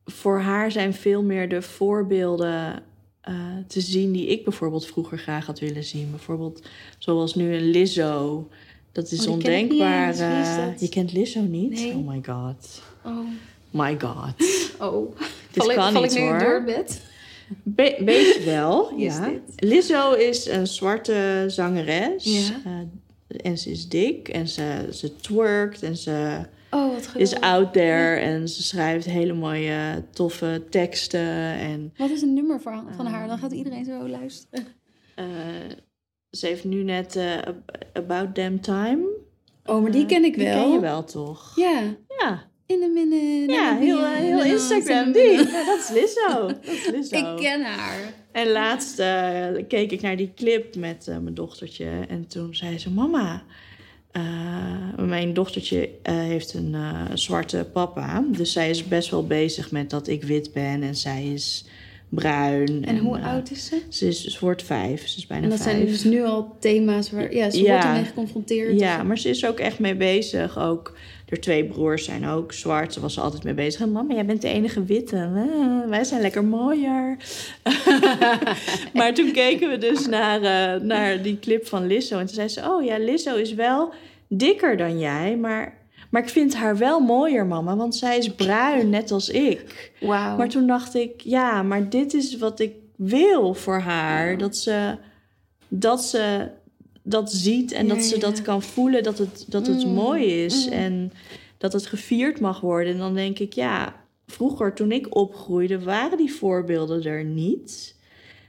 voor 0.05 0.39
haar 0.39 0.71
zijn 0.71 0.93
veel 0.93 1.23
meer 1.23 1.49
de 1.49 1.61
voorbeelden 1.61 2.83
eh, 3.21 3.35
te 3.67 3.81
zien 3.81 4.11
die 4.11 4.27
ik 4.27 4.43
bijvoorbeeld 4.43 4.85
vroeger 4.85 5.17
graag 5.17 5.45
had 5.45 5.59
willen 5.59 5.83
zien. 5.83 6.09
Bijvoorbeeld 6.09 6.67
zoals 6.97 7.35
nu 7.35 7.55
een 7.55 7.69
Lizzo. 7.69 8.47
Dat 8.91 9.11
is 9.11 9.19
Oh, 9.19 9.25
ken 9.25 9.33
ondenkbaar. 9.33 10.09
eh, 10.09 10.77
je 10.77 10.89
kent 10.89 11.13
Lizzo 11.13 11.41
niet? 11.41 11.69
Nee. 11.69 11.95
Oh 11.95 12.07
my 12.07 12.21
god. 12.25 12.81
Oh. 13.05 13.27
My 13.71 13.99
god. 13.99 14.33
Oh. 14.79 15.15
Dit 15.53 15.63
val 15.63 15.69
ik, 15.71 15.75
kan 15.77 15.91
val 15.93 16.01
niet, 16.01 16.11
ik 16.11 16.19
nu 16.19 16.25
hoor. 16.27 16.39
door 16.39 16.53
het 16.53 16.65
bed? 16.65 17.01
Be 17.63 18.01
beetje 18.05 18.41
wel, 18.45 18.93
ja. 18.97 19.27
dit? 19.29 19.41
Lizzo 19.55 20.13
is 20.13 20.45
een 20.47 20.67
zwarte 20.67 21.43
zangeres. 21.47 22.23
Ja. 22.23 22.61
Eh, 22.65 23.37
en 23.51 23.57
ze 23.57 23.69
is 23.71 23.89
dik 23.89 24.27
en 24.27 24.47
ze, 24.47 24.87
ze 24.91 25.15
twerkt 25.15 25.83
en 25.83 25.97
ze 25.97 26.39
Oh, 26.69 26.93
wat 26.93 27.09
is 27.15 27.39
out 27.39 27.73
there. 27.73 28.15
En 28.19 28.47
ze 28.49 28.63
schrijft 28.63 29.05
hele 29.05 29.33
mooie, 29.33 30.03
toffe 30.11 30.63
teksten. 30.69 31.19
En 31.57 31.93
Wat 31.97 32.09
is 32.09 32.21
een 32.21 32.33
nummer 32.33 32.61
van, 32.61 32.87
van 32.95 33.05
haar? 33.05 33.27
Dan 33.27 33.37
gaat 33.37 33.51
iedereen 33.51 33.85
zo 33.85 34.07
luisteren. 34.07 34.65
eh, 35.15 35.25
ze 36.29 36.47
heeft 36.47 36.63
nu 36.63 36.83
net 36.83 37.15
eh, 37.15 37.37
About 37.93 38.35
Damn 38.35 38.59
Time. 38.61 39.05
Oh, 39.65 39.81
maar 39.81 39.91
die 39.91 40.05
ken 40.05 40.23
ik 40.23 40.33
Die 40.35 40.43
wel. 40.47 40.61
ken 40.63 40.71
je 40.71 40.79
wel, 40.79 41.03
toch? 41.03 41.51
Ja. 41.55 41.81
Ja, 42.19 42.43
In 42.65 42.81
een 42.81 42.93
minute. 42.93 43.53
ja 43.53 43.77
heel, 43.77 43.97
eh, 43.99 44.11
heel 44.11 44.43
Instagram. 44.43 45.11
Die. 45.11 45.31
Ja, 45.31 45.65
dat 45.65 45.79
is 45.79 45.89
Lizzo. 45.93 46.47
Dat 46.47 46.57
is 46.65 46.89
Lizzo. 46.93 47.35
Ik 47.35 47.41
ken 47.41 47.61
haar. 47.61 48.13
En 48.31 48.47
laatst 48.51 48.99
eh, 48.99 49.47
keek 49.67 49.91
ik 49.91 50.01
naar 50.01 50.17
die 50.17 50.31
clip 50.35 50.75
met 50.75 51.07
eh, 51.07 51.17
mijn 51.17 51.33
dochtertje. 51.35 51.89
En 52.09 52.27
toen 52.27 52.55
zei 52.55 52.77
ze: 52.79 52.89
Mama, 52.89 53.43
mijn 54.97 55.33
dochtertje 55.33 55.89
heeft 56.03 56.53
een 56.53 56.75
zwarte 57.13 57.67
papa. 57.73 58.23
Dus 58.27 58.51
zij 58.51 58.69
is 58.69 58.83
best 58.87 59.09
wel 59.09 59.27
bezig 59.27 59.71
met 59.71 59.89
dat 59.89 60.07
ik 60.07 60.23
wit 60.23 60.53
ben 60.53 60.83
en 60.83 60.95
zij 60.95 61.23
is 61.33 61.65
bruin. 62.09 62.85
En 62.85 62.97
hoe 62.97 63.19
oud 63.19 63.51
is 63.51 63.65
ze? 63.65 63.81
Ze, 63.89 64.07
is, 64.07 64.23
ze 64.25 64.37
wordt 64.39 64.63
vijf. 64.63 65.07
Ze 65.07 65.17
is 65.17 65.27
bijna 65.27 65.43
En 65.43 65.49
dat 65.49 65.61
vijf. 65.61 65.75
zijn 65.75 65.87
dus 65.87 66.03
nu 66.03 66.23
al 66.23 66.55
thema's 66.59 67.11
waar 67.11 67.35
ja, 67.35 67.49
ze 67.49 67.61
Ja. 67.61 67.71
wordt 67.71 67.85
ermee 67.85 68.03
geconfronteerd. 68.03 68.79
Ja, 68.79 69.03
maar 69.03 69.17
ze 69.17 69.29
is 69.29 69.45
ook 69.45 69.59
echt 69.59 69.79
mee 69.79 69.95
bezig. 69.95 70.59
Ook 70.59 70.97
haar 71.33 71.41
twee 71.41 71.65
broers 71.65 72.05
zijn 72.05 72.27
ook 72.27 72.53
zwart. 72.53 72.93
Ze 72.93 72.99
was 72.99 73.17
er 73.17 73.23
altijd 73.23 73.43
mee 73.43 73.53
bezig. 73.53 73.85
Mama, 73.85 74.13
jij 74.13 74.25
bent 74.25 74.41
de 74.41 74.47
enige 74.47 74.83
witte. 74.83 75.15
Eh, 75.17 75.89
wij 75.89 76.03
zijn 76.03 76.21
lekker 76.21 76.43
mooier. 76.43 77.17
maar 78.93 79.13
toen 79.13 79.31
keken 79.31 79.69
we 79.69 79.77
dus 79.77 80.07
naar, 80.07 80.41
eh, 80.41 80.81
naar 80.81 81.21
die 81.21 81.39
clip 81.39 81.67
van 81.67 81.87
Lizzo. 81.87 82.19
En 82.19 82.25
toen 82.25 82.35
zei 82.35 82.47
ze, 82.47 82.61
oh 82.69 82.83
ja, 82.83 82.97
Lizzo 82.97 83.35
is 83.35 83.53
wel 83.53 83.93
dikker 84.27 84.77
dan 84.77 84.99
jij. 84.99 85.37
Maar, 85.37 85.77
maar 86.09 86.21
ik 86.21 86.29
vind 86.29 86.55
haar 86.55 86.77
wel 86.77 86.99
mooier, 86.99 87.45
mama. 87.45 87.75
Want 87.75 87.95
zij 87.95 88.17
is 88.17 88.35
bruin, 88.35 88.89
net 88.89 89.11
als 89.11 89.29
ik. 89.29 89.91
Wauw. 89.99 90.37
Maar 90.37 90.49
toen 90.49 90.67
dacht 90.67 90.95
ik, 90.95 91.21
ja, 91.21 91.63
maar 91.63 91.89
dit 91.89 92.13
is 92.13 92.37
wat 92.37 92.59
ik 92.59 92.73
wil 92.95 93.53
voor 93.53 93.79
haar. 93.79 94.37
Dat 94.37 94.57
ze 94.57 94.95
dat, 95.67 96.03
ze 96.03 96.49
dat 97.03 97.31
ziet 97.31 97.71
en 97.71 97.87
Ja, 97.87 97.93
dat 97.93 98.03
ze 98.03 98.15
ja. 98.15 98.21
dat 98.21 98.41
kan 98.41 98.61
voelen 98.61 99.03
dat 99.03 99.17
het, 99.17 99.45
dat 99.47 99.67
het 99.67 99.85
Mm, 99.85 99.93
mooi 99.93 100.43
is. 100.43 100.65
mm. 100.65 100.71
En 100.71 101.11
dat 101.57 101.73
het 101.73 101.85
gevierd 101.85 102.39
mag 102.39 102.59
worden. 102.61 102.93
En 102.93 102.99
dan 102.99 103.13
denk 103.15 103.39
ik, 103.39 103.53
ja, 103.53 103.95
vroeger 104.27 104.73
toen 104.73 104.91
ik 104.91 105.15
opgroeide, 105.15 105.79
waren 105.79 106.17
die 106.17 106.33
voorbeelden 106.33 107.03
er 107.03 107.23
niet. 107.23 107.95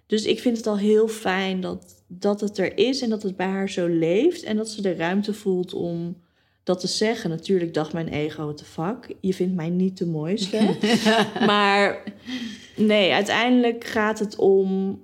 Dus 0.07 0.25
ik 0.25 0.41
vind 0.41 0.57
het 0.57 0.67
al 0.67 0.79
heel 0.79 1.09
fijn 1.09 1.61
dat, 1.61 2.03
dat 2.07 2.41
het 2.41 2.59
er 2.59 2.79
is 2.79 3.01
en 3.03 3.11
dat 3.11 3.23
het 3.23 3.37
bij 3.37 3.47
haar 3.47 3.69
zo 3.71 3.87
leeft. 3.87 4.43
En 4.43 4.57
dat 4.57 4.69
ze 4.69 4.83
de 4.83 4.95
ruimte 4.95 5.35
voelt 5.35 5.75
om 5.75 6.17
dat 6.63 6.81
te 6.81 6.87
zeggen. 6.87 7.31
Natuurlijk 7.31 7.75
dacht 7.75 7.93
mijn 7.93 8.09
ego, 8.09 8.55
the 8.55 8.65
fuck, 8.65 9.15
je 9.21 9.35
vindt 9.35 9.55
mij 9.55 9.69
niet 9.71 9.99
de 9.99 10.07
mooiste. 10.07 10.77
maar 11.47 12.03
nee, 12.77 13.13
uiteindelijk 13.13 13.85
gaat 13.85 14.19
het 14.19 14.37
om 14.37 15.01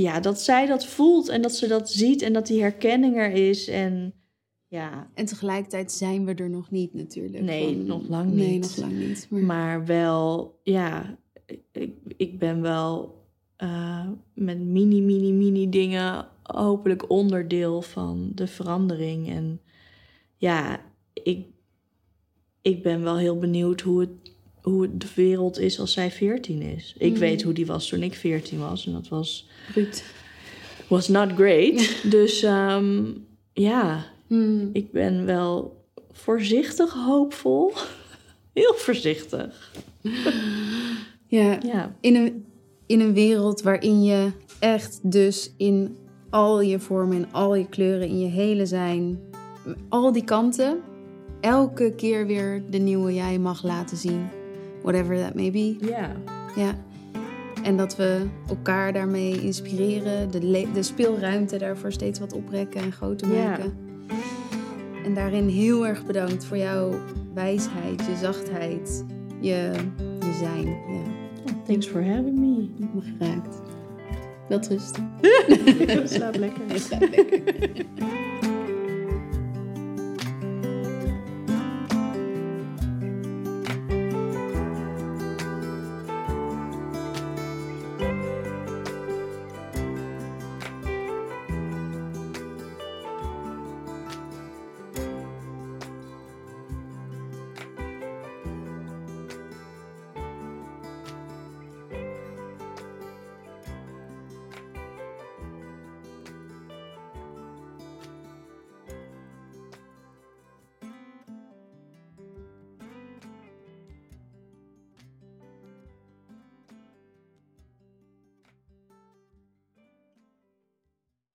ja, 0.00 0.20
dat 0.20 0.40
zij 0.40 0.66
dat 0.66 0.86
voelt 0.86 1.28
en 1.28 1.42
dat 1.42 1.54
ze 1.54 1.66
dat 1.66 1.90
ziet 1.90 2.22
en 2.22 2.32
dat 2.32 2.46
die 2.46 2.60
herkenning 2.60 3.16
er 3.16 3.30
is. 3.32 3.68
En 3.68 4.14
ja, 4.68 5.10
En 5.14 5.24
tegelijkertijd 5.26 5.92
zijn 5.92 6.24
we 6.24 6.34
er 6.34 6.50
nog 6.50 6.70
niet 6.70 6.94
natuurlijk. 6.94 7.42
Nee, 7.44 7.64
Van- 7.76 7.86
nog 7.86 8.08
lang 8.08 8.32
Nee, 8.32 8.50
niet. 8.50 8.60
nog 8.62 8.76
lang 8.76 8.98
niet. 8.98 9.26
Maar, 9.30 9.42
maar 9.42 9.84
wel, 9.84 10.58
ja, 10.62 11.18
ik, 11.72 11.92
ik 12.16 12.38
ben 12.38 12.60
wel 12.62 13.14
eh, 13.56 14.08
met 14.34 14.58
mini, 14.60 15.00
mini, 15.02 15.32
mini 15.32 15.68
dingen 15.68 16.26
hopelijk 16.42 17.10
onderdeel 17.10 17.82
van 17.82 18.30
de 18.34 18.46
verandering. 18.46 19.28
En 19.30 19.60
ja, 20.36 20.80
ik, 21.12 21.46
ik 22.62 22.82
ben 22.82 23.02
wel 23.02 23.16
heel 23.16 23.38
benieuwd 23.38 23.80
hoe 23.80 24.00
het, 24.00 24.25
hoe 24.70 24.96
de 24.96 25.06
wereld 25.14 25.58
is 25.58 25.80
als 25.80 25.92
zij 25.92 26.10
14 26.10 26.62
is. 26.62 26.94
Ik 26.98 27.12
Mm. 27.12 27.18
weet 27.18 27.42
hoe 27.42 27.52
die 27.52 27.66
was 27.66 27.88
toen 27.88 28.02
ik 28.02 28.14
14 28.14 28.58
was 28.58 28.86
en 28.86 28.92
dat 28.92 29.08
was, 29.08 29.48
Ruud. 29.74 30.02
was 30.88 31.08
not 31.08 31.32
great. 31.32 31.96
dus 32.10 32.42
ehm, 32.42 33.04
ja, 33.52 34.04
Hmm. 34.26 34.70
ik 34.72 34.92
ben 34.92 35.24
wel 35.26 35.84
voorzichtig 36.12 36.92
hoopvol. 36.92 37.72
Heel 38.54 38.74
voorzichtig. 38.76 39.72
Ja, 41.26 41.58
Ja. 41.62 41.96
in 42.00 42.14
een, 42.16 42.44
in 42.86 43.00
een 43.00 43.12
wereld 43.14 43.62
waarin 43.62 44.04
je 44.04 44.30
echt 44.58 44.98
dus 45.02 45.52
in 45.56 45.96
al 46.30 46.60
je 46.60 46.78
vormen 46.80 47.16
en 47.16 47.32
al 47.32 47.54
je 47.54 47.68
kleuren, 47.68 48.08
in 48.08 48.18
je 48.20 48.26
hele 48.28 48.66
zijn, 48.66 49.18
al 49.88 50.12
die 50.12 50.24
kanten, 50.24 50.78
elke 51.40 51.92
keer 51.96 52.26
weer 52.26 52.62
de 52.70 52.78
nieuwe 52.78 53.14
jij 53.14 53.38
mag 53.38 53.62
laten 53.62 53.96
zien. 53.96 54.26
Whatever 54.86 55.16
that 55.16 55.34
may 55.34 55.50
be. 55.50 55.76
Ja. 55.80 56.12
Ja. 56.56 56.74
En 57.62 57.76
dat 57.76 57.96
we 57.96 58.26
elkaar 58.48 58.92
daarmee 58.92 59.40
inspireren, 59.42 60.30
de, 60.30 60.66
de 60.74 60.82
speelruimte 60.82 61.58
daarvoor 61.58 61.92
steeds 61.92 62.18
wat 62.18 62.32
oprekken 62.32 62.80
en 62.80 62.92
groter 62.92 63.34
Ja. 63.34 63.48
maken. 63.48 63.72
En 65.04 65.14
daarin 65.14 65.48
heel 65.48 65.86
erg 65.86 66.04
bedankt 66.04 66.44
voor 66.44 66.56
jouw 66.56 66.94
wijsheid, 67.34 68.00
je 68.06 68.16
zachtheid, 68.20 69.04
je, 69.40 69.70
je 70.20 70.36
zijn. 70.38 70.66
Ja, 70.66 71.02
Thanks 71.66 71.86
for 71.86 72.04
having 72.06 72.38
me. 72.38 72.62
ik 72.62 72.70
heb 72.80 72.94
me 72.94 73.00
geraakt. 73.18 73.60
Wel 74.48 74.60
rust. 74.68 74.98
Slaap 76.14 76.36
lekker. 76.36 76.78
Slaap 76.88 77.00
lekker. 77.10 77.84